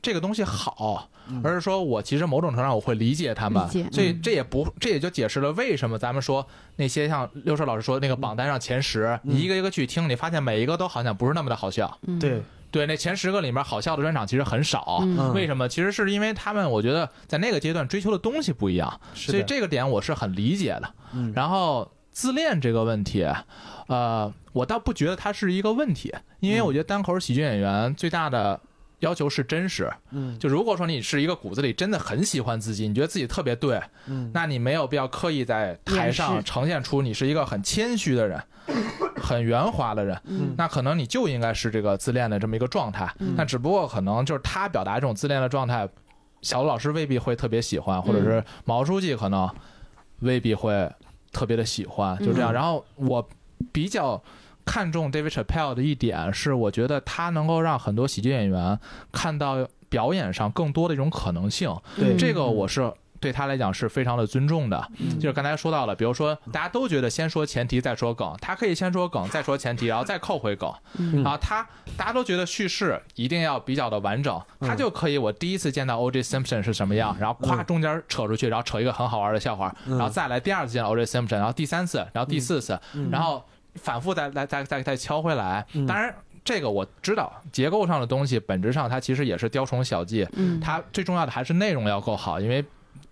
[0.00, 1.08] 这个东西好，
[1.44, 6.44] 而是说我其实某种程度上我会理解他们，所以嗯这也不这也就解释了为什么咱们说
[6.76, 11.98] 那些像六叔老师说的那个榜单上前十，你一个一个去听，你发现每一个都好像不是那么的好笑。
[12.06, 12.18] 嗯。
[12.18, 12.42] 对，
[12.72, 14.98] 对，那前十个里面好笑的专场其实很少。
[15.02, 15.68] 嗯为什么？
[15.68, 20.94] 其实是因为他们，我觉得在那个阶段追求的东西不一样，所以这个点我是很理解的。
[21.12, 23.26] 嗯然后自恋这个问题，
[23.86, 28.58] 呃，我倒不觉得它是一个问题，因为我觉得单口喜剧演员最大的
[29.00, 29.90] 要求是真实。
[30.10, 38.42] 嗯就如果说你是一个骨子里真的很喜欢自己，你觉得自己特别对，嗯那你没有必要刻意在台上呈现出你是一个很谦虚的人，
[39.20, 40.18] 很圆滑的人。
[40.24, 43.12] 嗯那可能你就应该是这个自恋的这么一个状态。
[43.18, 45.88] 嗯那只不过可能就是他表达这种自恋的状态，
[46.40, 49.48] 小卢老师未必会特别喜欢，或者是毛书记可能
[50.20, 50.90] 未必会
[51.32, 52.52] 特别的喜欢，就这样。
[52.52, 53.28] 嗯然后我
[53.72, 54.22] 比较。
[54.64, 58.78] 看重 David Chappelle 的一点是，我觉得他能够让很多喜剧演员
[59.10, 61.74] 看到表演上更多的一种可能性。
[61.96, 62.92] 对这个我是
[63.22, 64.88] 对他来讲是非常的尊重的。
[64.98, 70.70] 嗯就是刚才说到了，比如说大家都觉得先说前提再说梗，他可以先说梗再说前提，然后再扣回梗。
[71.22, 71.64] 然后，他
[71.96, 76.20] 大家都觉得叙事一定要比较的完整，嗯他就可以我第一次见到 O.J.
[76.22, 81.04] Simpson 是什么样，然后咵嗯中间扯出去，然后扯一个很好玩的笑话，嗯然后再来第二次见到 O.J.
[81.04, 83.44] Simpson，然后第三次，然后第四次，嗯然后
[83.76, 85.64] 反复再来再再再敲回来。
[85.74, 86.12] 嗯当然，
[86.44, 92.64] 这个我知道结构上的东西，本质上它其实也是雕虫小技，嗯，它最重要的还是内容要够好，因为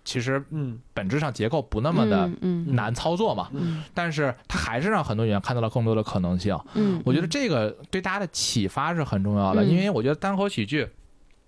[0.03, 0.79] 其实嗯。
[0.93, 2.29] 本质上结构不那么的
[2.67, 3.49] 难操作嘛。
[3.53, 3.83] 嗯。
[3.93, 6.57] 但是它还是让很多演员看到了更多的可能性。
[6.75, 9.69] 嗯，我觉得这个对大家的启发是很重要的，嗯。
[9.69, 10.87] 因为我觉得单口喜剧，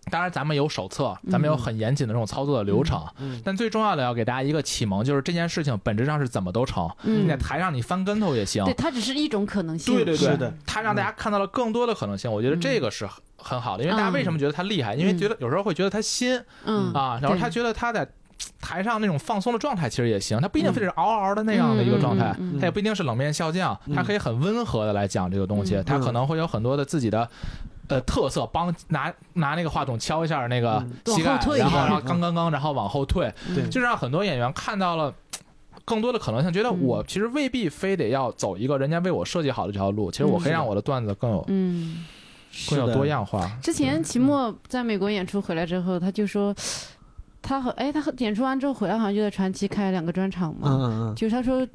[0.09, 6.89] 当然咱们有手册，咱们有很严谨的这种操作的流程，嗯但最重要的要给大家一个启蒙，就是这件事情本质上是怎么都成。
[7.03, 7.23] 嗯。
[7.23, 10.53] 你在台上你翻跟头也行，对，它只是一种可能性，对对对，是的。
[10.65, 14.95] 它让大家看到了更多的可能性，我觉得这个是很很好的，因为大家为什么觉得它厉害？
[14.95, 16.91] 因为觉得有时候会觉得它新嗯。
[16.93, 18.07] 啊，然后他觉得他在。
[18.59, 27.29] 台上那种放松的状态其实也行，他不一定非得是嗷嗷的那样的一个状态，他也不一定是冷面笑匠，嗯他可以很温和的来讲这个东西，嗯他可能会有很多的自己的。
[27.89, 31.13] 呃，特色帮拿拿那个话筒敲一下那个嗯。
[31.13, 33.67] 膝盖然后然后刚刚刚，然后往后退，对。
[33.69, 35.13] 就让很多演员看到了
[35.83, 36.81] 更多的可能性，觉得嗯。
[36.81, 42.05] 我其实未必非得要走一个人家为我设计好的这条路，其实我可以让我的段子更有嗯。
[42.69, 43.51] 更有多样化。
[43.61, 46.55] 之前齐墨在美国演出回来之后，他就说，
[47.43, 50.67] 他和哎，他和演出完之后回来，好像就在传奇开了两个专场嘛。
[50.67, 51.67] 嗯嗯就是他说，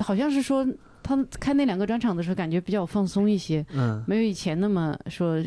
[0.00, 0.66] 好像是说
[1.02, 5.42] 他开那两个专场的时候，感觉比较放松一些，嗯没有以前那么说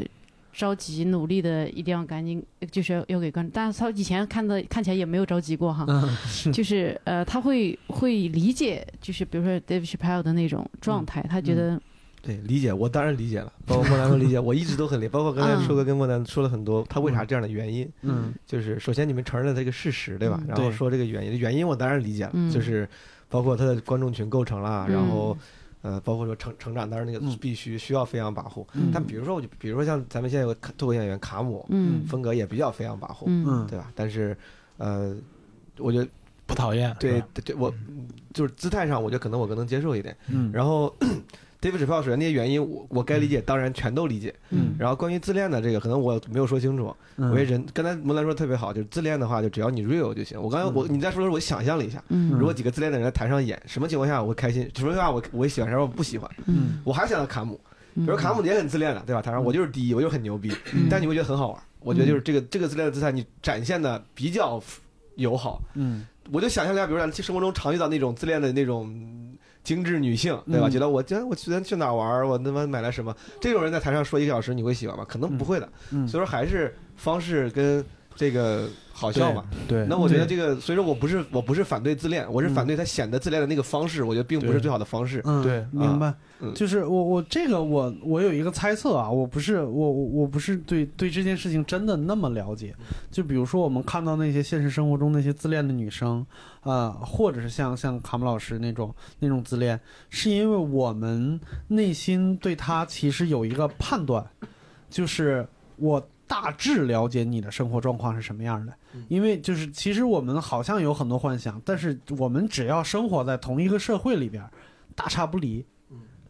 [0.54, 3.52] 着急努力的，一定要赶紧就是要要给观众。
[3.54, 11.82] 但是他以前看的看起来也没有着急过哈，嗯 是就是呃，他会会理解，就是比如说 Dave Chappelle 的那种状态，他觉得
[12.26, 20.40] 对，理解，我当然理解了，包括莫南都理解，我一直都很理解，包括刚才嗯硕哥跟莫南说了很多，他为啥这样的原因，嗯就是首先你们承认了这个事实，对吧？
[20.44, 22.88] 嗯然后说这个原因，原因我当然理解了，嗯就是
[23.28, 25.38] 包括他的观众群构成啦，嗯然后
[25.82, 28.66] 呃，包括说成成长，当然那个嗯必须需要飞扬跋扈。
[28.74, 33.92] 嗯但比如说，我就比如说像咱们现在有个脱口演员卡姆，嗯风格也比较飞扬跋扈，嗯嗯对吧？
[33.94, 34.38] 但是，
[34.78, 35.14] 呃，
[35.78, 36.08] 我觉得
[36.46, 37.70] 不讨厌，对对，我
[38.34, 40.16] 就是姿态上，我觉得可能我更能接受一点。
[40.30, 40.96] 嗯然后
[41.64, 44.36] David c h a p e l 首先那些原因，我我该理解，当然全都理解。
[44.50, 46.94] 嗯然后关于自恋的这个，可能我没有说清楚。
[47.16, 50.42] 嗯我觉得人刚才摩兰说的特别好，就是自恋的话，就只要你 real 就行。
[50.42, 56.30] 我刚才我你在说的时候，我想象了一下，嗯如果几个自恋的人在台上演，什么情况下我会开心，什么情况下我我喜欢，什么我不喜欢。
[56.48, 57.58] 嗯，我还想到卡姆，
[57.96, 59.22] 比比如卡姆也很自恋的，对吧？
[59.22, 61.64] 台上我就是第一，我就是很牛逼，嗯但你会觉得很好玩。
[61.80, 64.62] 我觉得就是这个这个自恋的姿态，你展现的比较
[65.16, 65.62] 友好。
[65.76, 68.90] 嗯我就想象一下，比如说生活中常遇到那种自恋的那种
[69.64, 70.68] 精致女性，对吧？
[70.68, 73.16] 嗯觉得我今天我昨天去哪儿玩，我他妈买了什么？
[73.40, 75.06] 这种人在台上说一个小时，你会喜欢吗？
[75.08, 75.70] 可能不会的。
[75.92, 77.84] 嗯，所以说还是方式跟
[78.16, 79.46] 这个好笑嘛。
[79.68, 85.22] 对，那我觉得这个，所以说我不是我不是反对自恋，我是反对他显得自恋的那个方式，我觉得并不是最好的方式。
[85.26, 86.10] 嗯，对明白。
[86.10, 92.76] 嗯就是我我这个我我有一个猜测啊，我不是我我我不是对对这件事情真的那么了解。
[93.10, 96.26] 就比如说我们看到那些现实生活中那些自恋的女生，
[96.60, 101.40] 啊，或者是像像卡姆老师那种那种自恋，是因为我们
[101.70, 104.26] 内心对她其实有一个判断，
[104.90, 105.48] 就是
[105.78, 108.74] 我大致了解你的生活状况是什么样的。
[109.08, 114.44] 因为就是其实我们好像有很多幻想，但是我们只要生活在同一个社会里边，
[114.96, 115.66] 大差不离。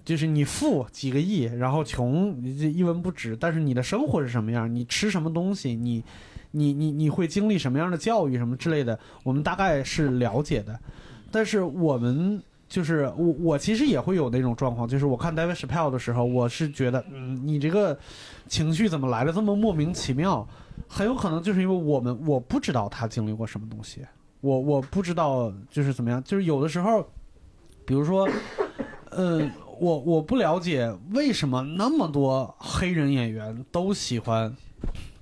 [0.06, 4.70] 就是你富几个亿，然后穷一文不值，但是你的生活是什么样？
[4.74, 5.74] 你吃什么东西？
[5.76, 6.04] 你
[6.52, 9.00] 你你你会经历什么样的教育什么之类的？
[9.24, 10.78] 我们大概是了解的，
[11.32, 12.44] 但是我们
[12.74, 17.96] 就是我我其实也会有那种状况，就是我看 David Chappelle 的时候，我是觉得，嗯，你这个
[18.48, 20.48] 情绪怎么来的这么莫名其妙？
[20.88, 24.02] 很有可能就是因为我们我不知道他经历过什么东西，
[24.42, 27.06] 我我不知道就是怎么样，就是有的时候，
[27.86, 28.28] 比如说，
[29.12, 34.52] 嗯、我我不了解为什么那么多黑人演员都喜欢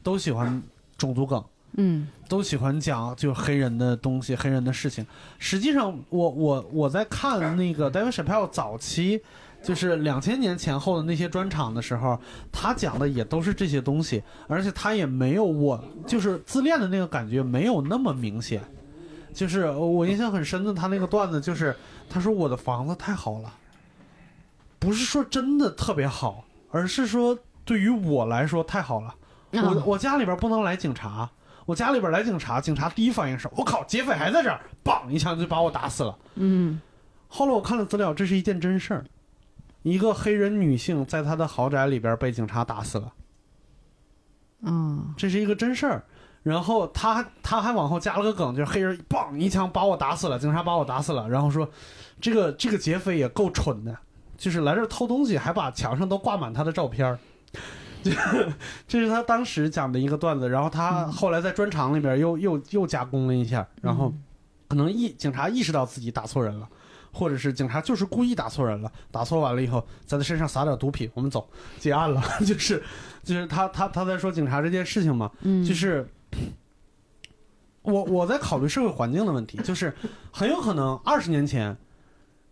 [0.02, 0.64] 都喜欢
[0.98, 1.44] 种族梗。
[1.74, 5.06] 嗯都喜欢讲就黑人的东西、黑人的事情。
[5.40, 9.22] 实际上我，我我在看那个 David Chappelle 早期，
[9.64, 12.20] 就是两千年前后的那些专场的时候，
[12.52, 18.62] 他讲的也都是这些东西，而且他也没有我就是自恋的那个感觉没有那么明显。
[19.34, 21.76] 就是我印象很深的，他那个段子就是
[22.10, 23.54] 他说我的房子太好了，
[24.78, 29.16] 不是说真的特别好，而是说对于我来说太好了。
[29.52, 31.30] 我啊我家里边不能来警察，
[31.66, 36.18] 我家里边来警察，警察第一反应是我靠，劫匪还在这儿，梆一枪就把我打死了。
[36.36, 36.80] 嗯
[37.28, 39.06] 后来我看了资料，这是一件真事儿，
[39.84, 43.14] 一个黑人女性在她的豪宅里边被警察打死了，
[44.64, 46.04] 啊这是一个真事儿。
[46.44, 51.30] 然后他他还往后加了个梗，就是黑人梆一枪把我打死了，警察把我打死了。
[51.30, 51.70] 然后说，
[52.20, 53.96] 这个这个劫匪也够蠢的，
[54.38, 57.20] 就是来这儿偷东西，还把墙上都挂满他的照片儿。
[58.04, 58.12] 这
[58.88, 64.14] 这是他当时讲的一个段子，然后他后来在专场里边又又又加工了一下，然后
[64.68, 66.68] 可能意警察意识到自己打错人了，
[67.12, 71.48] 或者是警察就是故意打错人了，打错完了以后在他身上撒点毒品，我们走
[71.80, 72.82] 结案了， 就是
[73.24, 76.08] 就是他他他在说警察这件事情嘛，嗯，就是
[77.82, 79.94] 我我在考虑社会环境的问题，就是
[80.32, 81.76] 很有可能二十年前，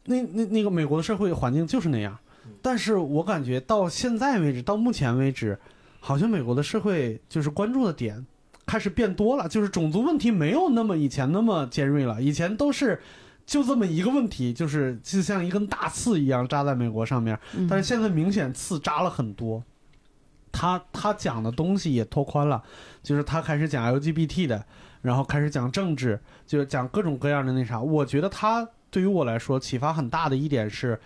[0.06, 2.18] 那那那个美国的社会环境就是那样，
[2.62, 5.58] 但是我感觉到现在为止，到目前为止，
[6.00, 8.26] 好像美国的社会就是关注的点
[8.66, 13.00] 开始变多了，就是种族问题没有那么以前那么尖锐了，以前都是。
[13.45, 19.64] 就这么一个问题，就是就像一根大刺一样扎在美国上面，嗯但是现在明显刺扎了很多。
[20.52, 22.62] 他他讲的东西也拓宽了，
[23.02, 24.64] 就是他开始讲 LGBT 的，
[25.02, 27.82] 然后开始讲政治，就是讲各种各样的那啥。
[27.82, 31.00] 我觉得他对于我来说启发很大的一点是，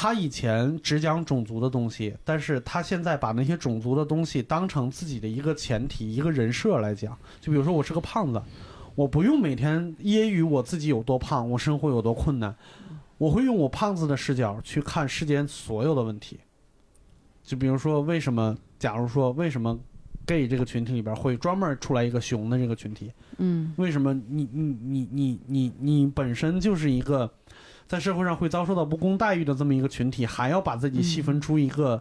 [0.00, 7.18] 他以前只讲种族的东西，但是他现在把那些种族的东西当成自己的一个前提、一个人设来讲。
[7.40, 8.40] 就比如说我是个胖子，
[8.94, 12.54] 我不用每天揶揄我自己有多胖，我生活有多困难，
[13.16, 16.38] 我会用我胖子的视角去看世间所有的问题。
[17.42, 18.56] 就比如说，为什么？
[18.78, 19.76] 假如说，为什么
[20.24, 23.10] gay 这个群体里边会专门出来一个熊的这个群体？
[23.38, 27.28] 嗯为什么你你你你你你本身就是一个
[27.88, 32.00] 在社会上会遭受到不公待遇的这么一个群体，还要把自己细分出一个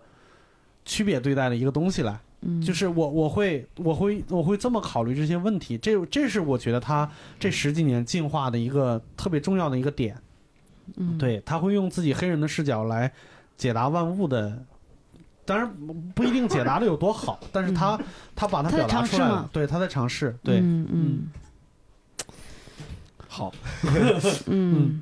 [0.85, 2.19] 区别对待的一个东西来？
[2.41, 7.09] 嗯，就是我我会我会我会这么考虑这些问题，这这是我觉得他
[7.39, 10.15] 这十几年进化的一个特别重要的一个点。
[10.97, 11.17] 嗯。
[11.17, 13.11] 对，他会用自己黑人的视角来
[13.57, 14.63] 解答万物的，
[15.45, 15.67] 当然
[16.13, 17.99] 不一定解答的有多好，但是他、
[18.35, 21.27] 他把它他表达出来了对，他在尝试，对，嗯嗯。
[23.27, 23.51] 好，
[24.45, 25.01] 嗯，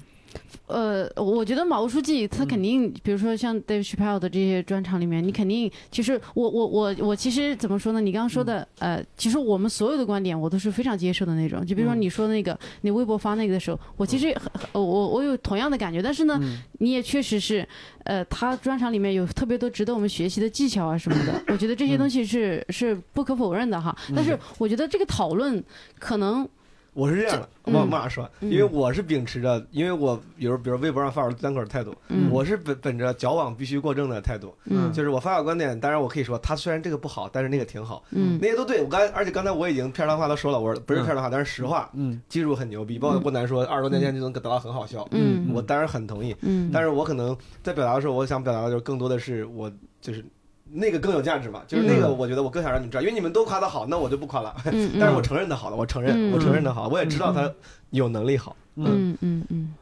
[0.68, 8.02] 呃，我觉得毛书记他肯定，比如说像 Dave Chappelle 的这些专场里面，你肯定，其实我我我我其实怎么说呢？
[8.02, 11.64] 你刚刚说的，呃，其实我们所有的观点我都是非常接受的那种。
[11.66, 14.36] 就比如说你说那个，你微博发那个的时候，我其实
[14.72, 16.40] 我我有同样的感觉，但是呢，
[16.80, 17.68] 你也确实是，
[18.04, 23.96] 呃，他专场里面有特别多值得我们学习的技巧啊什么的， 我觉得这些东西是是不可否认的哈。
[24.16, 25.64] 但是我觉得这个讨论
[26.00, 26.48] 可能，
[26.96, 27.74] 我是这样的，这嗯。
[27.74, 28.28] 往往哪说？
[28.40, 28.50] 嗯。
[28.50, 32.32] 因为我是秉持着，因为我比如比如微博上发表单口的态度，嗯。
[32.32, 34.92] 我是本本着矫枉必须过正的态度，嗯。
[34.94, 38.40] 就是我发表观点，当然我可以说他虽然这个不好，但是那个挺好，嗯。
[38.42, 38.82] 那些都对。
[38.82, 42.22] 我刚才而且刚才我已经片儿汤话都说了，我说不是嗯片儿汤话，但是实话，嗯。
[42.30, 45.52] 技术很牛逼，包括郭南说二十多年前就能得到很好笑，嗯。
[45.54, 46.36] 我当然很同意。
[46.42, 50.24] 嗯，但是我可能在表达的时候，我想表达的就是更多的是我就是
[50.72, 54.56] 那个更有价值嘛，就是那个嗯我觉得我更想让你们知道，因为你们都夸他好，那我就不夸了。
[55.00, 56.34] 但是我承认他好了，我承认，嗯。
[56.34, 57.52] 我承认他好，我也知道他
[57.92, 58.56] 有能力好。
[58.76, 59.16] 嗯。
[59.22, 59.74] 嗯嗯，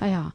[0.00, 0.32] 哎呀，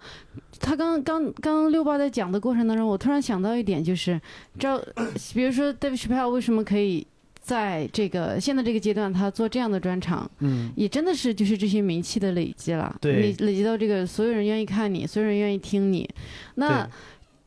[0.59, 4.19] 他刚刚刚六八在讲的过程当中，我突然想到一点，就是
[4.57, 4.81] 知道，
[5.35, 7.05] 比如说 David Chappelle 为什么可以
[7.41, 10.71] 在这个现在这个阶段他做这样的专场，嗯。
[10.75, 13.27] 也真的是就是这些名气的累积了，对。
[13.37, 16.09] 你累积到这个所有人愿意看你，所有人愿意听你，
[16.55, 16.89] 那对。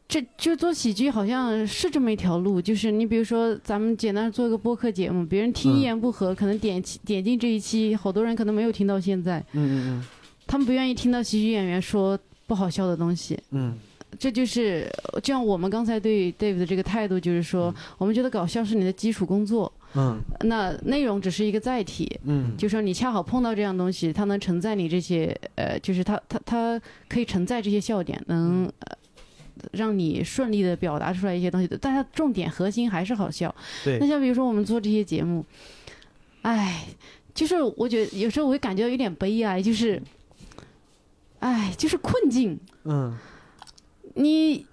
[0.08, 5.74] 这就做喜剧好像是这么一条路，就是你比如说咱们简单做一个播客节目，别人听嗯。
[5.76, 10.04] 一言不合，可能点点进这一期，好多人可能没有听到现在，嗯嗯嗯。
[10.46, 13.76] 他们不愿意听到喜剧演员说不好笑的东西，嗯。
[14.18, 14.88] 这就是
[15.22, 20.18] 就像我们刚才对 Dave 的这个态度，就是说，我们觉得搞笑是你的基础工作，嗯。
[20.42, 22.08] 那内容只是一个载体。
[22.24, 22.56] 嗯。
[22.56, 28.96] 就说你恰好碰到这样东西，它能承载你这些，呃，就是它它它可以承载这些笑点，能呃
[29.72, 31.76] 让你顺利的表达出来一些东西的。
[31.76, 33.54] 但它重点核心还是好笑。
[33.84, 35.44] 对那像比如说我们做这些节目，
[36.42, 36.84] 哎，
[37.34, 40.02] 就是我觉得有时候我会感觉到有点悲哀，就是，
[41.40, 42.58] 哎，就是困境。
[42.84, 43.16] 嗯
[44.14, 44.64] 你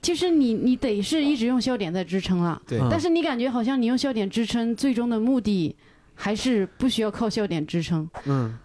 [0.00, 2.60] 就是你，你得是一直用笑点在支撑了。
[2.66, 5.74] 对嗯但是你感觉好像你用笑点支撑，最终的目的
[6.14, 8.08] 还是不需要靠笑点支撑。
[8.24, 8.56] 嗯，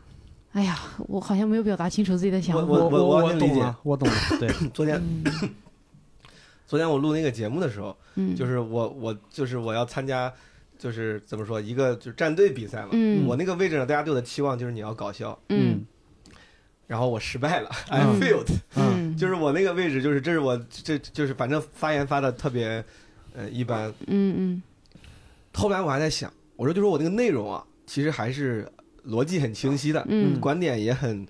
[0.54, 0.78] 哎呀，
[1.08, 2.64] 我好像没有表达清楚自己的想法。
[2.64, 5.49] 我我我完全理解懂了，我懂了， 对，昨天嗯。
[6.68, 10.32] 昨天我录那个节目的时候，嗯，就是我我就是我要参加，
[10.80, 12.89] 就是怎么说一个就是战队比赛嘛。
[12.91, 13.26] 嗯。
[13.28, 15.86] 我那个位置呢，大家对我的期望就是你要搞笑，嗯。
[16.88, 18.20] 然后我失败了，I 嗯。
[18.22, 18.47] failed。
[18.76, 22.84] 嗯，就是我那个位置，就是这是我这就是反正发言发的特别
[23.34, 23.89] 呃一般。
[24.08, 24.64] 嗯嗯。
[25.54, 28.66] 后来我还在想，我说就说我那个内容啊，其实还是
[29.08, 31.26] 逻辑很清晰的，嗯观点也很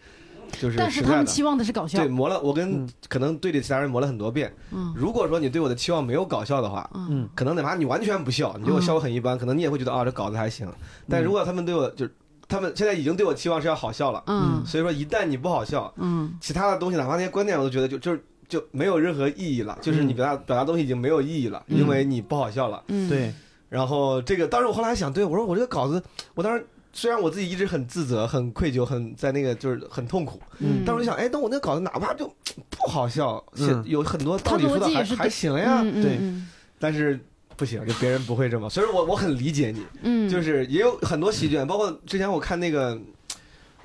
[0.59, 1.01] 就是但是。
[1.01, 2.07] 他们期望的是搞笑对，。
[2.07, 4.53] 磨了，我跟嗯可能队里其他人磨了很多遍。
[4.72, 10.67] 嗯如果说你对我的期望没有搞笑的话，嗯嗯可能哪怕你完全不笑，你觉得我效果很一般，可能你也会觉得啊这稿子还行。
[11.09, 12.13] 但如果他们对我就是
[12.47, 22.84] 他们现在已经对我期望是要好笑了，嗯所以说一旦你不好笑，嗯其他的东西哪怕那些观点我都觉得就就是就没有任何意义了，就是你表达表达东西已经没有意义了，嗯因为你不好笑了。
[22.88, 23.34] 嗯，对，
[23.69, 26.03] 然后这个当时我后来还想，对我说我这个稿子，
[26.36, 32.27] 我当时虽然我自己一直很自责、很愧疚、很在那个就是很痛苦，嗯，但我就想，哎，那我那个稿子哪怕就
[32.69, 36.47] 不好笑，写嗯有很多道理说的还还行呀，嗯对嗯
[36.79, 37.19] 但是
[37.55, 42.99] 不行，就别人不会这么，所以我我很理解你，嗯，就是也有很多喜剧演员，包括之前我看那个。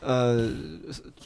[0.01, 0.49] 呃，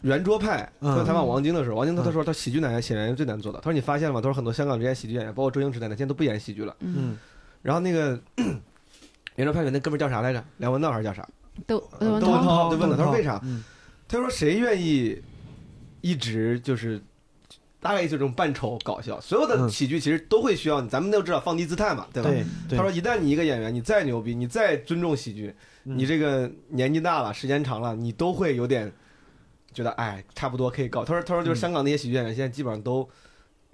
[0.03, 3.59] 圆桌派嗯他采访王晶的时候，王晶他他说他喜剧演员写演员最难做的。
[3.59, 4.21] 他说你发现了吗？
[4.23, 6.75] 他说很多香港这些喜剧演员，包括周星驰在内，现在都不演喜剧了。
[6.81, 7.19] 嗯嗯
[7.61, 8.19] 然后那个
[9.37, 10.43] 圆桌派里那哥们叫啥来着？
[10.59, 11.29] 梁文道还是叫啥？
[11.67, 13.41] 窦窦文窦文涛就问了，他说为啥？
[13.45, 13.63] 嗯
[14.09, 15.23] 他说谁愿意
[16.01, 17.01] 一直就是
[17.79, 19.21] 大概意思这种扮丑搞笑？
[19.21, 22.29] 所有的嗯喜剧其实都会需要你，咱们都知道放低姿态嘛，对吧？
[22.29, 25.55] 对对，他说一旦你一个演员，你再牛逼，你再尊重喜剧，
[25.85, 28.93] 嗯你这个年纪大了，时间长了，你都会有点
[29.73, 31.05] 觉得哎，差不多可以搞。
[31.05, 33.09] 他说他说就是香港那些喜剧演员现在基本上都。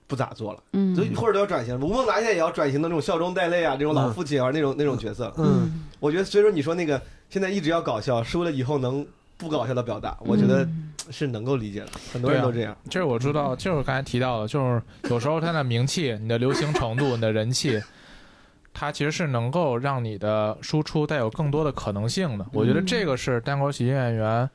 [0.09, 1.75] 不咋做了，嗯，所以或者都要转型。
[1.81, 5.35] 吴孟达现在也要转型的那种笑中带泪啊，这种老父亲啊，那种那种角色。
[5.37, 9.07] 嗯我觉得，所以说你说那个现在一直要搞笑，是为了以后能
[9.37, 12.77] 不搞笑的表达，我觉得嗯是能够理解的，很多人都这样。
[12.89, 17.81] 这是我知道，就是刚才提到的，就是有时候它的名气、你的流行程度、你的人气，
[18.75, 22.47] 它其实是能够让你的输出带有更多的可能性的。
[22.53, 24.49] 我觉得这个是单口喜剧演员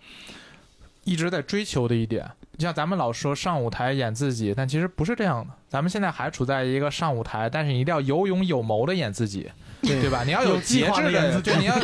[1.04, 2.30] 一直在追求的一点。
[2.58, 5.54] 就像咱们老说上舞台演自己，但其实不是这样的。
[5.68, 9.50] 咱们现在还处在一个上舞台，但是你一定要有勇有谋的演自己，
[9.82, 10.22] 对吧？
[10.24, 11.76] 你要有节制的，演自己对，你要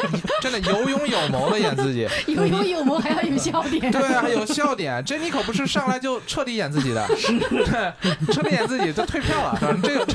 [0.41, 3.91] 真的有勇有谋的演自己， 有勇有谋还要有笑点。
[3.91, 7.07] 对啊，还有笑点，这你可不是上来就彻底演自己的，
[7.49, 10.05] 对，彻底演自己就退票了，这个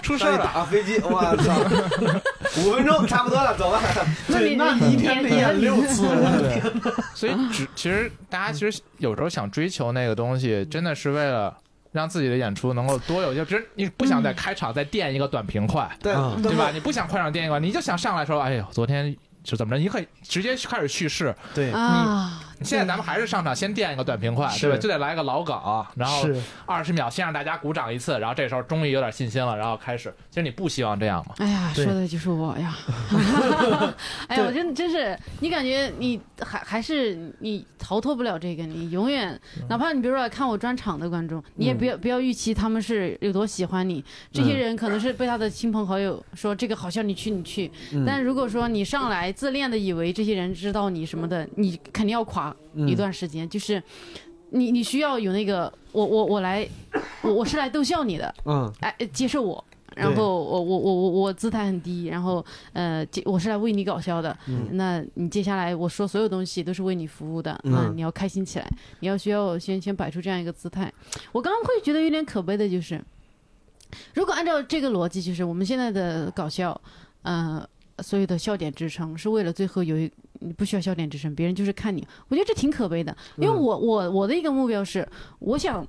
[0.00, 0.44] 出事了。
[0.44, 3.80] 啊飞机，我操，五分钟差不多了，走吧。
[4.28, 6.06] 对，那你那你一天得演六次！
[7.14, 11.54] 所以只其实大家其实有时候想追求那个东西，真的是为了
[11.94, 16.72] 让自己的演出能够多有就，比如你不想在开场再垫一个短平快，对嗯对吧？？
[16.74, 19.80] 你不想快场垫一个，你就想上来说，哎呦，昨天是怎么着？
[19.80, 21.34] 你可以直接开始叙事。
[21.54, 24.76] 对，啊，现在咱们还是上场先垫一个短平快，对吧？
[24.76, 25.54] 就得来个老梗，
[25.96, 26.26] 然后
[26.66, 30.12] 二十秒先让大家鼓掌一次，然后这时候终于有点信心了，然后开始。
[30.30, 31.34] 其实你不希望这样吗？
[31.38, 32.74] 哎呀，说的就是我呀！
[34.28, 39.38] 哎呀，我真的真是，你感觉你还还是你逃脱不了这个，你永远，
[39.68, 44.02] 哪怕你比如说来看我专场的观众，你也不要不要预期他们是有多喜欢你。
[44.32, 47.70] 这些人可能是被他的亲朋好友说这个好笑，你去你去。
[47.92, 53.48] 嗯但如果说你上来自恋的以为这些人知道你什么的，你肯定要垮嗯一段时间。
[53.48, 53.82] 就是
[54.50, 56.66] 你你需要有那个我我我来，
[57.22, 59.62] 我我是来逗笑你的，嗯哎，接受我。
[59.96, 64.36] 然后我我我我我姿态很低，然后呃，接我是来为你搞笑的。
[64.48, 68.68] 嗯那你接下来我说所有东西都是为你服务的，嗯那你要开心起来，
[68.98, 70.92] 你要需要先先摆出这样一个姿态。
[71.30, 73.00] 我刚刚会觉得有点可悲的就是，
[74.14, 76.80] 如果按照这个逻辑，就是我们现在的搞笑，
[77.22, 77.64] 呃，
[77.98, 85.86] 所有的笑点支撑是为了最后有一你不需要笑点支撑，别人就是看你，我觉得这挺可悲的，因为嗯我我我的一个目标是，我想。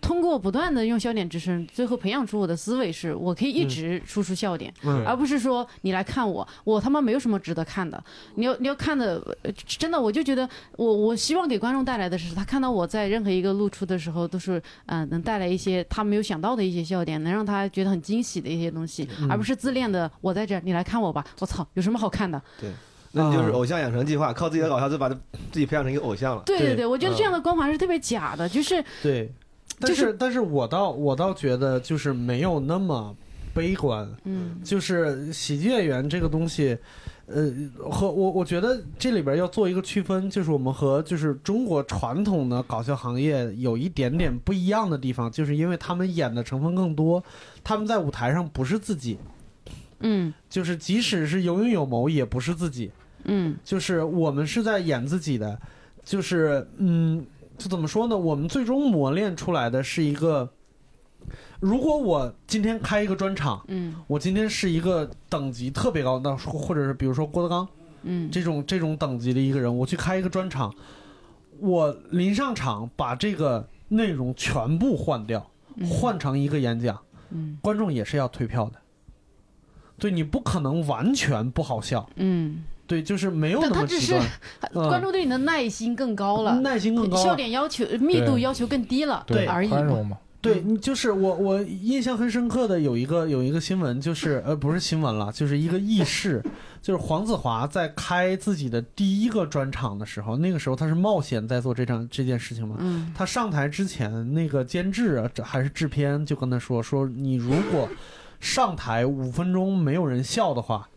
[0.00, 5.04] 通过不断的用笑点支撑，最后培养出我的思维是，我可以一直输出笑点，嗯。
[5.04, 8.02] 而不是说你来看我，我他妈没有什么值得看的。
[8.36, 22.40] 你要你要看的，呃真的，我就觉得我我希望给观众带来的是，他看到我在任何一个露出的时候，都是嗯、呃能带来一些他没有想到的一些笑点，能让他觉得很惊喜的一些东西，而不是自恋的我在这儿，你来看我吧，我操，有什么好看的？
[22.60, 22.70] 对。
[23.14, 25.18] 那你就是偶像养成计划，靠自己的搞笑就把自
[25.52, 26.42] 己培养成一个偶像了。
[26.46, 29.30] 对对对，我觉得这样的光环是特别假的，就是对，
[29.82, 33.14] 但就是是但是我倒我倒觉得就是没有那么
[33.52, 36.78] 悲观，嗯就是喜剧演员这个东西。
[37.26, 37.50] 呃，
[37.90, 47.22] 和我我觉得这里边要做一个区分，就是我们和就是中国传统的搞笑行业有一点点不一样的地方，就是因为他们演的成分更多，
[47.64, 49.16] 他们在舞台上不是自己，
[50.00, 52.90] 嗯就是即使是有勇有谋，也不是自己，
[53.24, 55.58] 嗯就是我们是在演自己的，
[56.04, 57.24] 就是嗯，
[57.62, 58.18] 就怎么说呢？
[58.18, 60.52] 我们最终磨练出来的是一个，
[61.60, 67.68] 如果我今天开一个专场，嗯我今天是一个等级特别高的，或者是比如说郭德纲
[68.02, 70.74] 嗯这种这种等级的一个人，我去开一个专场，
[71.60, 77.00] 我临上场把这个内容全部换掉，嗯换成一个演讲，
[77.30, 78.80] 嗯观众也是要退票的。
[79.98, 84.26] 对你不可能完全不好笑，嗯，对，就是没有那但他只是么极
[84.72, 87.22] 端， 嗯观众对你的耐心更高了，耐心更高了。
[87.22, 89.76] 笑点要求密度要求更低了，对而已嘛。
[89.76, 90.18] 宽容嘛。
[90.40, 96.42] 对你就是我，我印象很深刻的有一个有一个新闻，就是呃不是新闻了，就是一个轶事，
[96.82, 102.74] 就是黄子华在开自己的第一个专场的时候，那个时候他是冒险在做这场这件事情嘛。
[102.80, 107.88] 嗯他上台之前，那个监制啊，还是制片就跟他说说，你如果
[108.40, 110.88] 上台五分钟没有人笑的话，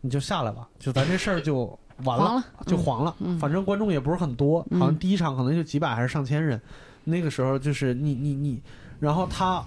[0.00, 2.42] 你就下来吧，就咱这事儿就完了。
[2.66, 3.14] 就黄了。
[3.20, 6.60] 嗯反正观众也不是很多，嗯好像第一场可能就几百还是上千人。
[7.04, 8.60] 那个时候就是你你你，
[8.98, 9.64] 然后他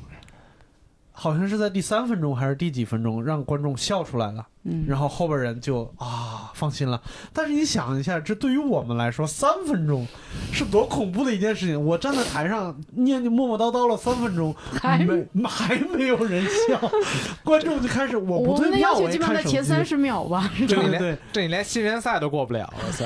[1.11, 7.01] 好像是在第三分钟还是第几分钟让观众笑出来了，嗯，然后后边人就啊放心了。
[7.33, 10.07] 但是你想一下，这对于我们来说，三分钟
[10.51, 11.85] 是多恐怖的一件事情。
[11.85, 16.79] 我站在台上念念磨磨叨叨了三分钟，还没 还没有人笑，
[17.43, 19.55] 观众就开始我不我们的退票，要求基本上在我也看手机。
[19.55, 20.51] 前三十秒吧。
[20.67, 23.05] 这你连对对这你连新联赛都过不了，我操！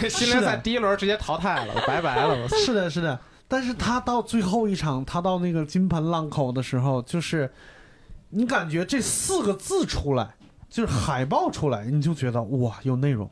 [0.08, 3.18] 新联赛第一轮直接淘汰了，拜拜了，是的，是的。
[3.50, 7.50] 但是他到最后一场，他到那个金盆浪口的时候，就是
[8.30, 10.34] 你感觉这四个字出来，
[10.68, 13.30] 就是海报出来，你就觉得哇，有内容，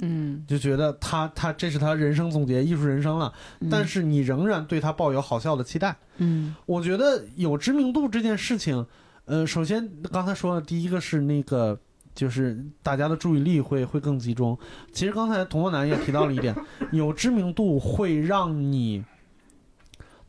[0.00, 3.32] 嗯，就觉得他他这是他人生总结，艺术人生了。
[3.70, 5.96] 但是你仍然对他抱有好笑的期待。
[6.18, 8.86] 嗯我觉得有知名度这件事情，
[9.24, 11.78] 呃，首先刚才说的第一个是那个。
[12.14, 14.56] 就是大家的注意力会会更集中。
[14.92, 16.54] 其实刚才童漠南也提到了一点，
[16.92, 19.04] 有知名度会让你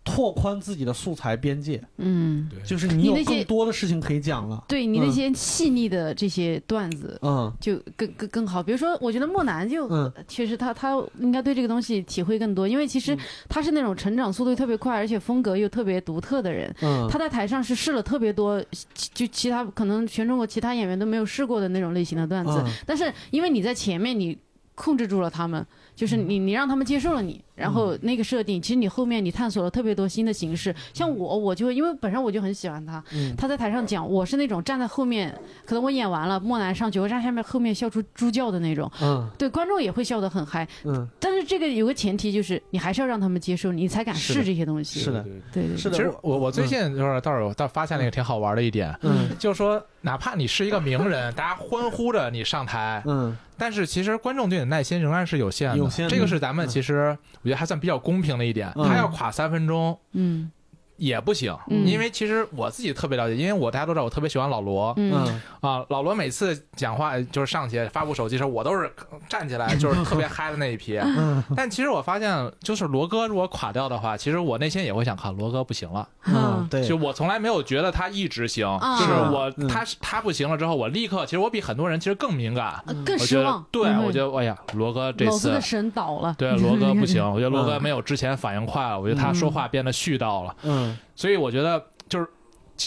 [0.06, 2.62] 拓宽自己的素材边界，嗯，对。
[2.62, 4.64] 就是你有你那些更多的事情可以讲了。
[4.68, 7.52] 对你嗯那些细腻的这些段子嗯。
[7.60, 8.62] 就更更更好。
[8.62, 10.10] 比如说，我觉得莫南就嗯。
[10.28, 13.20] 其实他他应该对这个东西体会更多，因为其实嗯。
[13.50, 16.74] 他是那种成长速度特别快，而且风格又特别独特的人。
[16.82, 22.72] 嗯，他在台上是试了特别多，就其他可能全中国其他演员都没有试过的那种类型的段子，嗯。
[22.86, 24.38] 但是因为你在前面你
[24.76, 25.66] 控制住了他们，
[25.96, 30.76] 就是你你让他们接受了你，然后那个设定，其实你后面你探索了特别多新的形式。
[30.94, 35.34] 像我，我就因为本身我就很喜欢他，嗯他在台上讲，我是那种站在后面，
[35.66, 40.68] 可能我演完了，莫南上去，我站下面后面笑出猪叫的那种，嗯对观众也会笑得很嗨。
[40.84, 45.00] 嗯，但是这个有个前提就是你还是要让他们接受，你才敢试这些东西。
[45.00, 45.24] 是的
[45.54, 55.85] 对对对是的其实我我最嗯近就是倒是有倒发现了一个挺好玩的一点，嗯就是说哪怕你是一个名人，大家欢呼着你上台，嗯但是其实观众对你的耐心仍然是有限的。
[56.10, 58.72] 这个是咱们嗯其实我觉得还算比较公平的一点。
[58.76, 60.52] 嗯他要垮三分钟嗯
[60.98, 61.86] 也不行，嗯。
[61.86, 64.94] 因为其实我自己特别了解，因为我大家都知道我特别喜欢老罗。
[64.98, 65.14] 嗯。
[65.14, 65.42] 嗯。
[65.62, 68.92] 啊，老罗每次讲话就是上去发布手机的时候，我都是
[69.28, 70.98] 站起来， 就是特别嗨的那一批。
[70.98, 71.44] 嗯。
[71.56, 76.08] 但其实我发现，就是罗哥如果垮掉的话，其实我内心也会想看罗哥不行了。
[76.26, 79.00] 嗯，对，就我从来没有觉得他一直行，啊。
[79.00, 79.68] 就是我嗯。
[79.68, 83.66] 他他不行了之后，我立刻其实我比很多人其实更敏感，呃更失望。
[83.72, 84.04] 对嗯。
[84.06, 86.36] 我觉得哎呀，罗哥这次的神倒了。
[86.38, 87.84] 对罗哥不行，我觉得罗哥嗯。
[87.84, 90.85] 没有之前反应快了，我觉得他说话变得絮叨了，嗯
[91.16, 92.28] 所以我觉得就是。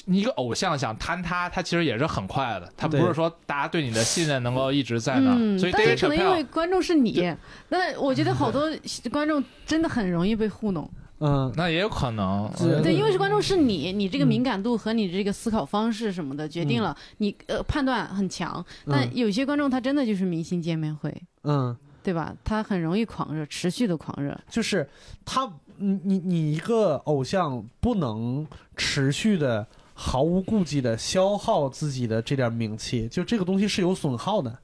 [0.04, 7.34] 你一个偶像想坍塌，他其实也是很快的，他不是说大家对你的信任能够一直在那所以但是可能因为观众是你，
[7.70, 8.70] 那我觉得好多
[9.10, 10.86] 观众真的很容易被糊弄。
[11.20, 18.62] 嗯那也有可能，对，因为是观众是你，你这个嗯敏感度和你这个思考方式什么的，决定了你呃判断很强。
[18.86, 21.10] 但嗯有些观众他真的就是明星见面会，
[21.44, 22.34] 嗯，对吧？
[22.44, 24.38] 他很容易狂热，持续的狂热。
[24.50, 24.86] 就是
[25.24, 34.58] 他，你你你一个偶像不能持续的毫无顾忌的消耗自己的这点名气，就这个东西是有损耗的。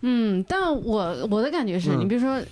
[0.00, 2.42] 嗯，但我我的感觉是、嗯你比如说。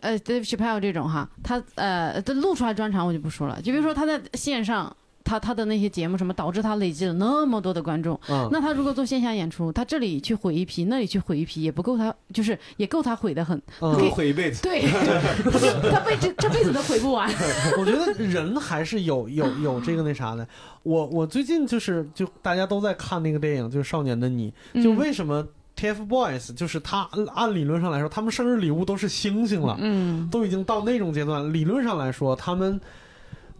[0.00, 3.58] 呃，Dave Chappelle 这种哈，他呃，他录出来专场我就不说了。
[3.62, 4.94] 就比如说他在线上，
[5.24, 8.20] 他他的那些节目什么，导致他累积了那么多的观众。
[8.28, 13.60] 嗯，那他如果做线下演出，他这里去毁一批，那里去毁一批，也不够他，就是也够他毁的很。
[13.80, 14.62] 嗯可以毁一辈子。
[14.62, 14.82] 对，
[15.90, 17.28] 他辈这这辈子都毁不完。
[17.78, 20.46] 我觉得人还是有有有这个那啥的。
[20.82, 24.52] 我我最近就是就大家都在看那个电影，就是《少年的你》，
[24.82, 25.46] 就嗯为什么
[25.78, 31.50] TFBOYS 就是他按按理论上来说，他们生日礼物都是星星了，嗯都已经到那种阶段。
[31.52, 32.78] 理论上来说，他们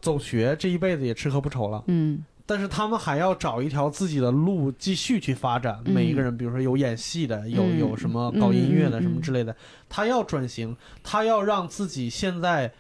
[0.05, 1.83] 走学这一辈子也吃喝不愁了。
[1.87, 5.81] 嗯但是他们还要找一条自己的路继续去发展。
[5.87, 9.57] 嗯每一个人，比如说有演戏的，有嗯有什么搞音乐的什么之类的，
[9.89, 12.71] 他要转型，他要让自己现在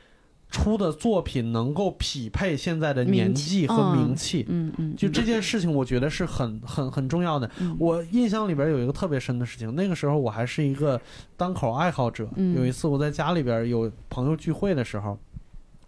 [0.50, 4.44] 出的作品能够匹配现在的年纪和名气。
[4.50, 7.50] 嗯嗯，就这件事情，我觉得是很很很重要的。
[7.58, 11.00] 嗯我印象里边有一个特别深的事情，那个时候我还是一个
[11.38, 12.28] 单口爱好者。
[12.36, 15.18] 嗯有一次我在家里边有朋友聚会的时候，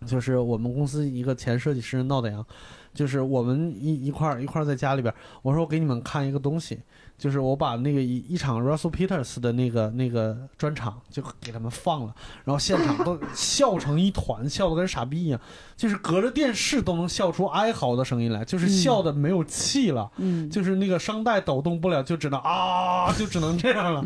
[0.04, 2.44] 就是我们公司一个前设计师闹的阳，
[2.92, 6.78] 就是我们一一块儿一块儿在家里边，我说我给你们看一个东西，
[7.16, 15.40] 就是我把那个一一场 Russell Peters 的那个那个专场就给他们放了，然后现场都笑成一团，笑得跟傻逼一样，
[15.76, 20.10] 就是隔着电视都能笑出哀嚎的声音来，就是笑的没有气了。
[20.16, 24.04] 嗯就是那个声带抖动不了，就只能啊，就只能这样了。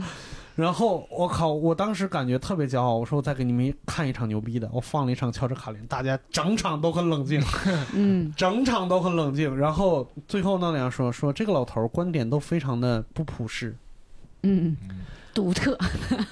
[0.61, 7.40] 然后我靠，我当时感觉特别骄傲，我说我再给你们看一场牛逼的，我放了一场乔治卡林，大家整场都很冷静，
[7.94, 9.56] 嗯整场都很冷静。
[9.56, 13.74] 然后最后那样说说这个老头儿观点都非常的不普世，
[14.42, 14.76] 嗯，
[15.32, 15.78] 独特。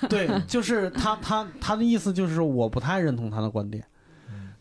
[0.09, 3.85] 对，就是他他他的意思就是我不太认同他的观点，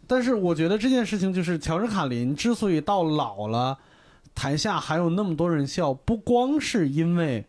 [0.08, 3.78] 但是我觉得这件事情就是乔治卡林之所以到老了，
[4.34, 7.46] 台下还有那么多人笑，不光是因为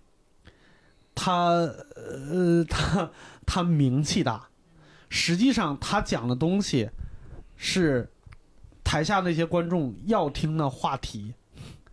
[1.21, 3.11] 他呃他
[3.45, 4.49] 他名气大，
[5.09, 6.89] 实际上他讲的东西
[7.57, 8.09] 是
[8.85, 11.35] 台下那些观众要听的话题。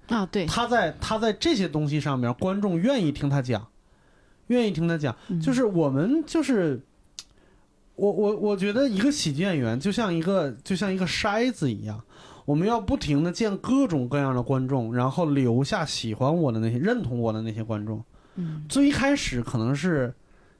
[0.10, 3.68] 啊，对，他在他在这些东西上面，观众愿意听他讲，
[4.48, 5.16] 愿意听他讲。
[5.30, 6.80] 嗯就是我们就是，
[7.96, 12.00] 我我我觉得一个喜剧演员就像一个就像一个筛子一样，
[12.46, 18.04] 我们要不停的见各种各样的观众，然后留下喜欢我的那些、认同我的那些观众。
[18.68, 20.14] 最一开始可能是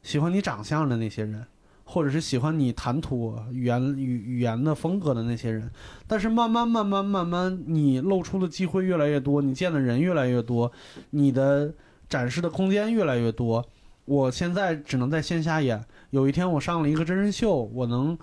[0.04, 1.46] 喜欢你长相的那些人，
[1.84, 5.70] 或者是喜欢你谈吐语言语语言的风格的那些人，
[6.08, 10.72] 但是慢慢慢慢慢慢，你露出的机会越来越多，你见的人越来越多，
[11.10, 11.74] 你的
[12.08, 13.66] 展示的空间越来越多。
[14.06, 18.18] 我现在只能在线下演，有一天我上了一个真人秀，我能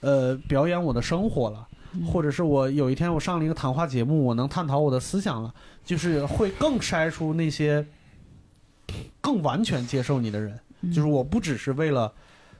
[0.00, 1.66] 呃表演我的生活了。
[2.04, 7.86] 或者是我有一天我上了一个谈话节目，我能探讨我的思想了，就是会更筛出那些
[9.26, 10.56] 更完全接受你的人。
[10.82, 12.12] 嗯就是我不只是为了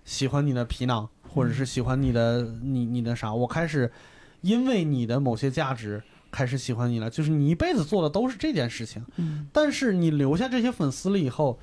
[0.04, 3.92] 喜欢你的皮囊，或者是喜欢你的你你的啥，我开始
[4.40, 6.02] 因为你的某些价值
[6.32, 7.08] 开始喜欢你了。
[7.08, 11.56] 就是你一辈子做的都是这件事情，嗯但是你留下这些粉丝了以后，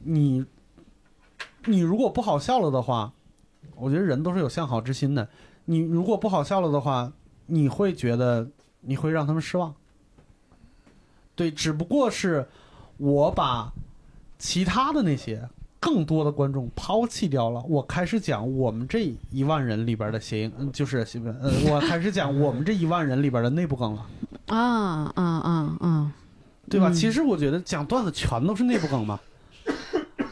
[0.00, 0.44] 你
[1.64, 3.14] 你如果不好笑了的话，
[3.76, 5.26] 我觉得人都是有向好之心的。
[5.64, 7.10] 你如果不好笑了的话，
[7.46, 8.50] 你会觉得
[8.80, 9.74] 你会让他们失望。
[11.34, 12.48] 对，只不过是
[12.98, 13.72] 我把
[14.42, 15.40] 其他的那些
[15.78, 21.06] 更多的观众抛弃掉了，我开始讲我们这一万人里边的谐音，嗯就是
[21.40, 24.04] 呃，我开始讲我们这一万人里边的内部梗了，
[24.48, 26.12] 啊啊啊啊！
[26.68, 26.88] 对吧？
[26.88, 29.20] 嗯其实我觉得讲段子全都是内部梗嘛。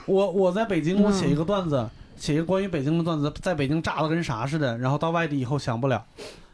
[0.06, 6.04] 我我在北京，我写一个段子，写一个关于北京的段子，在北京炸的跟啥似的，然后到外地以后想不了。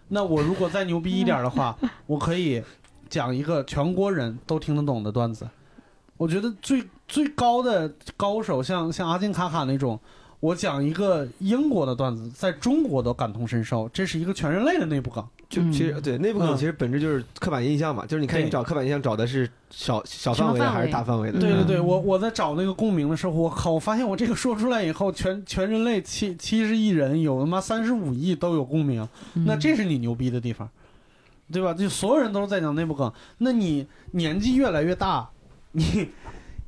[0.09, 1.75] 那我如果再牛逼一点的话，
[2.07, 2.63] 我可以
[3.09, 5.49] 讲一个全国人都听得懂的段子。
[6.19, 9.99] 我觉得最最高的高手，像像阿金卡卡那种，
[10.41, 15.25] 我讲一个英国的段子，在中国都感同身受，这是一个全人类的内部梗。
[15.49, 21.39] 就其实对内部梗嗯其实本质就是刻板印象嘛，就是你看你找刻板印象找的是小小范围的还是大范围的？
[21.39, 29.45] 嗯对对对，我我在找那个共鸣的时候，我靠，我发现我这个说出来以后，全全人类七七十亿人有他妈三十五亿都有共鸣，嗯。
[29.47, 30.69] 那这是你牛逼的地方，
[31.53, 31.73] 对吧？
[31.73, 35.31] 就所有人都是在讲内部梗，那你年纪越来越大，
[35.71, 36.09] 你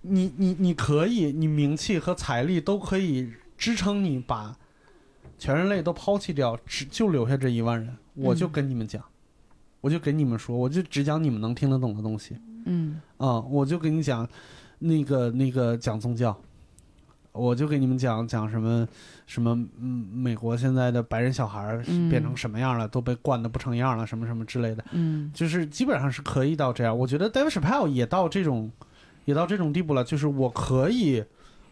[0.09, 4.57] 你你你可以，你名气和财力都可以支撑你把
[5.39, 9.03] 全人类都抛弃掉，只就留下这一万人，我就嗯跟你们讲，
[9.81, 12.37] 我就给你们说，我就只讲你们能听得懂的东西。
[12.65, 14.29] 嗯啊、我就跟你讲，
[14.81, 16.37] 那个那个讲宗教，
[17.33, 18.87] 我就给你们讲讲什么
[19.27, 21.77] 什么，嗯，美国现在的白人小孩
[22.11, 26.97] 变成什么样了，都被惯的不成样了，什么什么之类的，嗯就是基本上是可以到这样。
[26.99, 28.71] 我觉得 David Chappelle 也到这种，
[29.29, 31.23] 也到这种地步了，就是我可以，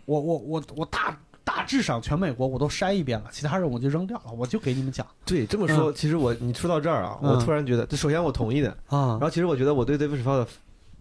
[0.04, 1.16] 我我我我大。
[1.46, 10.48] 大致上全美国我都筛一遍了，其他人我就扔掉了，我就给你们讲对，这么说，其实我你说到这儿啊，嗯我突然觉得，这首先我同意的，啊然，后其实我觉得我对 David Chappelle 的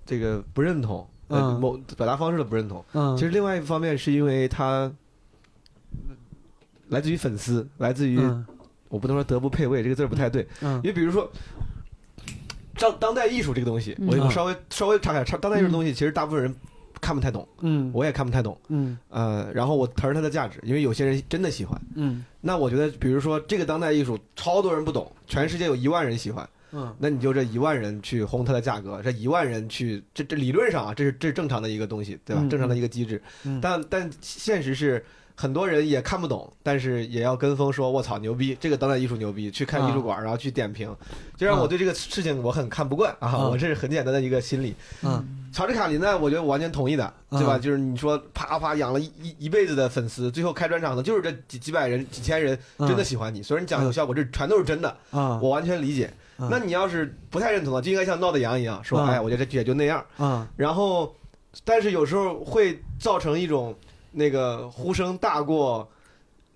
[0.05, 2.85] 这个不认同，呃，嗯某表达方式的不认同。
[2.93, 4.89] 嗯，其实另外一方面是因为他
[6.89, 8.45] 来自于粉丝，来自于嗯
[8.89, 11.27] 我不能说德不配位这个字儿不太对，嗯因为比如说。
[12.77, 16.55] 当当代艺术这个东西，我稍微稍微岔开，当代艺术东西其实大部分人
[17.01, 18.57] 看不太懂，嗯我也看不太懂。
[18.69, 21.79] 嗯呃，然后我承认它的价值，因为有些人真的喜欢。
[21.95, 32.41] 嗯那我觉得，比如说这个当代艺术，超多人不懂，全世界有一万人喜欢，嗯那你就这一万人去轰它的价格，这一万人去，这这理论上啊，这是这是正常的一个东西，对吧？
[32.43, 33.21] 嗯正常的一个机制。
[33.43, 35.03] 嗯但但现实是，
[35.35, 40.95] 很多人也看不懂，但是也要跟风说，我操牛逼，这个当代艺术牛逼，去看艺术馆，然后去点评，
[41.37, 43.27] 就让我对这个事情我很看不惯啊！
[43.29, 44.73] 啊我这是很简单的一个心理。
[45.03, 47.55] 嗯乔治卡林呢，我觉得我完全同意的，对吧？
[47.55, 56.11] 嗯就是你说啪啪养了一一一辈子的粉丝，最后开专场的就是这几几百人、几千人嗯真的喜欢你，所以你讲有效果，这全都是真的，啊我完全理解。
[56.39, 60.05] 嗯那你要是不太认同的，就应该像闹的羊一样说，嗯哎，我觉得这也就那样。
[60.17, 61.15] 啊然后，
[61.63, 63.73] 但是有时候会造成一种
[64.15, 65.87] 那个呼声大过，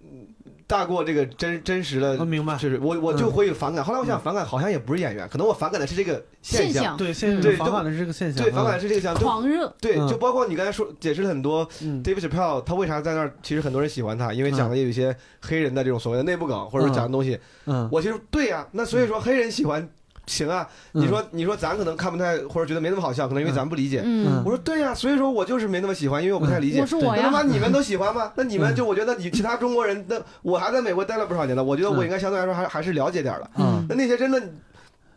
[0.02, 0.28] 嗯
[0.66, 2.24] 大过这个真真实的我。
[2.26, 2.56] 明白。
[2.56, 3.32] 就是我我就嗯。
[3.32, 8.44] 会有反感，后来我想反感好像也不是演员，可能我反感的是这个现象，对，现在对反感的是这个现象。
[8.44, 10.08] 对，反感的是这个现象，狂热，对，嗯。
[10.08, 12.04] 就包括你刚才说解释了很多嗯。
[12.04, 19.90] David Chappelle 他为啥在那儿，其实很多人喜欢他，因为讲的有一些黑人的这种所谓的内部梗，或者说讲的东西，嗯，我其实对呀、那所以说黑人喜欢
[20.30, 24.02] 行啊，嗯你说你说咱可能看不太或者觉得没那么好笑，可能因为咱不理解。
[24.06, 26.80] 嗯我说对呀、所以说我就是没那么喜欢，因为我不太理解。
[26.82, 28.32] 我是我那他妈，你们都喜欢吗？
[28.36, 33.50] 那你们就我觉得你其他中国人，那我还在美国待了不少年了，我觉得我应该相对来说还还是了解点儿的。
[33.58, 34.42] 嗯那那些真的，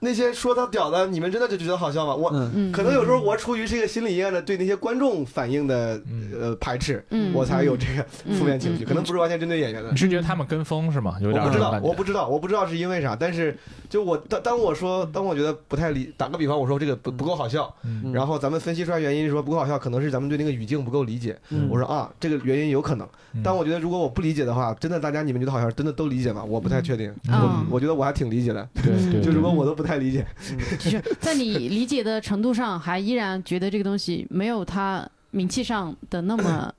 [0.05, 2.15] 那些说他屌的，你们真的就觉得好笑吗？
[2.15, 2.29] 我
[2.73, 6.31] 可能有时候我出于这个心理阴暗的对那些观众反应的嗯。
[6.41, 7.33] 呃排斥，嗯。
[7.33, 8.87] 我才有这个嗯负面情绪，嗯。
[8.87, 9.91] 可能不是完全针对演员的。
[9.91, 9.97] 你。
[9.97, 11.17] 是觉得他们跟风是吗？
[11.21, 13.57] 有点我不知道我不知道，我不知道是因为啥，但是
[13.89, 18.13] 就我当当我说，当我觉得不太理，打个比方，我说这个不不够好笑，嗯。
[18.13, 21.39] 然后咱们分析出来原因，说不够好笑，可能是咱们对那个语境不够理解。
[21.51, 21.69] 嗯。
[21.71, 23.41] 我说啊，这个原因有可能，嗯。
[23.45, 26.43] 但我觉得如果我不理解的话，真的大家你们觉得好笑，真的都理解吗？
[26.43, 27.35] 我不太确定，嗯。
[27.71, 28.69] 我我觉得我还挺理解的，
[29.23, 30.27] 就对如果我都不太太理解，
[30.79, 36.75] 就是在你理解的程度上，还依然觉得这个东西没有它名气上的那么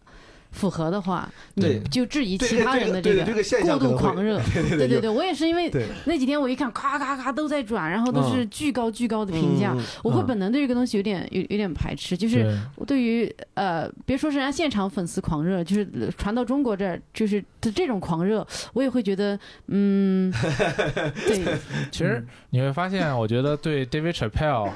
[0.53, 3.25] 符合的话，你就质疑其他人的这个
[3.63, 4.39] 过度狂热。
[4.77, 5.69] 对对对我也是因为
[6.05, 12.57] 那几天我一看，咔咔咔都在转，然后都是巨高巨高的评价，我会本能对这个东西有点有有点排斥，就是对。
[12.75, 20.31] 我对于呃，别说是人家现场粉丝狂热，就是呃传到中国这儿，就是这这种狂热，我也会觉得，嗯，
[21.27, 21.57] 对，
[21.91, 24.69] 其实你会发现，我觉得对 David Chappelle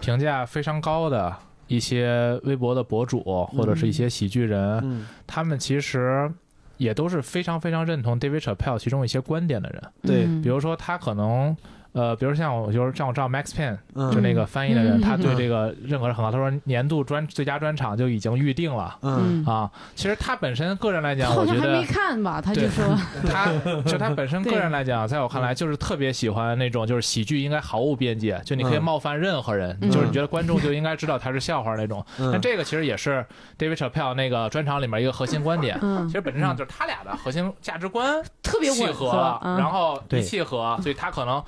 [0.00, 1.34] 评价非常高的
[1.76, 3.22] 一些微博的博主
[3.52, 6.30] 或者是一些喜剧人，嗯，他们其实
[6.76, 9.82] 也都是非常非常认同 David Chappelle 其中一些观点的人。
[10.02, 10.24] 对。
[10.26, 10.42] 嗯。
[10.42, 11.56] 比如说，他可能
[11.92, 14.10] 呃，比如像我就是像我知道 Max Pen，嗯。
[14.12, 15.00] 就那个翻译的人，嗯。
[15.00, 16.30] 他对这个认可是很高。
[16.30, 18.96] 他说年度专最佳专场就已经预定了。
[19.02, 19.44] 嗯。
[19.44, 22.84] 啊，其实他本身个人来讲，我觉得好像还没看吧，他就说，
[23.30, 23.46] 他
[23.82, 28.82] 就他本身个人来讲，在我看来就是特别喜欢那种就是喜剧应该毫无边界，就你可以嗯。
[28.82, 32.04] 冒犯任何人，嗯就是你觉得观众就应该知道他是笑话那种。
[32.18, 33.24] 但嗯这个其实也是
[33.58, 35.78] David Chappelle 那个专场里面一个核心观点。
[35.82, 36.08] 嗯。
[36.08, 40.20] 其，实本质上就是他俩的核心价值观特别契吻合然后对。
[40.20, 41.42] 一契合，所以他可能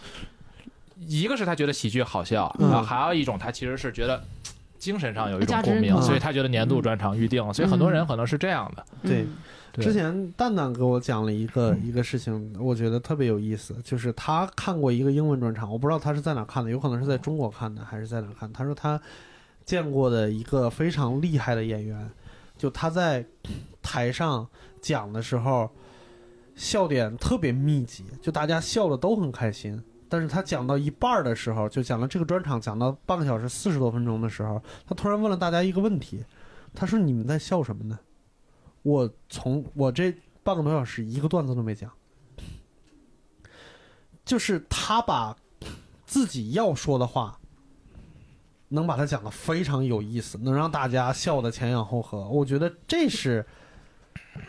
[1.09, 4.23] 一个是他觉得喜剧好笑，嗯然后还有一种他其实是觉得
[4.79, 7.53] 精神上有一种共鸣，嗯所以他觉得年度专场预定了。
[7.53, 8.85] 所以很多人可能是这样的。
[9.03, 9.27] 对
[9.83, 18.53] 之前蛋蛋给我讲了一个一个事情，我觉得特别有意思，就是他看过一个英文专场，我不知道他是在哪看的，有可能是在中国看的，还是在哪看。
[18.53, 19.01] 他说他
[19.65, 22.09] 见过的一个非常厉害的演员，
[22.57, 23.25] 就他在
[23.83, 24.47] 台上
[24.81, 25.69] 讲的时候，
[26.55, 29.83] 笑点特别密集，就大家笑的都很开心。
[30.09, 36.25] 但是他讲到一半的时候，就讲了这个专场讲到半个小时四十多分钟的时候，他突然问了大家一个问题，
[36.75, 37.99] 他说：“你们在笑什么呢？”
[38.83, 41.91] 我从我这半个多小时一个段子都没讲，
[44.25, 45.35] 就是他把
[46.05, 47.39] 自己要说的话，
[48.69, 52.29] 能把它讲得非常有意思，能让大家笑得前仰后合。
[52.29, 53.45] 我觉得这是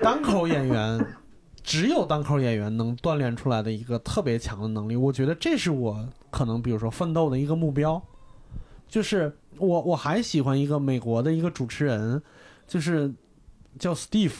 [0.01, 1.15] 单口演员
[1.65, 4.95] 只有单口演员能锻炼出来的一个特别强的能力。
[4.95, 7.99] 我觉得这是我可能比如说奋斗的一个目标，
[8.87, 12.21] 就是我我还喜欢一个美国的一个主持人，
[12.67, 13.11] 就是
[13.79, 14.35] 叫 Steve，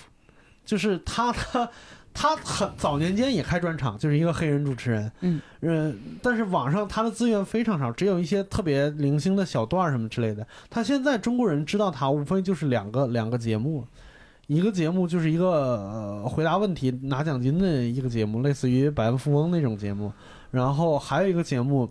[0.64, 1.68] 就是他他
[2.14, 5.92] 他很早年间也开专场，就是一个黑人主持人，嗯呃，
[6.22, 10.46] 但是网上他的资源非常少，只有一些特别零星的小段儿什么之类的。
[10.70, 13.84] 他现在中国人知道他，无非就是两个两个节目。
[14.48, 20.12] 一个节目就是一个、呃、回答问题拿奖金的一个节目，类似于百万富翁那种节目。
[20.52, 21.90] 然后还有一个节目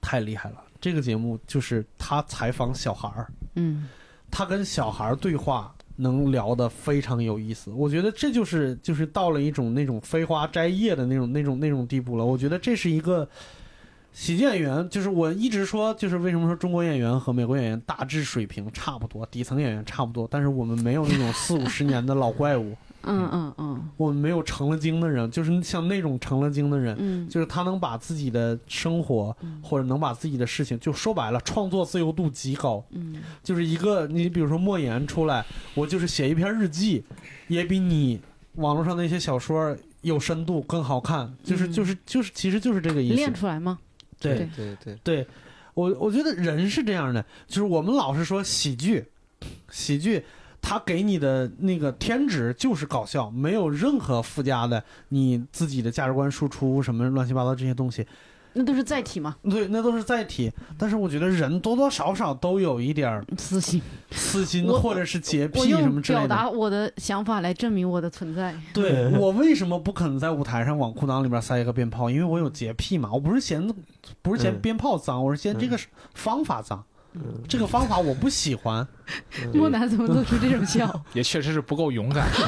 [0.00, 3.88] 太厉害了，这个节目就是他采访小孩儿，嗯
[4.30, 7.70] 他跟小孩儿对话能聊得非常有意思。
[7.70, 12.24] 我觉得这就是就是到了一种那种飞花摘叶的那种那种那种地步了。
[12.24, 13.28] 我觉得这是一个
[14.12, 26.96] 喜剧演员，就是我一直说，就是为什么说中国演员和美国演员大致水平差不多，底层演员差不多，但是我们没有那种 四五十年的老怪物，嗯嗯嗯我们没有成了精的人，就是像那种成了精的人。
[26.98, 32.84] 嗯，就是他能把自己的生活，或者能把自己的事情，就说白了，创作自由度极高。
[32.90, 37.04] 嗯就是一个你比如说莫言出来，我就是写一篇日记，
[37.46, 38.20] 也比你
[38.56, 41.32] 网络上那些小说有深度更好看。
[41.44, 43.32] 就是嗯就是就是，其实就是这个意思练。
[43.32, 43.78] 出来吗？
[44.20, 45.26] 对对对，对，
[45.74, 49.04] 我我觉得人是这样的，就是我们老是说喜剧，
[49.70, 50.24] 喜剧。
[50.62, 58.06] 它给你的那个天职就是搞笑，没有任何附加的你自己的价值观输出什么乱七八糟这些东西。
[58.52, 60.50] 那都是载体嘛，对，那都是载体。
[60.76, 63.80] 但是我觉得人多多少少都有一点儿私心。
[64.10, 66.26] 私心或者是洁癖什么之类的。
[66.26, 68.54] 表达我的想法来证明我的存在。
[68.74, 72.10] 对我为什么不肯在舞台上往裤裆里边塞一个鞭炮？
[72.10, 73.08] 因为我有洁癖嘛。
[73.12, 73.72] 我不是嫌
[74.20, 75.78] 不是嫌嗯鞭炮脏，我是嫌这个
[76.14, 76.78] 方法脏。
[76.78, 76.84] 嗯
[77.48, 78.86] 这个方法我不喜欢。
[79.52, 80.88] 莫南怎么做出这种笑？
[81.12, 82.28] 也确实是不够勇敢。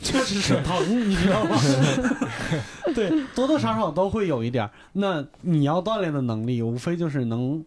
[0.00, 1.56] 确实是 疼，你知道吗？
[2.94, 4.68] 对，多多少少都会有一点。
[4.92, 7.64] 那你要锻炼的能力，无非就是能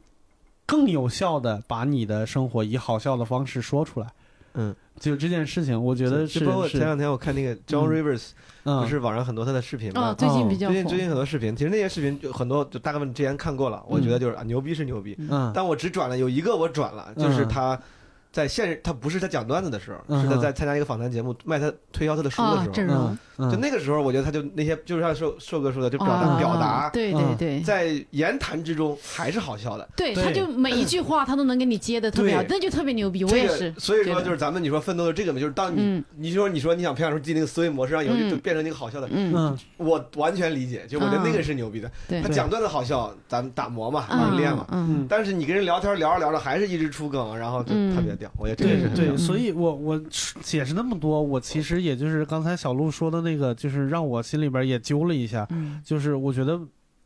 [0.66, 4.08] 更有效的把你的生活以好笑的方式说出来。
[4.54, 7.90] 嗯，就这件事情，我觉得是就包括前，两天我看那个 John 嗯。
[7.90, 8.30] Rivers，
[8.64, 10.14] 嗯，不是网上很多他的视频哦，吗？
[10.14, 10.98] 最近比较最近最。
[10.98, 15.52] 近很多视频，其实那些视频就很多，就大概问之前看过了，我觉得就是啊牛逼是牛逼，嗯。
[15.54, 17.80] 但我只转了有一个我转了，就是他
[18.38, 27.60] 在现实，他不是他讲段子的时候，嗯是他在参加一个访谈节目卖他推销他的书的啊时，候，阵容，嗯，就那个时候，我觉得他就那些就是像瘦瘦哥说的，就表达啊表达，对对对。
[27.62, 29.90] 在言谈之中还是好笑的。
[29.96, 33.24] 对，他就每一句话他都能给你接的特别好，那就特别牛逼。
[33.24, 36.04] 我这个也是，所以说就是咱们你说奋斗的这个嘛，就是当你嗯。
[36.16, 39.58] 你说你说你想培养出自己那个思维模式，让以后就变成那个好笑的，嗯，嗯。
[39.78, 41.90] 我完全理解，就我觉得那个是牛逼的。
[42.08, 42.22] 对。
[42.22, 44.68] 他，讲段子好笑，咱们打磨嘛，往嗯上练嘛。
[44.70, 47.96] 嗯，嗯，但是你跟人聊天聊着聊着，还是一直出梗，然后就嗯。
[47.96, 49.18] 特别屌，我觉得这个对对，是很屌。
[49.18, 50.00] 所以我我
[50.42, 56.60] 解释那么多，我其实也就是刚才小鹿说的那个，就是让我心里边也揪了一下，嗯就是我觉得，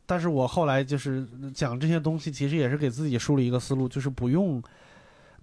[0.06, 4.62] 但是我后来就是讲这些东西，其实也是给自己树立一个思路，就是不用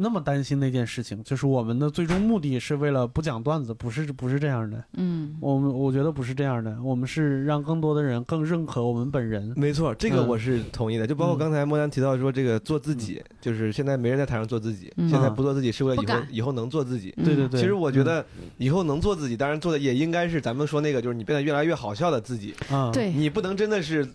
[0.01, 5.35] 那么担心那件事情，就是我们的最终目的是为了不讲段子，不是不是这样的，嗯。
[5.41, 9.53] 我们我觉得不是这样的，我们是让更多的人更认可我们本人。
[9.57, 10.27] 没错，这个嗯。
[10.27, 11.05] 我是同意的。
[11.05, 11.39] 就包括嗯。
[11.39, 15.09] 刚才莫丹提到说，这个做自己，就是现在没人在台上做自己，嗯。
[15.09, 17.13] 现在不做自己是为了以后以后能做自己。
[17.17, 18.25] 对对对，其实我觉得
[18.57, 22.53] 以后能做自己，当然做的也应该是咱们说那个，就是你变得越来越好笑的自己。
[22.69, 23.11] 啊，对。
[23.11, 24.07] 你不能真的是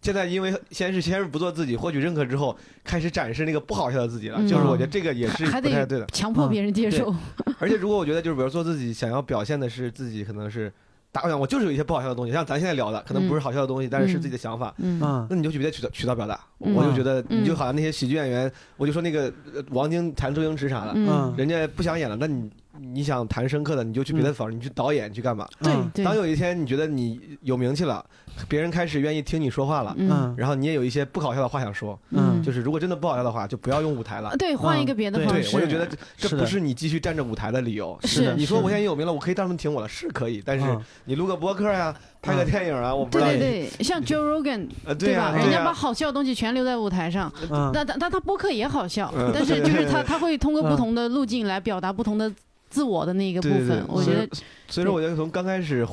[0.00, 4.38] 现在因为先是先是不做自己，获取认可之后，开始展示那个不好笑的自己了。
[4.40, 6.06] 嗯就是我觉得这个也是不太对的。
[6.06, 7.14] 强迫别人接受，
[7.58, 10.72] 而且如果我觉得就是比如做自己，想要表现的是自己可能是。
[11.10, 14.74] 打我想，我就是有一些不好笑的东西，像咱现在聊的，可能不是好笑的东西，但是是自己的想法。
[14.76, 16.38] 嗯啊那你就去别的渠道渠道表达。
[16.60, 22.50] 嗯我就觉得，嗯你就好像那些喜剧演员，我就说那个呃王晶谈周星驰啥的，嗯，人家不想演了，那你
[22.80, 25.46] 你想谈深刻的，你就去别的方，你去导演去干嘛？
[25.60, 28.04] 对当有一天你觉得你有名气了，
[28.48, 30.10] 别人开始愿意听你说话了，嗯。
[30.10, 30.34] 嗯。
[30.36, 32.42] 然后你也有一些不好笑的话想说，嗯。
[32.42, 34.30] 就是如果真的不好笑的话，就不要用舞台了。
[34.30, 34.36] 啊。
[34.36, 37.98] 对，换一个别的方式，我就觉得这不是你继续站着舞台的理由。
[38.04, 40.80] 是的你说我现在有名了，我可以让他们听我了，是可以，但是嗯。
[41.04, 43.30] 你录个播客呀，拍个电影啊，我不知道。
[43.30, 45.38] 对对对，像 Joe Rogan 呃，对呀，吧？
[45.38, 47.70] 人家把好笑的东西全留在舞台上，嗯。
[47.74, 50.68] 但但但他播客也好笑嗯，但是就是他他会通过嗯。
[50.68, 52.30] 不同的路径来表达不同的
[52.68, 54.28] 自我的那个部分，我觉得，
[54.68, 55.86] 所以说，我觉得从刚开始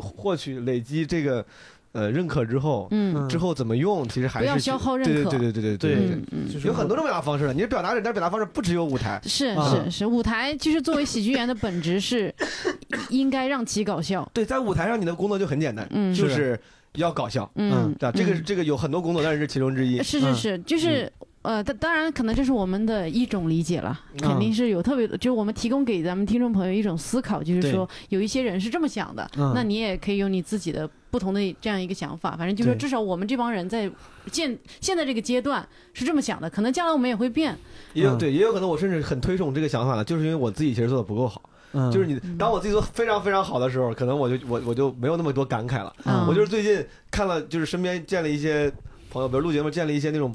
[0.00, 1.44] 获取、累积这个
[1.92, 7.52] 呃认可之后，嗯，之后怎么用，其实还是不要消耗认可，对对对对对对，有很多种表达方式了。
[7.52, 12.34] 你表达人，但表达方式不只有舞台，是是是，舞台就是作为喜剧演员的本质是
[13.10, 14.28] 应该让其搞笑。
[14.34, 16.58] 对，在舞台上你的工作就很简单，就是
[16.94, 21.10] 要搞笑，嗯，对，这个这个有很多工作，但是是其中之一，是是是，就是。
[21.42, 32.36] 呃，当当然，可能这是我们的一种理解了，嗯肯定是有特别，就是我们提供给咱们听众朋友一种思考，就是说有一些人是这么想的，嗯那你也可以有你自己的不同的这样一个想法。
[32.36, 33.90] 反正就是说，至少我们这帮人在
[34.30, 37.52] 现现在这个阶段是这么想的，可能将来我们也会变。
[37.52, 37.58] 嗯
[37.94, 41.42] 也有对，也有可能我甚至很推崇这个想法了，就是因为我自己其实做的不够好。
[41.74, 45.92] 嗯就是你当我自己做非常非常好的时候，可能我就我我就没有那么多感慨了。
[46.04, 48.70] 嗯，我就是最近看了，就是身边见了一些
[49.10, 50.32] 朋友，比如录节目见了一些那种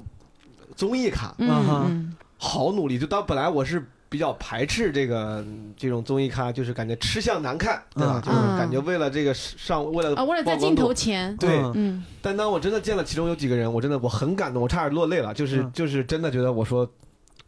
[0.77, 2.97] 综艺咖，嗯好努力。
[2.99, 5.43] 就当本来我是比较排斥这个
[5.75, 8.21] 这种综艺咖，就是感觉吃相难看，对吧？
[8.23, 11.57] 嗯就是感觉为了这个上，为了啊，为了在镜头前，对。
[11.57, 15.33] 嗯嗯但当我真的见了其中有几个人，我真的我很感动，我差点落泪了。
[15.33, 16.87] 就是嗯就是真的觉得，我说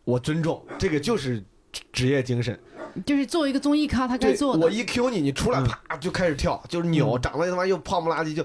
[0.03, 1.39] 我尊重这个就是
[1.72, 2.60] 职职业精神。
[3.06, 4.72] 就是作为一个综艺咖，他该，做的我。
[4.72, 8.43] 一 Q 你，你出来嗯啪就开始跳，就是扭，嗯长得他妈又胖不拉几就。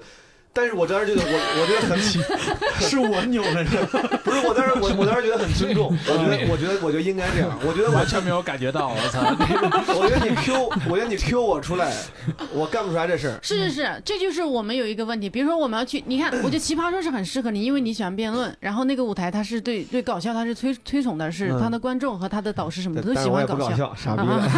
[0.55, 1.98] 但是我当时觉得我我觉得很
[2.89, 4.01] 是我扭的是吧？
[4.22, 9.20] 不是我当时我我当时觉得很尊重，我觉得我觉得我就应该这样，我觉得完全没有感觉到，我操！
[9.98, 11.93] 我觉得你 Q，我觉得你 Q 我出来，
[12.52, 13.39] 我干不出来这事儿。
[13.43, 15.28] 是是是，这就是我们有一个问题。
[15.28, 23.56] 比如说，我们要去，你看，我觉得奇葩说是很适合你，因为你喜欢辩论，然后那个舞台它是对对搞笑，它是推推崇的，是嗯他的观众和他的导师什么的都喜欢笑。
[23.56, 24.48] 搞笑，傻逼啊。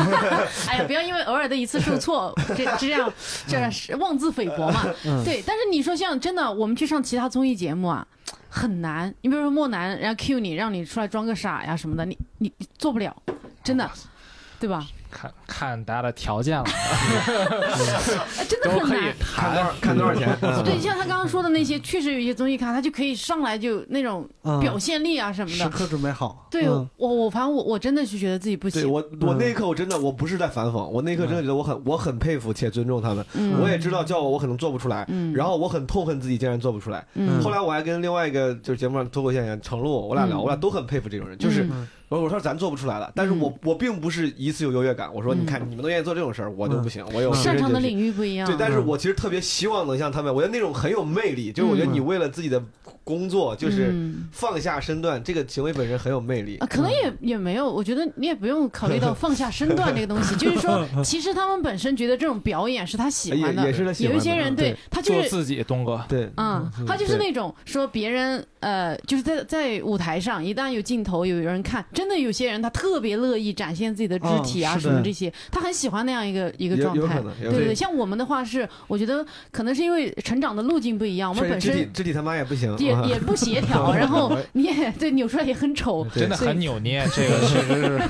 [0.69, 3.11] 哎呀，不要因为偶尔的一次受挫，这这样
[3.47, 4.85] 这样是妄自菲薄嘛。
[5.07, 8.05] 嗯对，但是你说像真的，我们去上其他综艺节目啊，
[8.51, 9.15] 很难。
[9.21, 13.17] 你比如说莫南，然后 Q 你，让你出来装个傻呀什么的，你你你做不了，
[13.63, 13.89] 真的，
[14.59, 14.85] 对吧？
[15.13, 16.65] 看看大家的条件了，
[18.39, 19.15] 哎真的很难。
[19.21, 19.81] 看多少谈。
[19.81, 20.37] 看多少钱？
[20.43, 25.57] 嗯对，像他刚刚说的那些，确实有一些综艺咖，他就可以上来就那种嗯表现力啊什么的。
[25.57, 26.47] 时刻准备好。
[26.51, 28.83] 对嗯我，我反正我我真的是觉得自己不行。
[28.83, 33.25] 对我，我那一刻我真的我不是在反讽，我那一刻真的觉得我很我很佩服且尊重他们。
[33.35, 37.05] 嗯我也知道叫我我可能做不出来，嗯然后我很痛恨自己竟然做不出来。
[37.15, 47.83] 嗯后来我还跟另外一个就是节目上脱口秀演员程璐，我俩聊，嗯我俩都很佩服这种人，就是嗯我我说咱做不出来了，但是我我并不是一次有优越感，我说嗯你看你们都愿意做这种事儿，我就不行，我有擅长的域。
[47.83, 48.47] 领域不一样。
[48.47, 52.63] 对，但是我其实特别希望能像他们，我觉得那种很有魅力，就是我觉得你为了自己的
[53.07, 54.25] 工作，就是嗯。
[54.33, 56.57] 放下身段，这个行为本身很有魅力。
[56.57, 56.67] 啊，。
[56.67, 64.77] 可能也也没有，我觉得你也不用考虑到 放下身段这个东西，就是说， 其实他们本身觉得这种表演是他喜欢的，也也是他喜欢的有一些人对对。
[64.91, 65.29] 他就是。
[65.29, 77.21] 做自己，东哥，对，嗯，他就是那种说别人呃，就是在在舞台上，一旦有镜头有人看，真的有些人他特别乐意展现自己的肢体啊什么这些，他很喜欢那样一个一个状态。
[77.41, 82.75] 对对对，像我们的话是，我觉得可能是因为成长的路径不一样，我们本身肢体他妈也不行，
[83.05, 88.01] 也不协调， 然后你也对扭出来也很丑，真的很扭捏，这个确实是。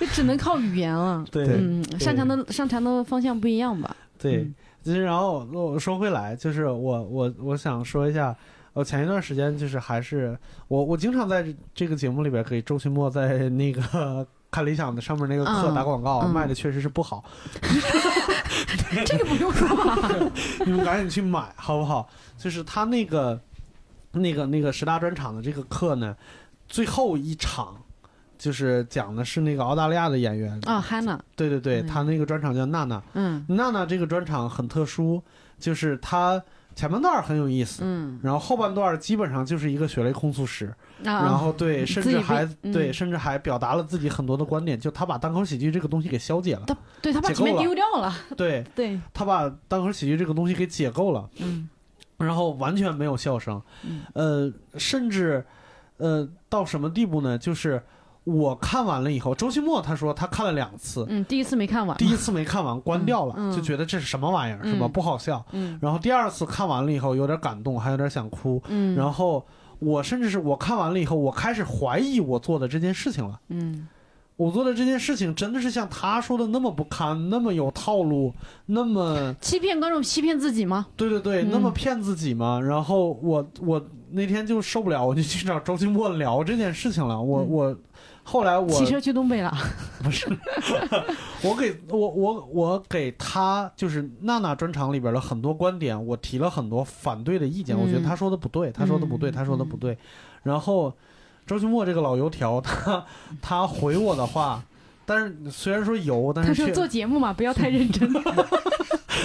[0.00, 1.24] 就只能靠语言了。
[1.30, 3.96] 对嗯，擅长的擅长的方向不一样吧？
[4.18, 8.34] 对嗯，就是然后我说回来，就是我我我想说一下，
[8.72, 10.36] 呃，前一段时间就是还是
[10.68, 15.74] 我我经常在这个节目里边给周奇墨在那个看理想的上面那个课嗯。
[15.74, 16.30] 打广告，嗯。
[16.30, 17.24] 卖的确实是不好，
[19.06, 20.08] 这个不用说吧？
[20.64, 22.08] 你们赶紧去买好不好？
[22.38, 23.38] 就是他那个
[24.12, 26.16] 那个那个十大专场的这个课呢，
[26.68, 27.76] 最后一场
[28.38, 30.82] 就是讲的是那个澳大利亚的演员，啊
[31.36, 31.86] 对对对，嗯。
[31.86, 33.44] 他那个专场叫娜娜，嗯。
[33.48, 35.22] 娜娜这个专场很特殊，
[35.58, 36.42] 就是她
[36.78, 37.82] 前半段很有意思。
[37.84, 38.20] 嗯。
[38.22, 40.66] 然后后半段基本上就是一个血泪控诉史，
[41.04, 48.64] 啊，然后对，甚至还对，甚至还表达了自己很多的观点，就他把单口喜剧这个东西给消解了，他对他把前面丢掉了，对。
[48.76, 51.68] 对，他把单口喜剧这个东西给解构了，嗯。
[52.18, 54.02] 然后完全没有笑声，嗯。
[54.12, 55.44] 呃，甚至
[55.96, 57.36] 呃到什么地步呢？
[57.36, 57.82] 就是
[58.34, 64.86] 我看完了以后，周奇墨他说他看了两次，嗯，第一次没看完，第一次没看完关掉了，嗯嗯就觉得这是什么玩意儿，是吧？
[64.86, 65.44] 嗯不好笑。
[65.52, 69.44] 嗯然后第二次看完了以后有点感动，还有点想哭，嗯，然后
[69.78, 73.40] 我甚至是我看完了以后，我开始怀疑我做的这件事情了。
[73.48, 73.88] 嗯
[74.36, 78.32] 我做的这件事情真的是像他说的那么不堪，那么有套路，
[78.66, 80.86] 那么欺骗观众，欺骗自己吗？
[80.94, 82.60] 对对对，嗯那么骗自己吗？
[82.60, 87.20] 然后我我那天就受不了，我就去找周奇墨聊这件事情了。
[87.20, 87.76] 我、嗯我
[88.30, 89.50] 后来我骑车去东北了，
[90.04, 90.28] 不是，
[91.42, 99.96] 我给我我我给他就是娜娜专场里边的很多观点，我提了很多反对的意见，嗯我觉得他说的不对，他说的不对，嗯他说的不对。
[100.42, 100.92] 然后
[101.46, 103.02] 周奇墨这个老油条，他
[103.40, 104.62] 他回我的话。
[105.06, 108.06] 但是虽然说油，但他说是做节目嘛，不要太认真。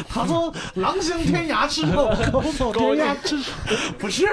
[0.08, 3.52] 他说“狼行天涯赤 手，狗走天涯赤手”，
[4.00, 4.26] 不是，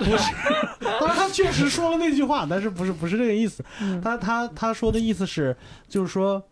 [0.00, 0.32] 不是。
[1.00, 3.64] 当然，他确实说了那句话，但是不是不是这个意思。
[3.80, 5.56] 嗯他他他说的意思是，
[5.88, 6.42] 就是说，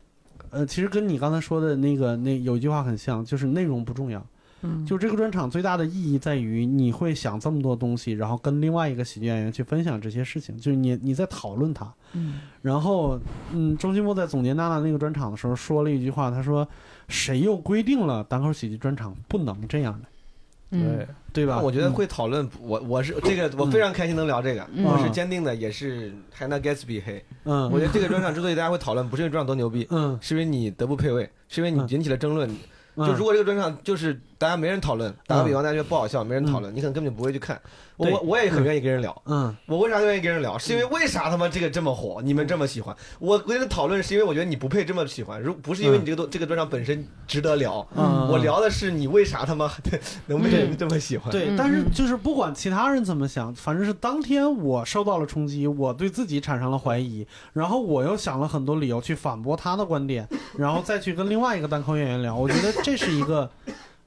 [0.51, 4.25] 呃，其实跟你刚才说的那个那有一句话很像，就是内容不重要。
[4.63, 11.93] 嗯，就这个专场最大的意义在于，你会想这么多东西，然后跟另外一个喜剧演员去分享这些事情，就是你你在讨论他。
[12.15, 13.21] 嗯然后，
[13.53, 16.67] 嗯，周奇墨在总结娜娜那个专场的时候说了一句话，他说
[17.09, 21.07] ：“谁又规定了单口喜剧专场不能这样的，对。
[21.37, 24.85] 对吧？”我觉得会讨论，我我是这个，我非常开心能聊这个，嗯。
[24.85, 27.23] 我是坚定的，也是 Hannah Gatsby 黑。
[27.45, 31.89] 嗯，我觉得这个专场之所以大家会讨论，不是因为专场多牛逼，嗯，是因为你德不配位，是因为你嗯。
[31.91, 32.51] 引起了争论。
[32.95, 33.07] 嗯。
[33.07, 37.61] 就如果这个专场就是大家没人讨论，打个比方，大家觉得不好笑，没人讨论，你可能根本就不会去看。
[37.97, 39.23] 我我我也很愿意跟人聊。
[39.25, 39.57] 嗯。
[39.65, 40.59] 我为啥愿意跟人聊？
[40.59, 42.95] 是因为为啥他妈这个这么火，你们这么喜欢？
[43.19, 49.73] 我跟人讨论是因为我觉得你不配这么喜欢，如不是因为你这个东这个专场本身值得聊，嗯，我聊的是你为啥他妈
[50.29, 51.31] 能被人这么喜欢？
[51.33, 51.57] 对，嗯。
[51.57, 63.51] 但是嗯就是不管其他人怎么想，反正是当天我受到了冲击，我对自己产生了怀疑，然后我又想了很多理由去反驳他的观点，然后再去跟另外一个单口演员聊，我觉得这是一个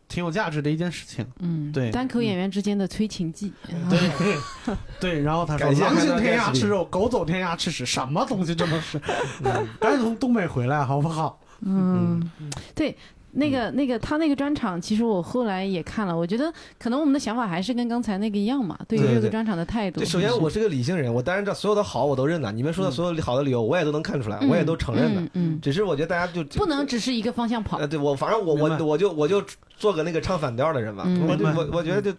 [0.09, 1.25] 挺有价值的一件事情。
[1.39, 3.53] 嗯，对单口演员之间的催情剂。
[3.89, 8.99] 对对，然后他说感：“谢狼行天涯吃肉，狗走天涯吃屎，什么东西这么是？
[9.79, 11.39] 赶紧从东北回来好不好？
[11.61, 12.29] 嗯，
[12.75, 12.97] 对。
[13.31, 19.99] 那个、那个，他那个专场，其实我后来也看了，我觉得可能我们的想法还是跟刚才那个一样嘛，对于这个专场的态度。
[19.99, 25.21] 对，首先我是个理性人，我当然知道所有的好我都认了，你们说的所有好的理由我也都能看出来，我也都承认的。
[25.21, 27.87] 嗯嗯，只是我觉得大家就不能只是一个方向跑呃，。
[27.87, 29.43] 对我反正我我我就我就
[29.77, 32.11] 做个那个唱反调的人吧，嗯我就我我觉得就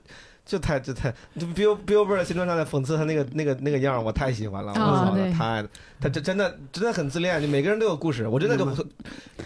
[0.51, 5.33] 就太就太就 Bill Billboard 新专上在讽刺他那个那个那个样儿，我太喜欢了，我操，啊对。
[5.33, 5.65] 太
[6.01, 8.67] 他这真的真的很自恋，就每个人都有故事，我真的就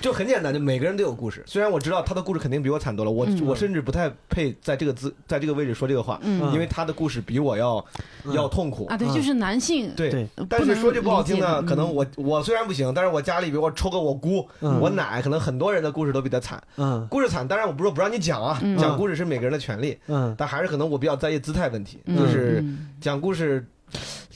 [0.01, 1.43] 就很简单，就每个人都有故事。
[1.47, 3.45] 虽然我知道他的故事肯定比我惨多了，我嗯。
[3.45, 6.51] 我甚至不太配在这个资在这个位置说这个话，嗯。
[6.55, 7.85] 因为他的故事比我要
[8.25, 8.33] 嗯。
[8.33, 8.87] 要痛苦。
[8.87, 9.15] 啊，对，嗯。
[9.15, 9.93] 就是男性。
[9.95, 14.81] 对但是说句不好听的，可能我我虽然不行，但是我家里比如我抽个我姑、嗯。
[14.81, 16.63] 我奶，可能很多人的故事都比他惨。
[16.77, 17.05] 嗯。
[17.11, 18.79] 故事惨，当然我不是说不让你讲啊，嗯。
[18.79, 20.33] 讲故事是每个人的权利，嗯。
[20.39, 23.66] 但还是可能我比较在意姿态问题，嗯就是嗯讲故事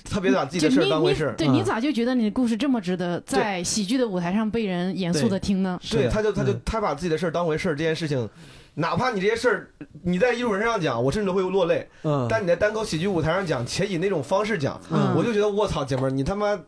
[0.04, 1.32] 特别把自己的事儿当回事儿。
[1.34, 5.78] 嗯对你咋就觉得你的故事这么值得在喜剧的舞台上被人严肃的听呢？
[5.88, 8.28] 对，他就他就嗯他把自己的事儿当回事儿，这件事情，
[8.74, 9.70] 哪怕你这些事儿
[10.02, 16.58] 你在艺术人上讲，我甚至都会落泪，嗯，但你在单口喜剧舞台上讲，且以那种方式讲，嗯我就觉得我操，姐们儿，你他妈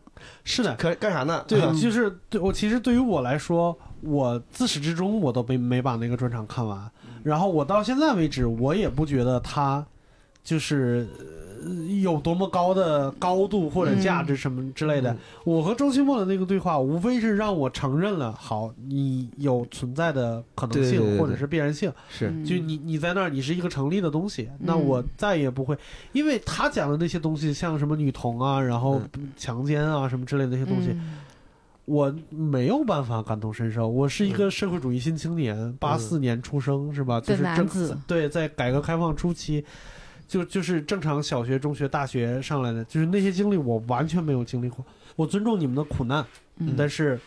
[0.45, 1.45] 是的，可干啥呢？
[1.49, 6.91] 对，嗯就是对我其实对于我来说，我自始至终我都没没把那个专场看完，
[7.23, 9.85] 然后我到现在为止，我也不觉得他
[10.43, 11.09] 就是。
[11.17, 11.41] 呃
[12.01, 15.19] 有多么高的高度或者价值什么之类的，嗯。
[15.45, 22.29] 我和周奇墨的那个对话，无非是让我承认了，好，你有存在的可能性或者是必然性，是。
[22.29, 22.43] 嗯。
[22.43, 24.83] 就你你在那儿，你是一个成立的东西，那嗯。
[24.87, 25.77] 我再也不会，
[26.13, 28.99] 因为他讲的那些东西，像什么女童啊，然后
[29.37, 31.19] 强奸啊什么之类的那些东西，嗯
[31.91, 33.89] 我没有办法感同身受。
[33.89, 37.21] 我是一个社会主义新青年，八四年出生是吧？
[37.21, 39.65] 就是男正子对，在改革开放初期，
[40.29, 44.87] 就就是正常小学、中学、大学上来的，就是那些经历我完全没有经历过。
[45.17, 46.25] 我尊重你们的苦难，
[46.59, 47.19] 嗯但是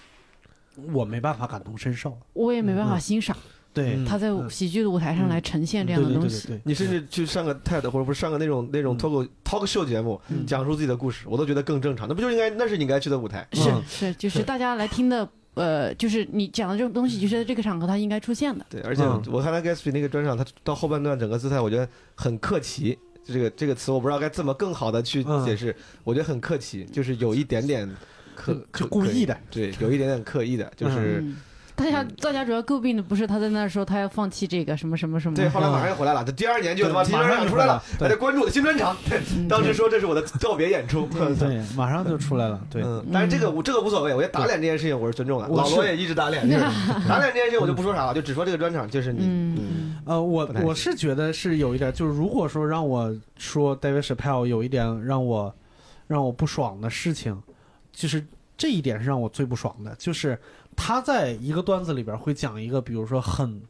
[0.94, 2.18] 我没办法感同身受。
[2.32, 3.36] 我也没办法嗯欣赏
[3.74, 6.48] 对，嗯他在嗯喜剧的舞台上来呈现这样的东西。
[6.48, 12.08] 对对对，你甚至去上个 TED 或者不是上个那种那种嗯脱口 talk show 节目，嗯讲述自己的故事，我都觉得更正常。
[12.08, 13.48] 那不就应该那是你应该去的舞台？
[13.54, 18.66] 是嗯是，就是大家来听的，呃，就是你讲的这种东西，就是在这个场合它应该出现的。
[18.70, 22.98] 对，而且嗯我看他 Gatsby 那个专场，他到后半段整个姿态，我觉得很客气。
[23.26, 25.74] 这个这个词我不知道该怎么更好的去嗯解释，
[26.04, 27.90] 我觉得很客气，就是有一点点
[28.36, 31.38] 刻就故意的，对，有一点点刻意的，就是嗯，
[31.76, 35.50] 大家大家主要诟病的不是他在那说他要放弃这个什么什么什么，对。
[35.50, 38.96] 后来马上又回来了，他第二年就他妈马上就出来了大家关注我的新专场。
[39.36, 41.08] 嗯 当时说这是我的告别演出，
[41.40, 42.62] 对，马上就出来了。
[42.70, 45.48] 对，嗯，但是这个我这个无所谓，我觉得打脸这件事情我是尊重的。
[45.48, 46.64] 老罗也一直打脸， 就是
[47.10, 49.58] 打脸这件事情我就不说啥了，就只说这个专场，就是你，
[50.06, 55.54] 呃，我我是觉得是有一点，就是如果说让我说 David Chappelle 有一点让我
[56.08, 57.42] 让我不爽的事情，
[57.92, 58.26] 就是
[58.58, 60.38] 这一点是让我最不爽的，就是
[60.76, 63.62] 他在一个段子里边会讲一个，比如说很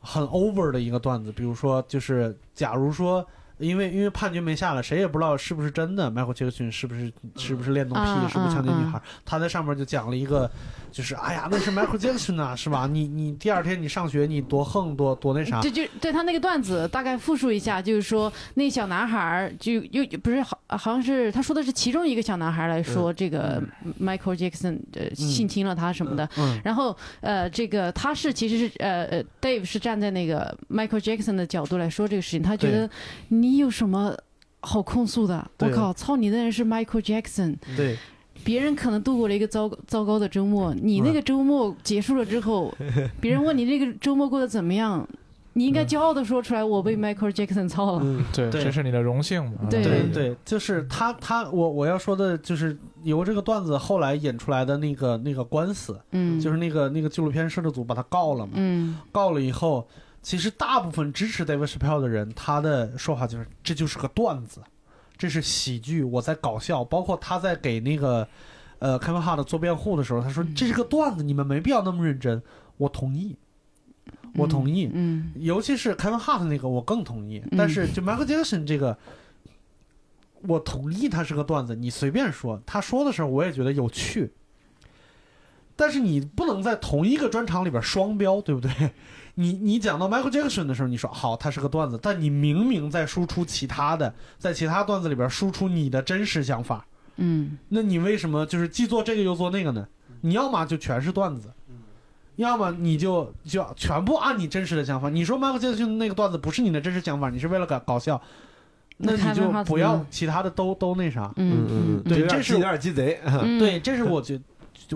[0.00, 3.26] 很 over 的一个段子，比如说就是假如说。
[3.58, 6.10] 因为因为判决没下来，谁也不知道是不是真的。
[6.10, 9.02] 迈克尔·杰克逊是不是是不是恋童癖，啊是不是强奸女啊孩？
[9.24, 10.50] 他在上面就讲了一个，
[10.94, 12.86] 就是哎呀，那是 Michael Jackson 啊，是吧？
[12.86, 15.60] 你你第二天你上学，你多横多多那啥。
[15.60, 23.60] 对，就对他那个段子大概复述一下，就是说那小男孩儿就又不是好好像是他说的是其中一个小男孩来说这个
[24.00, 32.88] Michael Jackson 呃性侵了他什么的，嗯然后呃这个他是其实是呃呃 Dave 是站在那个 Michael Jackson 的角度来说这个事情，他觉得
[33.28, 34.16] 你有什么
[34.60, 35.44] 好控诉的？
[35.58, 37.98] 我靠，操你的人是 Michael Jackson，对，
[38.44, 42.72] 别人可能度过了一个糟糟糕的周末，你那个周末结束了之后，
[43.20, 45.06] 别人问你这个周末过得怎么样，
[45.54, 48.00] 你应该骄傲的说出来，我被 Michael Jackson 操了。
[48.02, 48.62] 嗯，对，对。
[48.62, 49.68] 这是你的荣幸嘛？
[49.70, 49.82] 对。
[49.82, 58.98] 对对，就是他他我我要说的就是由这个段子后来引出来的那个那个官司，嗯，就是那个那个纪录片摄制组把他告了嘛，嗯。
[59.10, 59.86] 告了以后，
[60.22, 64.60] 其实大部分支持 David Chappelle 的人，他的说法就是这就是个段子，
[65.16, 66.84] 这是喜剧，我在搞笑。
[66.84, 68.26] 包括他在给那个
[68.78, 72.42] 呃 Kevin Hart 做辩护的时候，他说嗯这是个段子，你们没必要那么认真。
[72.76, 73.36] 我同意，
[74.34, 74.90] 我同意。
[74.92, 77.40] 嗯尤其是 Kevin Hart 那个，我更同意。
[77.50, 78.98] 嗯但是就 Michael Jackson 这个，
[80.42, 84.32] 我同意他是个段子，你随便说，他说的时候我也觉得有趣。
[85.76, 88.70] 但是你不能在同一个专场里边双标，对不对？
[89.34, 96.86] 你你讲到 Michael Jackson 的时候，你说好，他是个段子，但你明明在输出其他的，在其他段子里边输出你的真实想法，
[97.16, 99.86] 嗯那你为什么就是既做这个又做那个呢？
[100.20, 101.50] 你要么就全是段子，
[102.36, 105.08] 要么你就就要全部按你真实的想法。
[105.10, 108.20] 你说 Michael Jackson 那个段子不是你的真实想法，你是为了搞搞笑，
[108.98, 111.32] 那那你就不要其他的都都那啥。
[111.36, 114.44] 嗯嗯对这是有点鸡贼，嗯，对，这是我觉就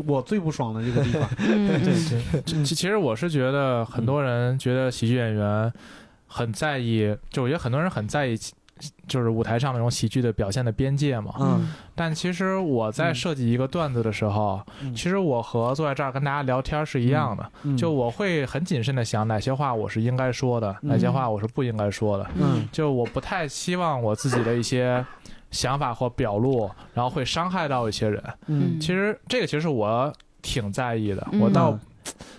[0.06, 1.28] 我最不爽的这个地方。
[1.38, 1.82] 嗯。
[1.82, 1.94] 对
[2.42, 2.64] 对。
[2.64, 5.72] 其其实我是觉得很多人觉得喜剧演员
[6.26, 8.38] 很在意，就我觉得很多人很在意，
[9.06, 11.32] 就是舞台上那种喜剧的表现的边界嘛。
[11.40, 11.72] 嗯。
[11.94, 13.14] 但其实我在嗯。
[13.14, 14.94] 设计一个段子的时候，嗯。
[14.94, 17.76] 其实我和坐在这儿跟大家聊天是一样的，嗯。
[17.76, 22.26] 就我会很谨慎的想哪些话我是应该说的，嗯哪些话我是不应该说的。
[22.36, 22.68] 嗯。
[22.70, 25.04] 就我不太希望我自己的一些
[25.50, 28.22] 想法或表露，然后会伤害到一些人。
[28.46, 28.78] 嗯。
[28.80, 30.12] 其实这个其实我
[30.42, 31.40] 挺在意的，嗯。
[31.40, 31.78] 我倒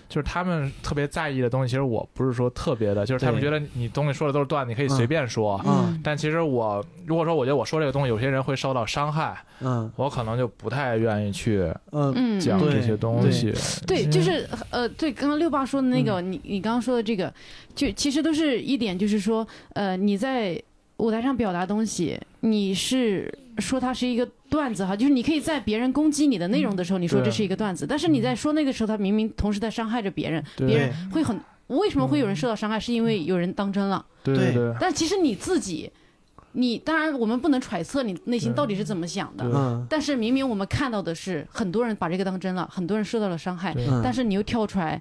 [0.08, 5.60] 就是他们特别在意的东西，其实我不是说特别的，就是他们觉得你东西说的都是段子，你可以随便说。
[5.64, 6.00] 嗯。
[6.02, 9.90] 但其实我如果说我觉得我说这个东西，有些人会受到伤害，嗯。
[9.94, 13.54] 我可能就不太愿意去嗯嗯讲这些东西。
[13.86, 14.10] 对，嗯。
[14.10, 17.32] 就是呃，对，刚刚六爸说的那个，你你刚刚说的这个，
[17.76, 20.60] 就其实都是一点，就是说，呃，你在
[21.00, 31.38] 舞台上表达东西，你是说它是一个段子哈，就是你可以在别人攻击你的内容的时候，你说这是一个段子，但是你在说那个时候，他明明同时在伤害着别人，别人会很。
[31.68, 32.80] 为什么会有人受到伤害？
[32.80, 34.04] 是因为有人当真了。
[34.24, 35.88] 对但其实你自己，
[36.50, 39.86] 你当然我们不能揣测你内心到底是怎么想的。
[39.88, 43.72] 但是明明我们看到的是很多人把这个当真了，很多人受到了伤害，
[44.02, 45.00] 但是你又跳出来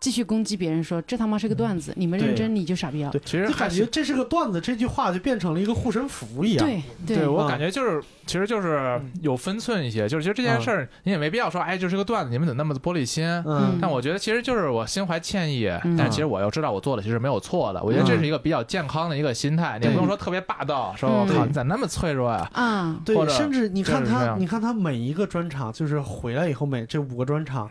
[0.00, 3.10] 继续攻击别人说这他妈是个段子，你们认真你就傻逼了。
[3.10, 6.66] 对，其实就感觉这是个段子，这句话就变成了一个护身符一样。
[6.66, 7.28] 对对。
[7.28, 7.48] 我嗯。
[7.48, 13.26] 感觉就是，其实就是有分寸一些，就是其实这件事儿你也没必要说，哎，就是个段子，你们怎么那么玻璃心？
[13.44, 13.78] 嗯。
[13.78, 15.94] 但我觉得其实就是我心怀歉意，嗯。
[15.98, 17.82] 但其实我又知道我做的其实没有错的。
[17.82, 22.48] 我觉得这是一个比较健康的一个心态，你也不用说特别霸道，说我嗯靠对你咋那么脆弱呀？
[22.54, 27.68] 啊，对甚至你看他，你看他每一个专场，就是回来以后每这五个专场，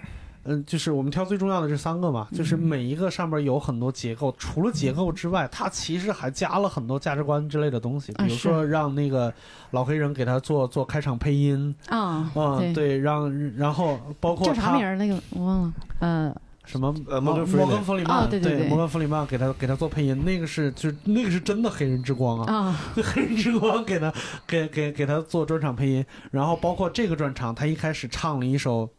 [0.50, 9.32] 嗯，就是我们挑最重要的这三个嘛，就是每一个上面有很多结构，除了结构之外，它其实还加了很多价值观之类的东西，啊比如说让那个
[9.72, 14.96] 老黑人给他做做开场配音，啊，嗯，对，让然后包括叫啥名儿？
[14.96, 16.36] 那个我忘了，呃，
[16.66, 24.12] 什么呃摩根弗里曼摩根弗里曼，哦对对对摩根弗里曼给他给他做配音，那个是就是那个是真的黑人之光啊，啊，黑人之光给他
[24.48, 28.90] 给给给他做专场配音，然后包括这个专场，他一开始唱了一首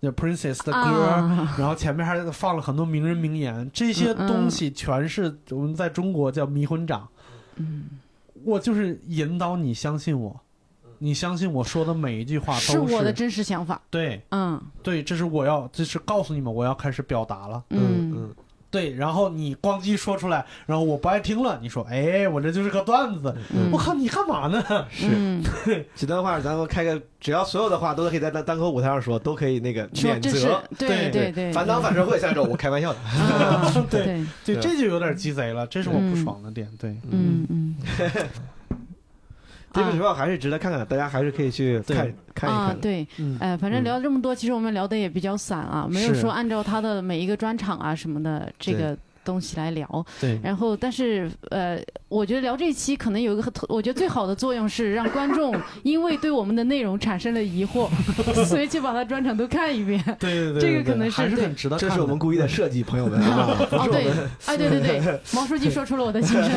[0.00, 1.54] 那 Princess 的歌，啊。
[1.58, 7.08] 然后前面还放了很多名人名言，这些东西全是我们在中国叫迷魂掌。
[7.56, 7.84] 嗯，
[8.44, 10.38] 我就是引导你相信我，
[10.98, 14.22] 你相信我说的每一句话都是都我的真实想法，对。
[14.30, 14.60] 嗯。
[14.82, 17.64] 对，这是我要，这是告诉你们我要开始表达了。
[17.70, 18.34] 嗯嗯，
[18.76, 24.62] 对，然后你咣叽说出来，然后我不爱听了，你说，哎，我这就是个段子，嗯，我靠，你干嘛呢？
[24.90, 30.62] 是， 这段话，咱们开个，只要所有的话都可以在单单口舞台上说，都可以那个免责。
[30.76, 32.98] 对对对对，反党反社会，下周我开玩笑的。
[33.00, 36.68] 啊，对 对，对，对这就有点鸡贼了，这是我不爽的点。
[36.78, 37.76] 对，嗯嗯，
[39.76, 42.56] 这个学校还是值得看看的，大家还是可以去看看一看，的。
[42.56, 48.96] 啊对，嗯，呃，反正聊了这么多，其实我们聊的也比较散啊，没有说按照他的每一个专场啊什么的这个
[49.26, 50.06] 东西来聊。
[50.20, 51.78] 对，然后，但是呃，
[52.08, 57.88] 我觉得聊这一期可能有一个特，我觉得最好的作用是让观众 因为对我们的内容产生了疑惑，
[58.46, 60.02] 所以去把它专场都看一遍。
[60.18, 61.88] 对对对，这个可能是对还是很值得看。
[61.88, 66.52] 这是我们故意的设计，朋友们， 哦不是我对们，哎对对对，毛书记说出了我的心声，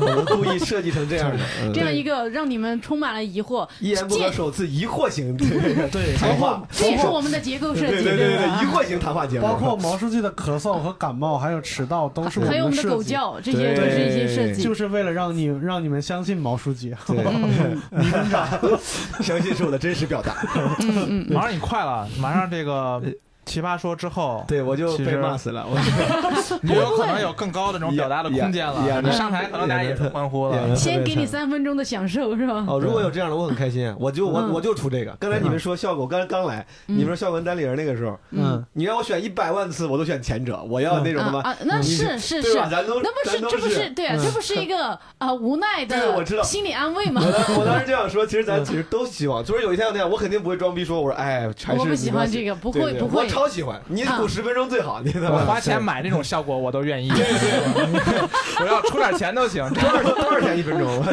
[0.00, 1.38] 我们故意设计成这样的。
[1.62, 8.62] 嗯这样一个让你们充满了疑惑，一言不合首次疑惑型对对，谈话，这也是我们的结构设计，对对对对对，吧？
[8.62, 8.66] 疑？
[8.66, 14.62] 惑型谈话节目，包括毛书记的咳嗽和感冒，还有迟到，都是还有我们的的设计，狗叫，这些都是一些设计。
[14.62, 16.94] 就是为了让你让你们相信毛书记。
[17.06, 18.46] 对嗯迷魂掌，
[19.22, 20.34] 相信是我的真实表达。
[20.80, 23.02] 嗯嗯马上你快了，马上这个
[23.44, 25.78] 奇葩说之后，对我就被骂死了，我
[26.62, 29.00] 你有可能有更高的这种表达的空间了。
[29.02, 30.74] 你上台可能大家也是欢呼了。
[30.74, 32.64] 先给你三分钟的享受是吧？
[32.68, 33.94] 哦，如果有这样的，我很开心。
[33.98, 35.14] 我就我嗯我就出这个。
[35.20, 40.62] 刚才你们说效果，刚才刚来，嗯你们说效果跟单立人那个时候，嗯，你让我选一百万次，我都选前者。
[40.68, 47.64] 我要那种什么，啊啊，那是是是，咱都那不是这不是对这不是一个啊无奈对我知道的心理安慰吗我？
[47.64, 53.28] 当时这样说， 其实咱其实都希望，就是有一天那样，我肯定不会装逼说，我说哎，还是我不喜欢这个，不会不会。
[53.34, 55.40] 超喜欢，你补十分钟最好，你知道吧？
[55.40, 57.10] 我花钱买那种效果我都愿意，
[58.60, 61.04] 我要出点钱都行，多少多少钱一分钟？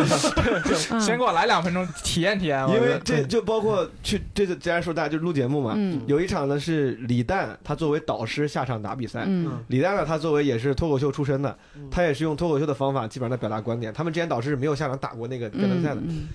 [0.91, 2.61] 嗯 先给我来两分钟体验体验。
[2.69, 9.23] 因为这就包括去这次，既然说大家就录节目嘛，嗯有一场呢是李诞，他作为导师下场打比赛。
[9.26, 13.91] 嗯李诞呢，他作为也是脱口秀出身的嗯，他也是用脱口秀的方法，基本上在表达观点。
[13.93, 16.02] 他们之前导师是没有下场打过那个辩论赛的。
[16.02, 16.27] 嗯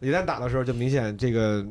[0.00, 1.64] 李诞打的时候就明显这个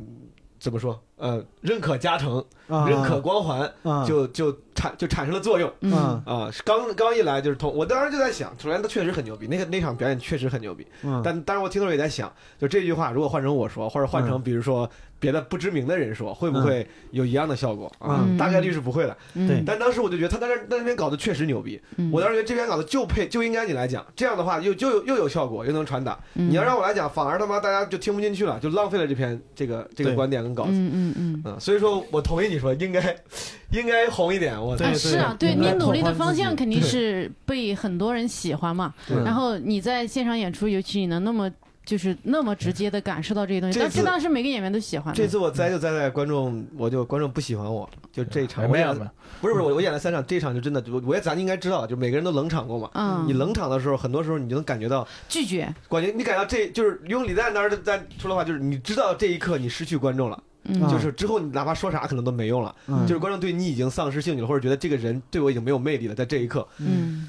[0.62, 1.02] 怎么说？
[1.18, 5.68] 呃，认可加成，啊认可光环，啊就就产就产生了作用。
[5.82, 10.86] 嗯嗯啊，是刚刚一来就是同，我当时就在想，首先他确实很牛逼，那个那场表演确实很牛逼。
[11.02, 14.88] 嗯，但当时我听的时候也在想，就这句话如果换成我说，或者换成比如说
[15.22, 18.26] 别的不知名的人说，会不会有一样的效果啊？
[18.28, 19.16] 嗯大概率是不会的。
[19.36, 26.20] 嗯对但当时我就觉得他在那那边搞的确实牛逼，嗯我当时觉得这篇稿子就配就应该你来讲，这样的话又就又有效果，又能传达。
[26.34, 30.72] 嗯你要让我来讲，反而他妈大家就听不进去了，就浪费了这篇这个这个观点跟稿子。
[30.72, 31.42] 嗯嗯嗯。
[31.46, 33.16] 嗯，所以说我同意你说应该
[33.72, 38.94] 应该红一点，我对啊，是啊，对你努力的方向肯定是被很多人喜欢嘛。
[39.08, 41.50] 对然后你在现场演出，尤其你能那么
[41.92, 45.14] 就是那么直接的感受到这些东西，但这当然是每个演员都喜欢。
[45.14, 49.10] 这次我栽就栽在观众，我就观众不喜欢我，就这一场我演了没有，
[49.42, 52.90] 不是不是我我演了三场，这场就真的我我也咱应该知道，就每个人都冷场过嘛。
[52.94, 67.28] 嗯，你冷场的时候，很多时候你就能感觉到，拒绝，感觉你感觉到这就是用李诞当时在说的话，就是你知道这一刻你失去观众了，嗯，啊就是之后你哪怕说啥可能都没用了，嗯就是观众对你已经丧失兴趣了，或者觉得这个人对我已经没有魅力了，在这一刻，嗯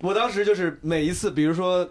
[0.00, 1.88] 我当时就是每一次，比如说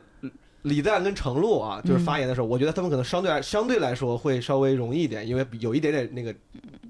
[0.64, 6.34] 李诞跟程璐啊，就是发言的时候，我觉得他们可能相对来相对来说会稍微容易一点，因为有一点点那个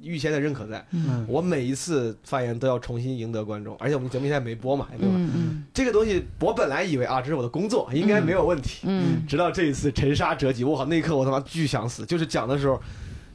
[0.02, 0.86] 预先的认可在。
[0.92, 5.16] 嗯我每一次发言都要重新赢得观众，而且我们节目现在没播嘛，对吧？
[5.74, 8.80] 这个东西我本来以为啊，这是我的工作，应该没有问题。
[8.84, 12.06] 嗯直到这一次沉沙折戟，我靠，那一刻我他妈巨想死。
[12.06, 12.82] 就是讲的时候，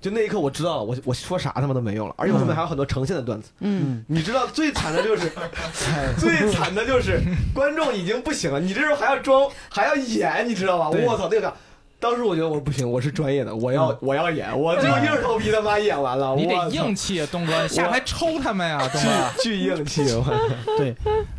[0.01, 3.51] 就那一刻我知道了，我我说啥他妈都没用了，而且我后面还有很多呈现的段子。
[3.61, 5.31] 嗯你知道最惨的就是，
[6.19, 7.21] 最惨的就是
[7.55, 10.91] 观众已经不行了，你这时候还要装，还要演，你知道吧？
[10.91, 11.53] 我操，那个。
[11.99, 19.43] 当时我觉得我不行，我是专业的，我要、我要演，我就硬着头皮他妈演完了，你得我硬气啊，东哥，下台抽他们呀，东哥。
[19.43, 20.25] 巨硬气，我
[20.77, 20.95] 对，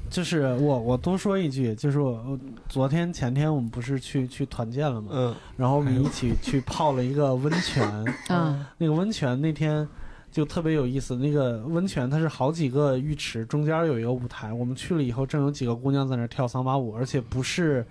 [0.10, 5.12] 就是我我多说一句，就是我我昨天前天我们不是去去团建了嘛？
[5.14, 9.88] 嗯然后我们一起去泡了一个温泉， 嗯那个温泉那天
[10.32, 11.16] 就特别有意思。
[11.16, 14.52] 那个温泉它是好几个浴池，中间有一个舞台。
[14.52, 17.86] 我们去了以后，正有几个姑娘在那跳桑巴舞，而且不是，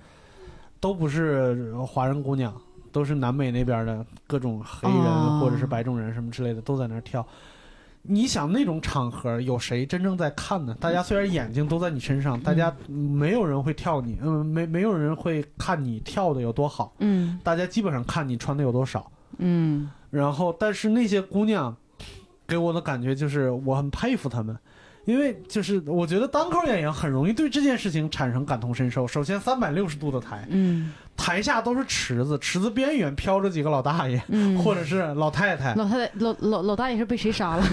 [0.80, 2.54] 都不是华人姑娘，
[2.92, 7.26] 都是南美那边的各种黑人、哦或者是白种人什么之类的都在那儿跳。
[8.08, 10.76] 你想那种场合有谁真正在看呢？
[10.80, 19.10] 大家虽然眼睛都在你身上，大家没有人会跳你，嗯，没没有人会看你跳的有多好，嗯大家基本上看你穿的有多少。
[19.38, 21.76] 嗯然后，但是那些姑娘
[22.46, 24.56] 给我的感觉就是我很佩服她们，
[25.06, 29.06] 因为就是我觉得单口演员很容易对这件事情产生感同身受。
[29.06, 37.64] 首先，三百六十度的台，嗯台下都是池子，池子边缘飘着几个老大爷、嗯，或者是老太太，老太太老老老大爷是被谁杀了？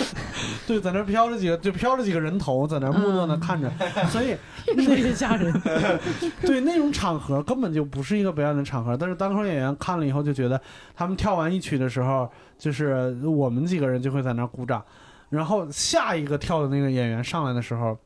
[0.66, 3.70] 对，在那飘着几个，就飘着几个人头，在那儿木讷的嗯看着，
[4.08, 4.36] 所以
[4.74, 5.52] 越说越吓人。
[6.42, 10.58] 对那种场合根本就不是一个表演的场合，但是单口演员看了以后就觉得，
[10.94, 14.82] 他们跳完一曲的时候，就是我们几个人就会在那儿鼓掌，
[15.30, 17.98] 然后下一个跳的那个演员上来的时候，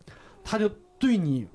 [0.43, 0.69] 他就
[0.99, 1.47] 对你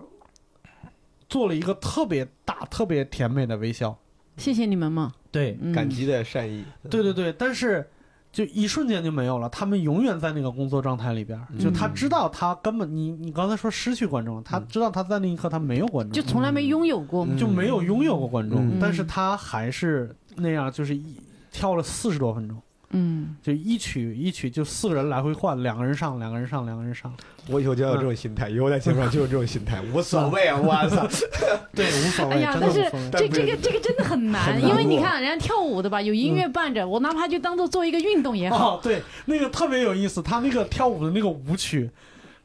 [1.30, 3.98] 做了一个特别大、特别甜美的微笑。
[4.38, 5.14] 谢谢你们嘛。
[5.32, 7.88] 对，嗯感激的善意，对对对，但是。
[8.30, 11.48] 就一瞬间就没有了，他们永远在那个工作状态里边儿。
[11.58, 21.20] 就他知道他根本你你刚才说失去观众，他知道他在那一刻他没有观众，就从来没拥有过就没有拥有过观众，嗯但是他还是那样，就是一
[21.52, 22.62] 跳了四十多分钟，
[22.92, 27.14] 嗯，就一曲一曲就四个人来回换，两个人上，两个人上，两个人上，
[27.50, 31.06] 我以后就要有这种心态，以后在节目上就有这种心态，无所谓啊，我操！
[31.76, 32.90] 对，无所谓，哎呀，但是。
[33.12, 38.78] 这这个这个真的很难，很难因为你看人家跳舞的吧，有音乐伴着，我哪怕就当做做一个运动也好。
[38.78, 41.90] 哦，对，那个特别有意思，他那个跳舞的那个舞曲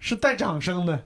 [0.05, 0.99] 是带掌声的，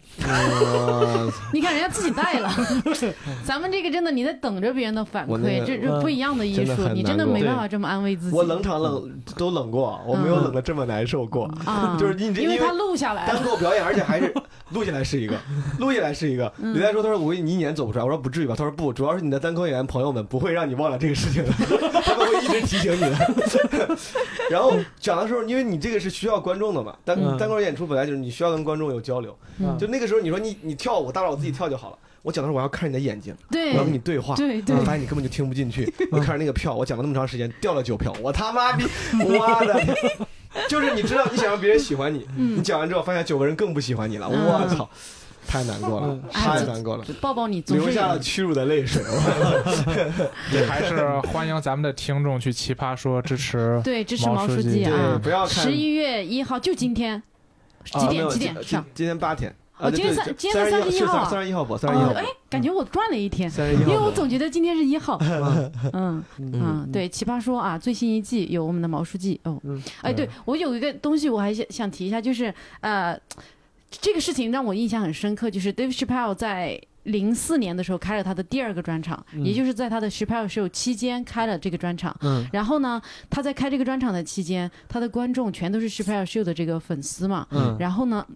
[1.52, 2.50] 你看人家自己带了，
[3.44, 8.34] 咱们这个真的你在等着别人的反馈，这这不一样的艺术，你真的没办法这么安慰自己。
[8.34, 11.44] 我冷场冷都冷过，我没有冷的这么难受过。
[11.66, 13.36] 啊，就是你这因为他录下来单。
[13.42, 14.32] 口表演，而且还是
[14.70, 15.36] 录下来是一个，
[15.78, 16.50] 录下来是一个。
[16.58, 21.52] 嗯李诞说：“他说我你一年走不出来。”我说：“不至于吧？”他说：“不，主要是你的单口演员朋友们不会让你忘了这个事情的，
[22.02, 23.96] 他们会一直提醒你的。”
[24.50, 29.36] 然后讲的时候，因为你这个是需要观众的嘛，单嗯单口演出本来就是你需要跟观众有交流。
[29.58, 31.98] 嗯就那个时候，你说你你跳舞，大不了我自己跳就好了。
[32.22, 34.34] 我讲的时候，我要看你的眼睛，对我要跟你对话。
[34.34, 35.92] 对对我发现你根本就听不进去。
[36.10, 38.84] 我看着那个票，我讲了那么长时间，掉了九票，我他妈逼，
[39.24, 39.80] 我的！
[40.68, 44.88] 就是你知道，你想让别人喜欢你，嗯你讲完之后发现九个人更不喜欢你了，嗯我操，
[45.46, 49.02] 太难过了嗯，太难过了，抱抱你，总是流下了屈辱的泪水。
[50.66, 53.80] 还是欢迎咱们的听众去奇葩说支持。
[53.84, 55.20] 对支持毛书记啊。
[55.22, 57.22] 不要看十一月一号就今天，
[57.86, 58.84] 几点几点上？
[58.84, 65.18] 今今天八天，哦今天三今天三才31号啊三十一号播，三十一号哎，，感觉我赚了一天，三十一号，因为我总觉得今天是一号。
[65.92, 69.60] 嗯嗯嗯，对，奇葩说啊，最新一季有我们的毛书记哦。
[69.64, 73.18] 嗯哎，对我有一个东西我还想想提一下，就是呃，
[73.90, 76.80] 这个事情让我印象很深刻，就是 Dave Chappelle 在。
[77.06, 82.16] 零四年的时候开了他的第二个专场，嗯也就是在他的 Chappelle Show 期间开了这个专场。
[82.22, 83.00] 嗯然后呢，
[83.30, 87.46] 他在开这个专场的期间，他的观众全都是 Chappelle Show 的这个粉丝嘛。
[87.50, 88.26] 嗯然后呢，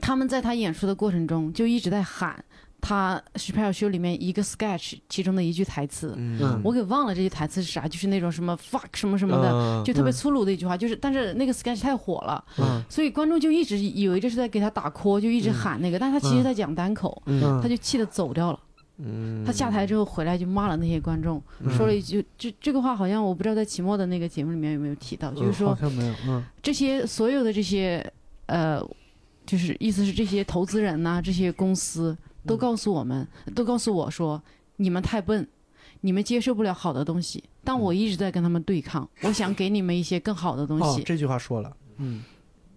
[0.00, 2.44] 他们在他演出的过程中就一直在喊
[2.86, 6.60] 他 Chappelle Show 里面一个 sketch 其中的一句台词，嗯。
[6.62, 12.82] 我给忘了这句台词是啥，就是那种什么 fuck 什么什么的，的就特别粗鲁的一句话，就是但是那个 sketch 太火了，嗯。
[12.90, 17.58] 所以观众就一直以为这是在给他打 call，就一直喊那个，但他其实在讲单口，嗯。
[17.62, 18.60] 他就气得走掉了。
[18.98, 19.42] 嗯。
[19.46, 21.74] 他下台之后回来就骂了那些观众，嗯。
[21.74, 26.44] 说了一句，这这个话好像我不知道在期末的那个节目里面有没有提到，就是说好像没有，嗯。
[26.62, 28.04] 这些所有的这些
[28.44, 28.78] 呃，
[29.46, 32.14] 就是意思是这些投资人呐、这些公司
[32.46, 34.42] 都告诉我们，都告诉我说
[34.76, 35.46] 你们太笨，
[36.00, 42.22] 你们接受不了好的东西，但我一直在跟他们对抗，我想给你们一些更好的东西，，哦这句话说了，嗯。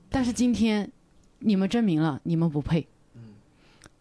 [0.09, 0.89] 但是今天
[1.39, 2.87] 你们证明了你们不配。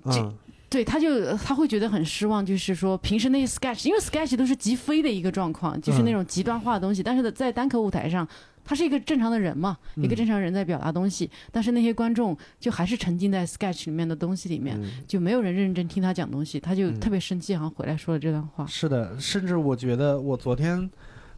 [0.05, 0.35] 这嗯
[0.69, 8.27] 对，他就他会觉得很失望，就是说平时那些 sketch，因为 sketch 都是极飞的一个状况，就是那种极端化的东西，但是在单口舞台上，
[8.67, 15.05] 他是一个正常的人嘛，一个正常人在表达东西，但是那些观众就还是沉浸在 sketch 里面的东西里面，嗯。
[15.07, 17.01] 就没有人认真听他讲东西，他就嗯。
[17.01, 18.67] 特别生气，好像回来说了这段话。
[18.67, 20.91] 是的，甚至我觉得我昨天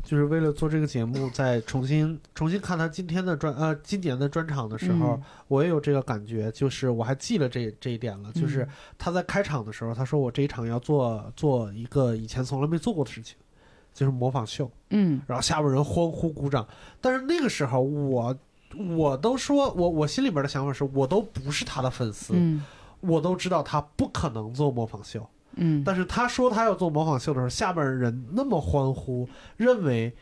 [0.02, 5.22] 就是为了做这个节目，在重新 重新看他今天的专呃今年的专场的时候，嗯。
[5.48, 8.68] 我也有这个感觉，就是我还记了这这一点了，就是嗯。
[8.96, 13.36] 他在开场的时候，他说我这一场要做做一个以前从来没做过的事情，
[13.98, 16.64] 就是模仿秀，嗯然后下边人欢呼鼓掌，
[17.00, 18.36] 但是那个时候我。
[18.86, 22.62] 我都说，我我心里边的想法是，我都不是他的粉丝，嗯
[23.00, 25.26] 我都知道他不可能做模仿秀，
[25.56, 29.26] 嗯但是他说他要做模仿秀的时候，下边人那么欢呼，
[29.56, 30.14] 认为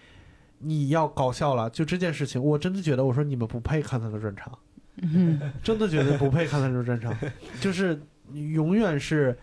[0.61, 4.57] 你要搞笑了，就这件事情，我真的觉得，我说你们不配看他的专场，
[5.03, 7.13] 嗯真的觉得不配看他的专场，
[7.61, 8.01] 就是
[8.33, 9.37] 永远是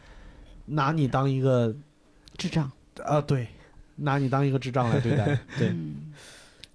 [0.67, 1.75] 拿你当一个
[2.37, 2.71] 智障。
[3.03, 3.49] 啊，对，
[3.97, 5.25] 拿你当一个智障来对待，
[5.57, 5.69] 对。
[5.69, 6.13] 嗯。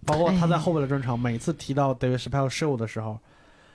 [0.07, 3.19] 包括他在后面的专场，每次提到 David Chappelle show 的时候，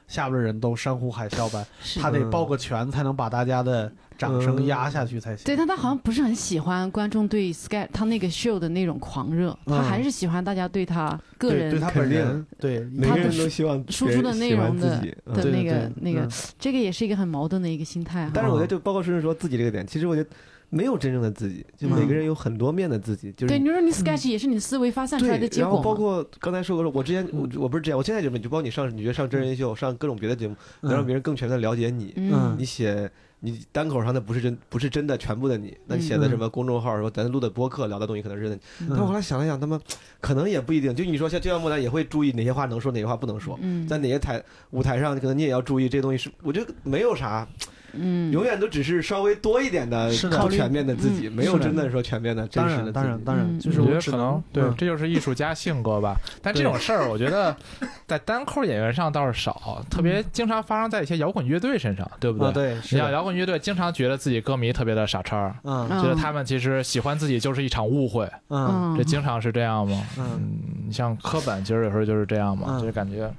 [0.07, 1.63] 下边的人都山呼海啸般，
[2.01, 5.45] 他得抱个拳才能把大家的掌声压下去才行。
[5.45, 9.77] 对，但他好像不是很喜欢观众对 Sky 他那个 show 的那种狂热，嗯。
[9.77, 18.31] 他还是喜欢大家对他个人对对他本人，对每个人都希望输出的内容的的那个那个嗯，这个也是一个很矛盾的一个心态哈。
[18.33, 20.29] 但是我觉得，就包括顺顺说自己这个点，其实我觉得
[20.73, 25.91] 没有真正的自己，就每个人有很多面的自己，就是对，你说你 sketch 也是你思维发散出来的对，然后结果。
[25.91, 32.13] 包括刚才说过，我之前我我不是这样，我现在就问，就包括你上，你觉得上真人秀、上各种别的节目，能让别人更全面的了解你。
[32.17, 33.09] 嗯你写
[33.45, 38.59] 你单口上的不是真不是真的全部的你，那你写的什么公众号，说咱录的播客聊的东西可能是真的。
[38.89, 39.79] 但我后来想了想，他们
[40.21, 40.95] 可能也不一定。
[40.95, 43.59] 就你说像就像木兰也会注意哪些话能说，哪些话不能说。
[43.61, 44.41] 嗯在哪些台
[44.71, 47.45] 舞台上，可能你也要注意这些东西是，我觉得没有啥，
[47.93, 50.39] 嗯，永远都只是稍微多一点的是的。
[50.39, 53.59] 不全面的自己，嗯没有真的说全面的真实的然当然当然，嗯。
[53.59, 56.15] 就是我觉得只可能对嗯，这就是艺术家性格吧。
[56.41, 57.55] 但这种事儿，我觉得
[58.07, 62.73] 在单扣演员上倒是少，特别经常发生在一些摇滚乐队身上，对不啊对？
[62.73, 66.01] 对，是，你像摇滚乐队经常觉得自己歌迷特别的傻叉，嗯嗯。
[66.01, 68.93] 觉得他们其实喜欢自己就是一场误会，嗯。
[68.93, 68.97] 嗯。
[68.97, 70.01] 这经常是这样吗？
[70.17, 70.25] 嗯。
[70.33, 72.79] 嗯，你像科本，其实有时候就是这样嘛，嗯。
[72.79, 73.31] 就是感觉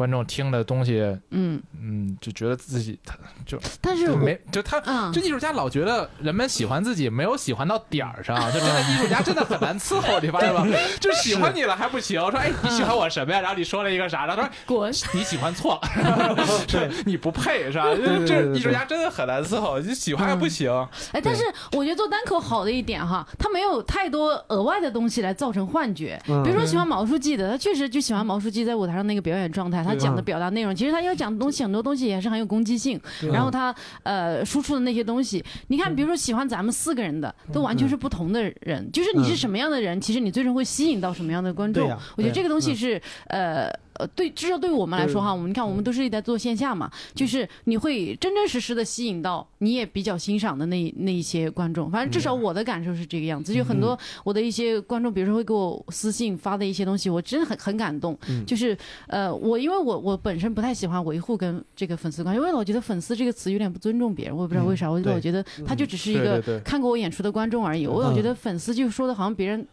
[0.00, 0.98] 观众听的东西，
[1.28, 3.14] 嗯，嗯，就觉得自己他
[3.44, 4.80] 就但是就没就他。
[4.86, 10.66] 嗯这艺术家老觉得人们喜欢自己，没有喜欢到点儿上， 就真的艺术家真的很难伺候，你发现吗？
[10.98, 13.42] 就喜欢你了还不行，说哎你喜欢我什么呀？
[13.42, 14.24] 然后你说了一个啥？
[14.24, 17.84] 然后他说 滚，你喜欢错 了，你不配是吧？
[17.94, 20.70] 对对对这艺术家真的很难伺候，你喜欢还不行。
[21.12, 26.18] 哎，但是我觉得做单口好的一点哈，他没有太多额外的东西来造成幻觉。
[26.28, 33.00] 嗯比如说喜欢毛书记的，他确实就喜欢毛书记在舞台上那个表演状态，他讲的表达内容，其实他要讲的东西很多东西也是很有攻击性，
[33.32, 43.68] 然后他呃输出的那些东西，你看，比如说喜欢咱们四个人的，都完全是不同的人，就是你是什么样的人，其实你最终会吸引到什么样的观众我觉得这个东西是呃。
[44.00, 51.90] 呃，对，至少对于我们来说哈，我们你看，我们都是在做线下嘛，就是你会真真实实的吸引到你也比较欣赏的那那一些观众。
[51.90, 58.16] 反正至少我的感受是这个样子，就很多我的一些观众，比如说会给我私信发的一些东西，我真的很很感动。
[58.46, 58.76] 就是
[59.08, 69.66] 呃，我因为我我本身不太喜欢维护跟这个粉丝关系，因为我觉得粉丝这个词有点不尊重别人，我也不知道为啥，我对老觉得他就只是一个看过我演出的观众而已，我老觉得粉丝就说的好像别人。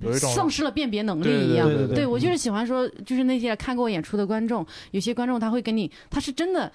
[0.00, 6.70] 有一种丧失了辨别能力一样，对对对我就是喜欢说，就是那些看过我演出的观众，有些观众他会跟你，他是真的。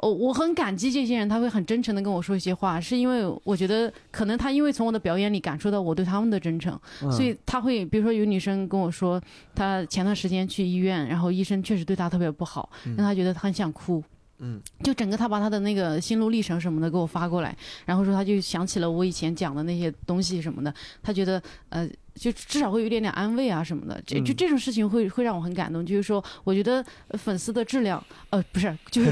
[0.00, 9.18] 哦，我很感激这些人，他会很真诚的跟我说一些话，是因为我觉得可能他因为从我的表演里感受到我对他们的真诚，嗯所以他会，比如说有女生跟我说，
[9.54, 14.04] 她前段时间去医院，然后医生确实对她特别不好，让她觉得很想哭。
[14.38, 20.72] 嗯，就整个他把他的那个心路历程什么的给我发过来，然后说他就想起了我以前讲的那些东西什么的，
[21.02, 24.00] 他觉得呃，就至少会有一点点安慰啊什么的。
[24.06, 29.10] 这就这种事情会会让我很感动，就是说，我觉得呃粉丝的质量，呃，不是，就是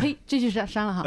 [0.00, 1.04] 呸，这就是删了哈。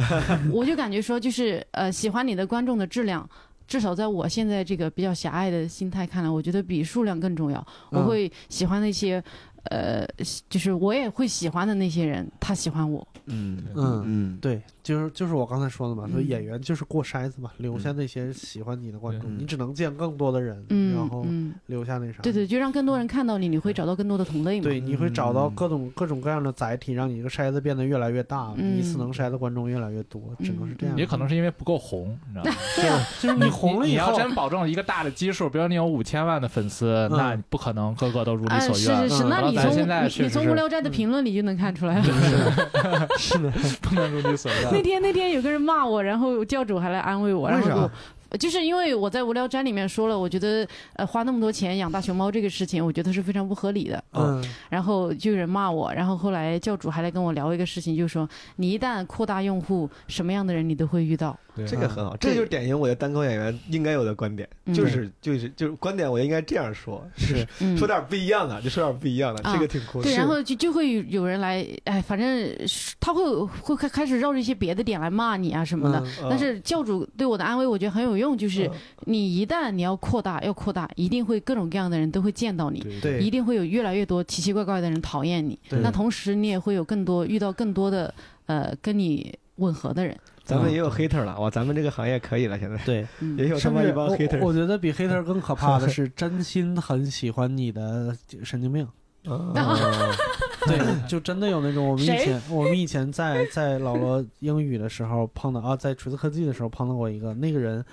[0.51, 3.29] 我就感觉说，就是呃，喜欢你的观众的质量。
[3.67, 7.59] 至少在我现在这个比较狭隘的心态看来，我觉得比数量更重要。
[7.91, 9.23] 我嗯会喜欢那些，
[9.69, 10.05] 呃，
[10.49, 13.07] 就是我也会喜欢的那些人，他喜欢我。
[13.31, 22.19] 嗯嗯嗯，对，就是就是我刚才说的嘛，说嗯演员就是过筛子嘛，留下那些喜欢你的观众，嗯你只能见更多的人，嗯然后嗯，留下那啥。
[22.23, 24.63] 对对，就让更多人看到你，你会找到更多的同类嘛。
[24.63, 30.97] 对，你会找到各种各种各样的载体，让你这个筛子变得越来越大，嗯一次能筛的观众越来越多，只能是这样。
[30.97, 32.57] 也可能是因为不够红，你知道吗？
[32.75, 39.07] 对啊，就是你红了你要以后，真保证一个大的基数，比如你有五千万的粉丝，那不可能个个都如你哎，所愿。
[39.07, 42.03] 是是是，那你从现在确实你你从无聊斋的评论里就能看出来了。
[43.17, 44.71] 是的，不能如你所料。
[44.71, 47.89] 那天那天有个人骂我，然后教主还来安慰我，然后。
[48.37, 54.03] 就是因为我在无聊斋里面说了，我觉得呃花那么多钱养大熊猫这个事情，我觉得是非常不合理的。
[54.13, 58.27] 嗯然后就有人骂我，然后后来教主还来跟我聊一个事情，就是说
[58.57, 61.37] 你一旦扩大用户，什么样的人你都会遇到。
[61.67, 70.05] 这个很好，这就是典型我的单口演员应该有的观点，嗯就是就是就是观点，我应该这样说，是嗯，说点不一样的，就说点不一样的，啊这个挺酷的。
[70.05, 75.99] 对，然后就就会有有人来，哎，反正是他会会开开始绕着一些别的点来骂你啊什么的。
[76.21, 78.69] 嗯但是教主对我的安慰，我觉得很有用，就是
[79.05, 85.57] 你一旦你要扩大，要扩大，一定会各种各样的人都会见到你，对一定会有越来越多奇奇怪怪的人讨厌你。
[85.67, 85.79] 对。
[85.79, 88.13] 那同时你也会有更多遇到更多的
[88.45, 90.15] 呃跟你吻合的人。
[90.43, 92.77] 咱们也有 hater 了，哇，咱们这个行业可以了，现在。
[92.85, 93.37] 对，嗯。
[93.37, 94.39] 也有他妈一帮我 hater。
[94.41, 98.87] 我觉得比 hater 更可怕的是 真心很喜欢你的神经病。
[99.25, 99.53] 哦
[100.65, 107.83] 对，就真的有那种我们以前 我们以前在在老罗英语的时候碰到啊，在锤子科技的时候碰到过一个那个人，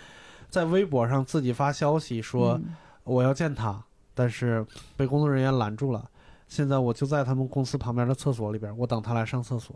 [0.49, 3.81] 在微博上自己发消息说嗯我要见他，
[4.15, 4.67] 但是
[4.97, 6.11] 被工作人员拦住了。
[6.49, 9.75] 现在我就在他们公司旁边的厕所里边，我等他来上厕所。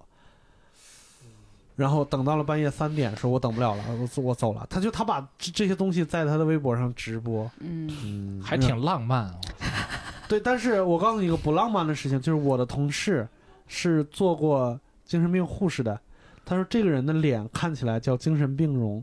[1.77, 4.67] 然后等到了半夜三点，说我等不了了，我我走了。
[4.69, 9.41] 他就他把这这些东西在他的微博上直播，嗯嗯，还挺浪漫哦。
[10.29, 13.27] 对，但是我告诉你一个不浪漫的事情，就是我的同事
[13.67, 15.99] 是做过精神病护士的，
[16.45, 19.03] 他说这个人的脸看起来叫精神病容，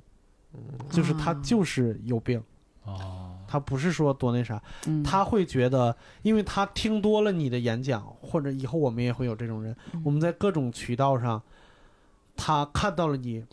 [0.89, 1.41] 就是他啊。
[1.43, 2.41] 就是有病，
[2.83, 11.41] 哦，他不是说多那啥，嗯，他会觉得，因为他听多了你的演讲，或者以后我们也会有这种人，嗯我们在各种渠道上，
[12.35, 13.43] 他看到了你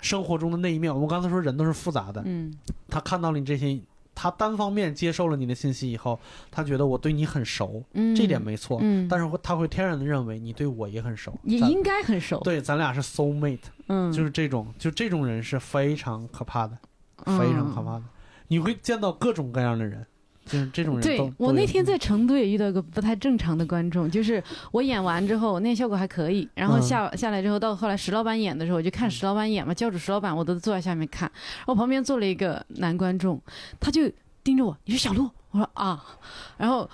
[0.00, 0.92] 生活中的那一面。
[0.92, 2.52] 我们刚才说人都是复杂的，嗯。
[2.88, 3.80] 他看到了你这些，
[4.22, 6.20] 他单方面接受了你的信息以后，
[6.50, 12.38] 他觉得我对你很熟，嗯，这点没错，嗯，但是他会天然的认为你对我也很熟，咱也应该很熟。
[12.40, 16.76] 对，咱俩是 soul mate，、嗯，就是这种，就这种人是非常可怕的，
[17.24, 17.38] 嗯。
[17.38, 18.02] 非常可怕的。
[18.48, 20.06] 你会见到各种各样的人，
[20.46, 21.32] 就是这种人对。
[21.36, 24.42] 我那天在成都也遇到一个不太正常的观众，就是
[24.72, 33.40] 我演完之后，那效果还可以，然后嗯下、下来之后，到后来石老板演的时候，我就看石老板演嘛，教主石老板我都坐在下面看，然后旁边坐了一个男观众，
[33.78, 34.10] 他就
[34.42, 35.30] 盯着我，你是小鹿？
[35.50, 36.04] 我说啊，
[36.56, 36.88] 然后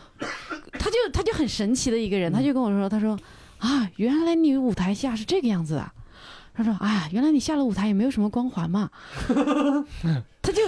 [0.73, 3.19] 他就他就很神奇的一个人，他就跟我说，他说
[3.59, 5.93] 啊，原来你舞台下是这个样子啊。
[6.59, 8.89] 他说：“哎呀，原来你下了舞台也没有什么光环嘛。
[10.41, 10.63] ”他就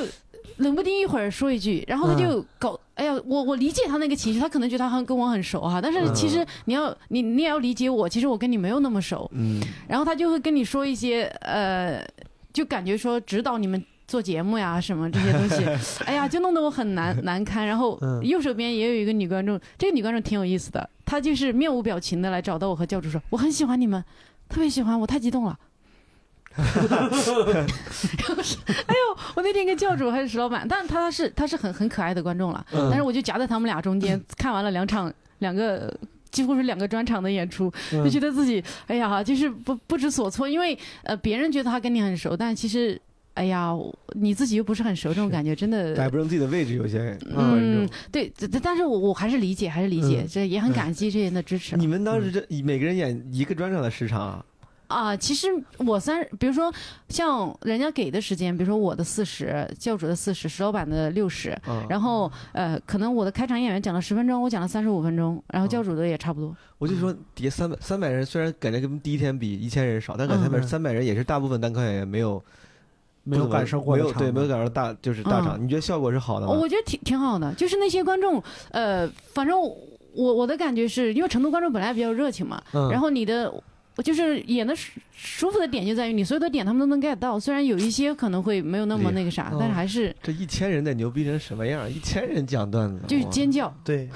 [0.58, 12.04] 冷不丁一会儿说一句，然后他就搞，哎呀，我我理解他那个情绪，他可能觉得他很跟我很熟哈，但是其实你要你你也要理解我，其实我跟你没有那么熟，嗯，然后他就会跟你说一些呃，
[12.52, 15.64] 就感觉说指导你们做节目呀什么这些东西，
[16.06, 17.66] 哎呀，就弄得我很难难堪。
[17.66, 18.24] 然后嗯。
[18.24, 24.02] 右手边也有一个女观众，这个女观众挺有意思的，她就是面无表情的来找到我和教主说，我很喜欢你们，
[24.48, 25.58] 特别喜欢，我太激动了。
[26.90, 32.88] 然后是，哎呦，我那天跟教主还是石老板，但他是他是很很可爱的观众了，嗯。
[32.90, 35.96] 但是我就夹在他们俩中间，看完了两场两个
[36.30, 38.02] 几乎是两个专场的演出，嗯。
[38.02, 43.00] 就觉得自己哎呀，就是不不知所措，因为呃别人觉得他跟你很熟，但其实
[43.34, 43.72] 哎呀
[44.14, 50.28] 你自己又不是很熟，这种感觉真的摆不正自己的位置，有些观嗯。，对，但但是我我还是理解，还是理解，嗯。
[50.28, 51.76] 这也很感激这些人的支持。
[51.76, 54.44] 啊你们当时这每个人演一个专场的时长啊？
[54.88, 55.16] 啊。
[55.16, 55.46] 其实
[55.78, 56.72] 我三，比如说
[57.08, 66.54] 像人家给的时间，比如说我的四十，教主的四十，石老板的六十，啊，然后呃，可能我的开场演员讲了十分钟，我讲了三十五分钟，然后教主的也差不多。
[66.78, 72.42] 我就说底下三百三百人，虽然感觉跟第一天比一千人少，但感觉三百嗯三百人也是大部分单口演员没有
[73.24, 75.58] 没有感受过没有对没有面感受大就是大场。
[75.58, 76.52] 嗯你觉得效果是好的吗？
[76.52, 79.74] 我觉得挺挺好的，就是那些观众，呃，反正我
[80.14, 83.52] 我的感觉是因为成都观众本来比较热情嘛，嗯然后你的。
[83.98, 91.90] 我就是演的舒舒服的点就在于你所有的点他们都能 get 到，虽然有一些可能会没有那么那个啥，但是还是这一千人得牛逼成什么样？
[91.90, 93.74] 一千人讲段子，就是尖叫。
[93.82, 94.08] 对，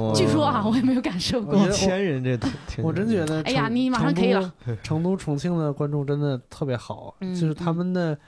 [0.00, 1.54] 哇 据说啊，我也没有感受过。
[1.54, 4.82] 一千人这我真觉得，哎呀你马上可以了成都。
[4.82, 8.18] 成都、 重庆的观众真的特别好，嗯就是他们的。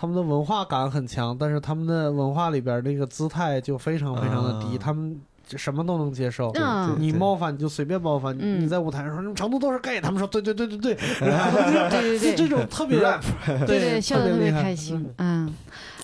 [0.00, 5.20] 他们的文化感很强，但是他们的文化里边那个姿态就非常非常的低，啊他们
[5.56, 6.50] 什么都能接受。
[6.54, 6.96] 嗯。
[6.98, 8.60] 你冒犯你就随便冒犯，你嗯。
[8.60, 13.22] 你在舞台上说你们成都都是 gay，他们说对对对对对，对对对 就这种特别 rap
[13.66, 15.08] 对对，笑得特别开心。
[15.18, 15.52] 嗯，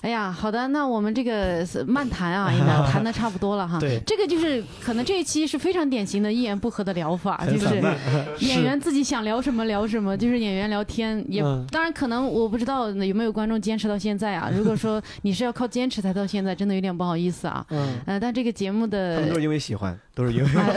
[0.05, 3.79] 哎呀，好的，那我们这个是漫谈啊， 应该谈的差不多了哈。
[3.79, 7.81] 对这个就是可能这一期是非常典型的一言不合的聊法，就是
[8.45, 11.25] 演员自己想聊什么聊什么，就是演员聊天。
[11.27, 14.51] 也嗯当然可能我不知道有没有观众坚持到现在啊。
[14.55, 17.65] 如果说你是要靠坚持才到现在，真的有点不好意思啊。
[17.71, 20.71] 嗯，呃，但这个节目他们都的是因为喜欢，都是因为啊，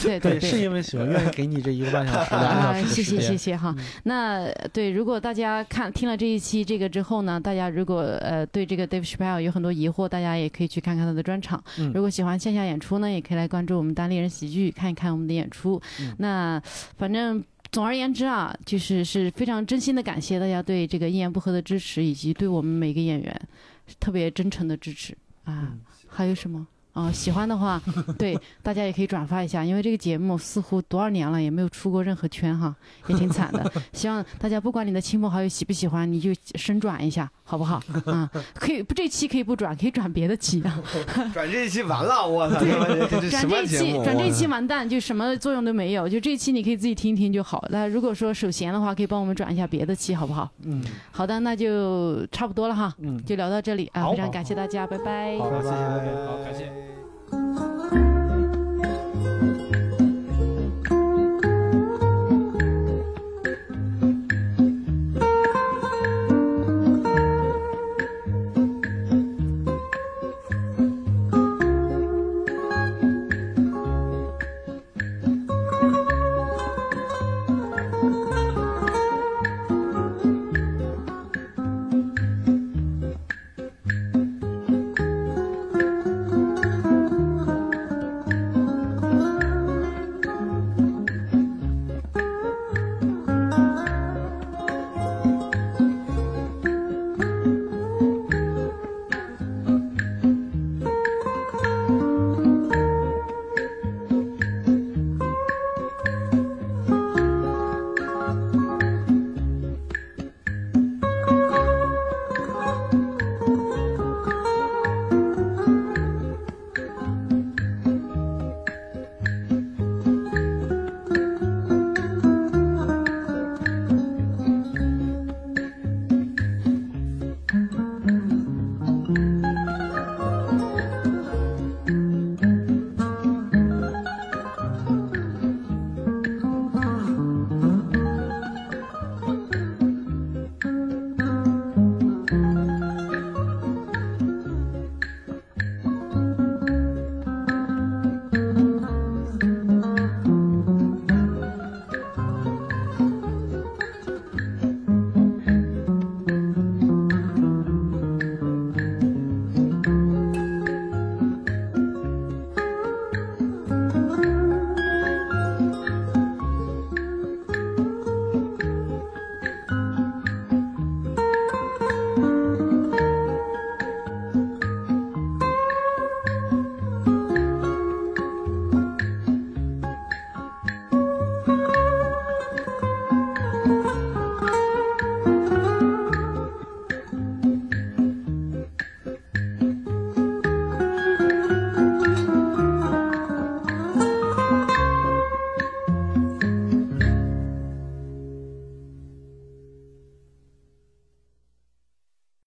[0.00, 3.74] 对对 对，对是因为喜欢，愿意给你这一个半小时、两个小啊，谢谢谢谢哈。
[3.76, 11.60] 嗯那对，如果大家看听了这一期这个之后呢，大家如果呃对这个 Dave Chappelle 有很多疑惑，大家也可以去看看他的专场。
[11.78, 15.80] 嗯如果喜欢线下演出呢，也可以来关注我们单立人喜剧，看一看我们的演出。
[16.00, 16.62] 嗯那
[16.96, 17.42] 反正。
[17.72, 23.48] 总而言之啊，就是是非常真心的感谢大家对这个一言不合的支持，以及对我们每个演员
[23.98, 25.12] 特别真诚的支持
[25.42, 25.70] 啊。
[25.72, 26.64] 嗯还有什么？
[26.94, 27.80] 啊、喜欢的话，
[28.16, 32.74] 对大家也可以转发一下，因为这个节目似乎多少年了也没有出过任何圈哈，
[33.08, 33.70] 也挺惨的。
[33.92, 37.82] 希望大家不管你的亲朋好友喜不喜欢，你就深转一下，好不好？
[38.06, 40.80] 啊、 可以不这期可以不转，可以转别的期啊。
[41.32, 43.92] 转这一期完了，我操，转这一期？
[44.04, 46.08] 转这一期完蛋，就什么作用都没有。
[46.08, 47.64] 就这一期你可以自己听一听就好。
[47.70, 50.48] 那如果说手闲的话，可以帮我们转一下别的期，好不好？
[50.62, 50.80] 嗯
[51.10, 55.36] 好的，那就差不多了哈，嗯，就聊到这里啊，非常感谢大家，拜拜。
[55.38, 56.26] 好，谢谢大家。
[56.26, 56.83] 好，感谢。